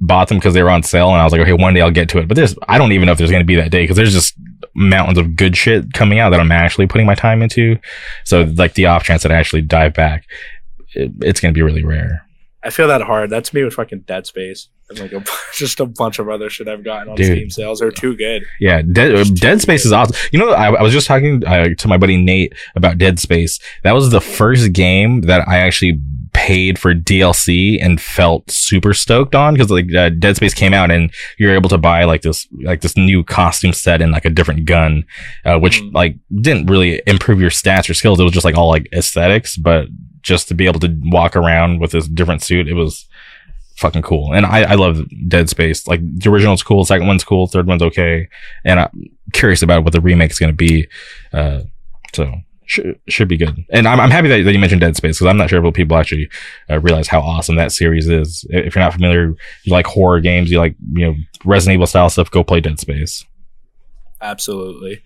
bought 0.00 0.28
them 0.28 0.38
because 0.38 0.54
they 0.54 0.62
were 0.62 0.70
on 0.70 0.82
sale, 0.82 1.10
and 1.10 1.20
I 1.20 1.24
was 1.24 1.32
like, 1.32 1.42
okay, 1.42 1.52
one 1.52 1.74
day 1.74 1.80
I'll 1.80 1.90
get 1.90 2.08
to 2.10 2.18
it. 2.18 2.28
But 2.28 2.36
there's 2.36 2.56
I 2.68 2.78
don't 2.78 2.92
even 2.92 3.06
know 3.06 3.12
if 3.12 3.18
there's 3.18 3.30
going 3.30 3.42
to 3.42 3.46
be 3.46 3.56
that 3.56 3.70
day 3.70 3.82
because 3.82 3.96
there's 3.96 4.12
just 4.12 4.34
mountains 4.74 5.18
of 5.18 5.36
good 5.36 5.56
shit 5.56 5.92
coming 5.92 6.18
out 6.18 6.30
that 6.30 6.40
I'm 6.40 6.52
actually 6.52 6.86
putting 6.86 7.06
my 7.06 7.14
time 7.14 7.42
into. 7.42 7.78
So 8.24 8.42
like 8.56 8.74
the 8.74 8.86
off 8.86 9.04
chance 9.04 9.22
that 9.22 9.32
I 9.32 9.36
actually 9.36 9.62
dive 9.62 9.94
back, 9.94 10.26
it, 10.94 11.12
it's 11.20 11.40
going 11.40 11.52
to 11.52 11.58
be 11.58 11.62
really 11.62 11.84
rare. 11.84 12.26
I 12.62 12.70
feel 12.70 12.88
that 12.88 13.02
hard. 13.02 13.28
That's 13.28 13.52
me 13.52 13.62
with 13.62 13.74
fucking 13.74 14.00
Dead 14.00 14.26
Space 14.26 14.68
and 14.88 14.98
like 14.98 15.12
a, 15.12 15.22
just 15.54 15.80
a 15.80 15.86
bunch 15.86 16.18
of 16.18 16.28
other 16.28 16.48
shit 16.48 16.66
I've 16.66 16.82
gotten 16.82 17.10
on 17.10 17.16
Dude. 17.16 17.26
Steam 17.26 17.50
sales. 17.50 17.80
They're 17.80 17.90
too 17.90 18.16
good. 18.16 18.44
Yeah, 18.58 18.80
Dead, 18.80 19.34
Dead 19.34 19.60
Space 19.60 19.82
good. 19.82 19.88
is 19.88 19.92
awesome. 19.92 20.16
You 20.32 20.38
know, 20.38 20.50
I, 20.50 20.72
I 20.72 20.82
was 20.82 20.92
just 20.92 21.06
talking 21.06 21.44
uh, 21.46 21.68
to 21.76 21.88
my 21.88 21.98
buddy 21.98 22.16
Nate 22.16 22.54
about 22.74 22.96
Dead 22.96 23.18
Space. 23.18 23.60
That 23.82 23.92
was 23.92 24.10
the 24.10 24.20
first 24.20 24.72
game 24.72 25.22
that 25.22 25.46
I 25.46 25.58
actually 25.58 26.00
paid 26.34 26.78
for 26.78 26.94
DLC 26.94 27.78
and 27.80 28.00
felt 28.00 28.50
super 28.50 28.92
stoked 28.92 29.34
on 29.34 29.54
because 29.54 29.70
like 29.70 29.92
uh, 29.94 30.10
Dead 30.10 30.36
Space 30.36 30.52
came 30.52 30.74
out 30.74 30.90
and 30.90 31.10
you're 31.38 31.54
able 31.54 31.70
to 31.70 31.78
buy 31.78 32.04
like 32.04 32.22
this 32.22 32.46
like 32.62 32.82
this 32.82 32.96
new 32.96 33.24
costume 33.24 33.72
set 33.72 34.02
and 34.02 34.12
like 34.12 34.26
a 34.26 34.30
different 34.30 34.66
gun, 34.66 35.04
uh, 35.46 35.58
which 35.58 35.80
mm. 35.80 35.94
like 35.94 36.16
didn't 36.40 36.66
really 36.66 37.00
improve 37.06 37.40
your 37.40 37.50
stats 37.50 37.88
or 37.88 37.94
skills. 37.94 38.20
It 38.20 38.24
was 38.24 38.32
just 38.32 38.44
like 38.44 38.56
all 38.56 38.68
like 38.68 38.88
aesthetics, 38.92 39.56
but 39.56 39.86
just 40.20 40.48
to 40.48 40.54
be 40.54 40.66
able 40.66 40.80
to 40.80 41.00
walk 41.04 41.36
around 41.36 41.80
with 41.80 41.92
this 41.92 42.08
different 42.08 42.42
suit, 42.42 42.68
it 42.68 42.74
was 42.74 43.06
fucking 43.76 44.02
cool. 44.02 44.32
And 44.32 44.44
I, 44.44 44.72
I 44.72 44.74
love 44.74 45.06
Dead 45.28 45.48
Space. 45.48 45.86
Like 45.86 46.00
the 46.02 46.30
original's 46.30 46.62
cool, 46.62 46.84
second 46.84 47.06
one's 47.06 47.24
cool, 47.24 47.46
third 47.46 47.66
one's 47.66 47.82
okay. 47.82 48.28
And 48.64 48.80
I'm 48.80 48.90
curious 49.32 49.62
about 49.62 49.84
what 49.84 49.92
the 49.92 50.00
remake 50.00 50.30
is 50.30 50.38
going 50.38 50.52
to 50.52 50.56
be. 50.56 50.88
Uh, 51.32 51.60
so 52.12 52.32
should, 52.66 53.00
should 53.08 53.28
be 53.28 53.36
good. 53.36 53.64
And 53.70 53.86
I'm, 53.86 54.00
I'm 54.00 54.10
happy 54.10 54.28
that, 54.28 54.42
that 54.42 54.52
you 54.52 54.58
mentioned 54.58 54.80
Dead 54.80 54.96
Space 54.96 55.18
because 55.18 55.26
I'm 55.28 55.36
not 55.36 55.50
sure 55.50 55.64
if 55.64 55.74
people 55.74 55.96
actually 55.96 56.28
uh, 56.70 56.80
realize 56.80 57.08
how 57.08 57.20
awesome 57.20 57.56
that 57.56 57.72
series 57.72 58.08
is. 58.08 58.46
If 58.50 58.74
you're 58.74 58.84
not 58.84 58.92
familiar, 58.92 59.34
you 59.64 59.72
like 59.72 59.86
horror 59.86 60.20
games, 60.20 60.50
you 60.50 60.58
like, 60.58 60.76
you 60.92 61.06
know, 61.06 61.14
Resident 61.44 61.74
Evil 61.74 61.86
style 61.86 62.10
stuff, 62.10 62.30
go 62.30 62.44
play 62.44 62.60
Dead 62.60 62.78
Space. 62.80 63.24
Absolutely. 64.20 65.02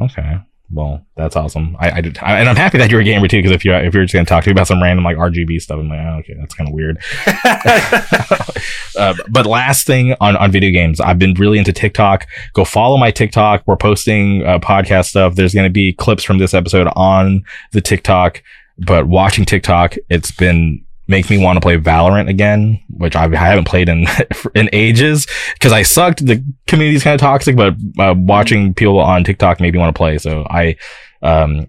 Okay. 0.00 0.38
Well, 0.72 1.06
that's 1.16 1.36
awesome. 1.36 1.76
I, 1.78 1.90
I, 1.90 2.00
did, 2.00 2.18
I, 2.18 2.40
and 2.40 2.48
I'm 2.48 2.56
happy 2.56 2.78
that 2.78 2.90
you're 2.90 3.00
a 3.00 3.04
gamer 3.04 3.28
too. 3.28 3.38
Because 3.38 3.52
if 3.52 3.64
you 3.64 3.74
if 3.74 3.94
you're 3.94 4.04
just 4.04 4.14
gonna 4.14 4.24
talk 4.24 4.44
to 4.44 4.50
me 4.50 4.52
about 4.52 4.66
some 4.66 4.82
random 4.82 5.04
like 5.04 5.16
RGB 5.16 5.60
stuff, 5.60 5.78
I'm 5.78 5.88
like, 5.88 6.00
oh, 6.00 6.18
okay, 6.20 6.34
that's 6.38 6.54
kind 6.54 6.68
of 6.68 6.74
weird. 6.74 6.98
uh, 8.98 9.14
but 9.30 9.46
last 9.46 9.86
thing 9.86 10.14
on 10.20 10.36
on 10.36 10.50
video 10.50 10.70
games, 10.70 11.00
I've 11.00 11.18
been 11.18 11.34
really 11.34 11.58
into 11.58 11.72
TikTok. 11.72 12.26
Go 12.54 12.64
follow 12.64 12.96
my 12.96 13.10
TikTok. 13.10 13.62
We're 13.66 13.76
posting 13.76 14.44
uh, 14.44 14.58
podcast 14.58 15.06
stuff. 15.06 15.34
There's 15.34 15.54
gonna 15.54 15.70
be 15.70 15.92
clips 15.92 16.24
from 16.24 16.38
this 16.38 16.54
episode 16.54 16.88
on 16.96 17.44
the 17.72 17.80
TikTok. 17.80 18.42
But 18.78 19.06
watching 19.06 19.44
TikTok, 19.44 19.94
it's 20.08 20.32
been 20.32 20.83
make 21.06 21.28
me 21.28 21.38
want 21.38 21.56
to 21.56 21.60
play 21.60 21.76
Valorant 21.76 22.28
again, 22.28 22.80
which 22.88 23.14
I've, 23.16 23.32
I 23.32 23.36
haven't 23.36 23.66
played 23.66 23.88
in 23.88 24.06
in 24.54 24.68
ages 24.72 25.26
because 25.54 25.72
I 25.72 25.82
sucked. 25.82 26.24
The 26.24 26.44
community's 26.66 27.02
kind 27.02 27.14
of 27.14 27.20
toxic, 27.20 27.56
but 27.56 27.74
uh, 27.98 28.14
watching 28.16 28.74
people 28.74 28.98
on 28.98 29.24
TikTok 29.24 29.60
made 29.60 29.74
me 29.74 29.80
want 29.80 29.94
to 29.94 29.98
play. 29.98 30.18
So 30.18 30.46
I, 30.48 30.76
um, 31.22 31.68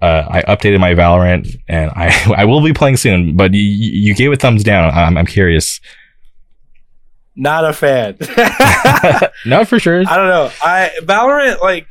uh, 0.00 0.24
I 0.28 0.42
updated 0.42 0.80
my 0.80 0.94
Valorant 0.94 1.56
and 1.68 1.90
I 1.90 2.34
I 2.36 2.44
will 2.44 2.62
be 2.62 2.72
playing 2.72 2.96
soon. 2.96 3.36
But 3.36 3.54
you, 3.54 3.60
you 3.60 4.14
gave 4.14 4.32
it 4.32 4.40
thumbs 4.40 4.62
down. 4.64 4.90
I'm, 4.90 5.16
I'm 5.16 5.26
curious. 5.26 5.80
Not 7.34 7.64
a 7.64 7.72
fan. 7.72 8.16
Not 9.46 9.68
for 9.68 9.78
sure. 9.78 10.00
I 10.00 10.16
don't 10.16 10.28
know. 10.28 10.50
I 10.62 10.90
Valorant 11.02 11.60
like 11.60 11.86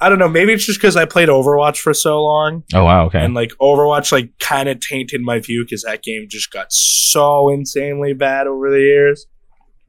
I 0.00 0.08
don't 0.08 0.18
know. 0.18 0.28
Maybe 0.28 0.52
it's 0.52 0.64
just 0.64 0.80
because 0.80 0.96
I 0.96 1.04
played 1.04 1.28
Overwatch 1.28 1.78
for 1.78 1.92
so 1.92 2.22
long. 2.22 2.64
Oh 2.72 2.84
wow, 2.84 3.06
okay. 3.06 3.22
And 3.22 3.34
like 3.34 3.50
Overwatch, 3.60 4.12
like 4.12 4.38
kind 4.38 4.68
of 4.68 4.80
tainted 4.80 5.20
my 5.20 5.40
view 5.40 5.64
because 5.64 5.82
that 5.82 6.02
game 6.02 6.26
just 6.28 6.50
got 6.50 6.72
so 6.72 7.50
insanely 7.50 8.14
bad 8.14 8.46
over 8.46 8.70
the 8.70 8.80
years 8.80 9.26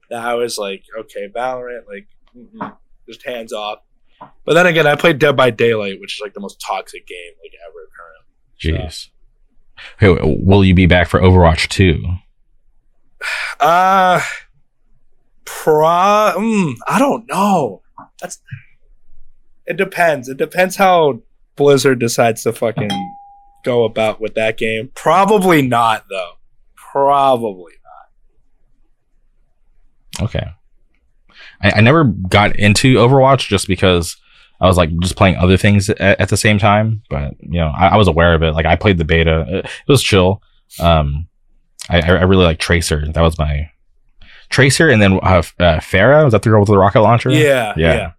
that 0.09 0.22
I 0.22 0.34
was 0.34 0.57
like, 0.57 0.84
okay, 0.99 1.30
Valorant, 1.34 1.84
like 1.88 2.07
just 3.07 3.26
hands 3.26 3.53
off. 3.53 3.80
But 4.45 4.53
then 4.53 4.68
again, 4.68 4.86
I 4.86 4.95
played 4.95 5.18
Dead 5.18 5.36
by 5.38 5.49
Daylight, 5.49 5.99
which 6.01 6.18
is 6.18 6.22
like 6.22 6.34
the 6.34 6.41
most 6.41 6.62
toxic 6.66 7.07
game 7.07 7.32
like 7.41 7.53
ever 7.68 7.88
currently. 7.97 8.88
Jeez. 8.88 8.93
So. 8.93 9.09
Hey, 9.97 10.18
will 10.22 10.64
you 10.64 10.74
be 10.74 10.86
back 10.86 11.07
for 11.07 11.20
Overwatch 11.20 11.70
two? 11.70 12.03
Uh, 13.59 14.22
pro. 15.45 16.34
Mm, 16.38 16.76
I 16.88 16.99
don't 16.99 17.28
know. 17.28 17.82
That's 18.20 18.41
it 19.72 19.78
depends. 19.78 20.28
It 20.28 20.36
depends 20.36 20.76
how 20.76 21.22
Blizzard 21.55 21.99
decides 21.99 22.43
to 22.43 22.51
fucking 22.51 22.91
go 23.63 23.86
about 23.86 24.19
with 24.19 24.36
that 24.36 24.57
game. 24.57 24.91
Probably 24.95 25.61
not, 25.61 26.07
though. 26.09 26.34
Probably 26.76 27.72
not. 30.19 30.26
Okay. 30.26 30.45
I, 31.61 31.72
I 31.72 31.80
never 31.80 32.03
got 32.03 32.57
into 32.57 32.95
Overwatch 32.95 33.47
just 33.47 33.65
because 33.69 34.17
I 34.59 34.67
was 34.67 34.76
like 34.76 34.89
just 34.99 35.15
playing 35.15 35.38
other 35.38 35.55
things 35.55 35.89
at, 35.89 36.19
at 36.19 36.28
the 36.28 36.36
same 36.36 36.59
time. 36.59 37.01
But 37.09 37.36
you 37.39 37.61
know, 37.61 37.72
I, 37.74 37.88
I, 37.88 37.95
was 37.95 38.09
aware 38.09 38.34
of 38.34 38.43
it. 38.43 38.51
Like 38.51 38.65
I 38.65 38.76
played 38.76 38.97
the 38.97 39.05
beta. 39.05 39.45
It, 39.47 39.65
it 39.65 39.88
was 39.88 40.03
chill. 40.03 40.41
Um, 40.82 41.30
I, 41.89 42.01
I 42.01 42.24
really 42.24 42.43
like 42.43 42.59
Tracer. 42.59 43.09
That 43.09 43.22
was 43.22 43.39
my 43.39 43.72
Tracer, 44.49 44.89
and 44.89 45.01
then 45.01 45.13
uh, 45.24 45.43
uh, 45.59 45.80
Pharah 45.80 46.26
was 46.26 46.34
that 46.34 46.41
the 46.41 46.49
girl 46.49 46.59
with 46.59 46.67
the 46.67 46.78
rocket 46.78 47.01
launcher? 47.01 47.32
Yeah, 47.32 47.74
yeah. 47.78 47.93
yeah. 47.95 48.11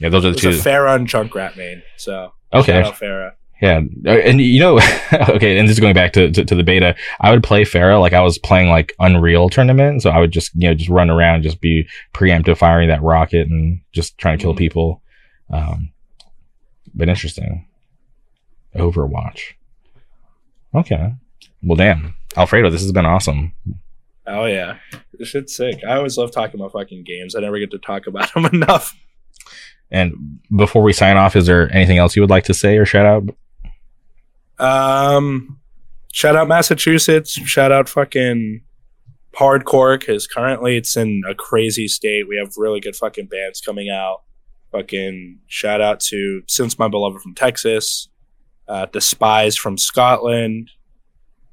Yeah, 0.00 0.08
those 0.08 0.24
are 0.24 0.32
the 0.32 0.38
two. 0.38 0.48
A 0.48 0.52
Pharah 0.52 0.96
and 0.96 1.06
Junkrat 1.06 1.56
main. 1.56 1.82
So 1.96 2.32
okay, 2.52 2.82
Pharah. 2.82 3.32
Yeah, 3.60 3.82
uh, 4.06 4.10
and 4.10 4.40
you 4.40 4.58
know, 4.58 4.76
okay, 5.12 5.58
and 5.58 5.68
this 5.68 5.76
is 5.76 5.80
going 5.80 5.94
back 5.94 6.14
to, 6.14 6.30
to, 6.30 6.44
to, 6.44 6.54
the 6.54 6.62
beta. 6.62 6.96
I 7.20 7.30
would 7.30 7.42
play 7.42 7.64
Pharah 7.64 8.00
like 8.00 8.14
I 8.14 8.22
was 8.22 8.38
playing 8.38 8.70
like 8.70 8.94
Unreal 8.98 9.50
tournament, 9.50 10.02
so 10.02 10.10
I 10.10 10.18
would 10.18 10.32
just 10.32 10.52
you 10.54 10.68
know 10.68 10.74
just 10.74 10.88
run 10.88 11.10
around, 11.10 11.42
just 11.42 11.60
be 11.60 11.86
preemptive 12.14 12.56
firing 12.56 12.88
that 12.88 13.02
rocket 13.02 13.48
and 13.48 13.80
just 13.92 14.16
trying 14.16 14.38
to 14.38 14.42
kill 14.42 14.52
mm-hmm. 14.52 14.58
people. 14.58 15.02
Um, 15.50 15.92
but 16.94 17.10
interesting. 17.10 17.66
Overwatch. 18.74 19.40
Okay. 20.74 21.14
Well, 21.62 21.76
damn, 21.76 22.14
Alfredo, 22.36 22.70
this 22.70 22.82
has 22.82 22.92
been 22.92 23.06
awesome. 23.06 23.52
Oh 24.26 24.46
yeah, 24.46 24.78
this 25.18 25.28
shit's 25.28 25.54
sick. 25.54 25.80
I 25.86 25.96
always 25.96 26.16
love 26.16 26.30
talking 26.30 26.58
about 26.58 26.72
fucking 26.72 27.04
games. 27.04 27.34
I 27.34 27.40
never 27.40 27.58
get 27.58 27.72
to 27.72 27.78
talk 27.78 28.06
about 28.06 28.32
them 28.34 28.46
enough. 28.46 28.96
And 29.90 30.40
before 30.54 30.82
we 30.82 30.92
sign 30.92 31.16
off, 31.16 31.34
is 31.36 31.46
there 31.46 31.72
anything 31.74 31.98
else 31.98 32.14
you 32.14 32.22
would 32.22 32.30
like 32.30 32.44
to 32.44 32.54
say 32.54 32.76
or 32.76 32.86
shout 32.86 33.06
out? 33.06 33.34
Um, 34.58 35.58
shout 36.12 36.36
out 36.36 36.48
Massachusetts. 36.48 37.32
Shout 37.32 37.72
out 37.72 37.88
fucking 37.88 38.62
hardcore 39.34 39.98
because 39.98 40.26
currently 40.26 40.76
it's 40.76 40.96
in 40.96 41.22
a 41.28 41.34
crazy 41.34 41.88
state. 41.88 42.28
We 42.28 42.36
have 42.36 42.54
really 42.56 42.80
good 42.80 42.96
fucking 42.96 43.26
bands 43.26 43.60
coming 43.60 43.88
out. 43.90 44.22
Fucking 44.72 45.40
shout 45.48 45.80
out 45.80 45.98
to 46.00 46.42
Since 46.46 46.78
My 46.78 46.88
Beloved 46.88 47.20
from 47.20 47.34
Texas, 47.34 48.08
uh, 48.68 48.86
Despise 48.86 49.56
from 49.56 49.76
Scotland, 49.76 50.70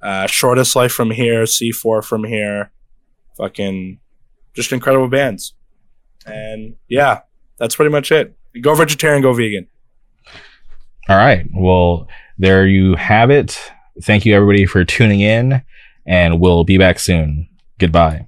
uh, 0.02 0.28
Shortest 0.28 0.76
Life 0.76 0.92
from 0.92 1.10
here, 1.10 1.44
C4 1.44 2.04
from 2.04 2.24
here. 2.24 2.72
Fucking 3.38 4.00
just 4.54 4.72
incredible 4.72 5.08
bands. 5.08 5.54
And 6.26 6.76
yeah, 6.88 7.22
that's 7.58 7.76
pretty 7.76 7.92
much 7.92 8.12
it. 8.12 8.36
Go 8.62 8.76
vegetarian, 8.76 9.22
go 9.22 9.34
vegan. 9.34 9.68
All 11.10 11.18
right. 11.18 11.46
Well, 11.54 12.08
there 12.38 12.68
you 12.68 12.96
have 12.96 13.32
it. 13.32 13.72
Thank 14.02 14.26
you, 14.26 14.36
everybody, 14.36 14.66
for 14.66 14.84
tuning 14.84 15.22
in, 15.22 15.62
and 16.06 16.40
we'll 16.40 16.64
be 16.64 16.78
back 16.78 17.00
soon. 17.00 17.48
Goodbye. 17.80 18.28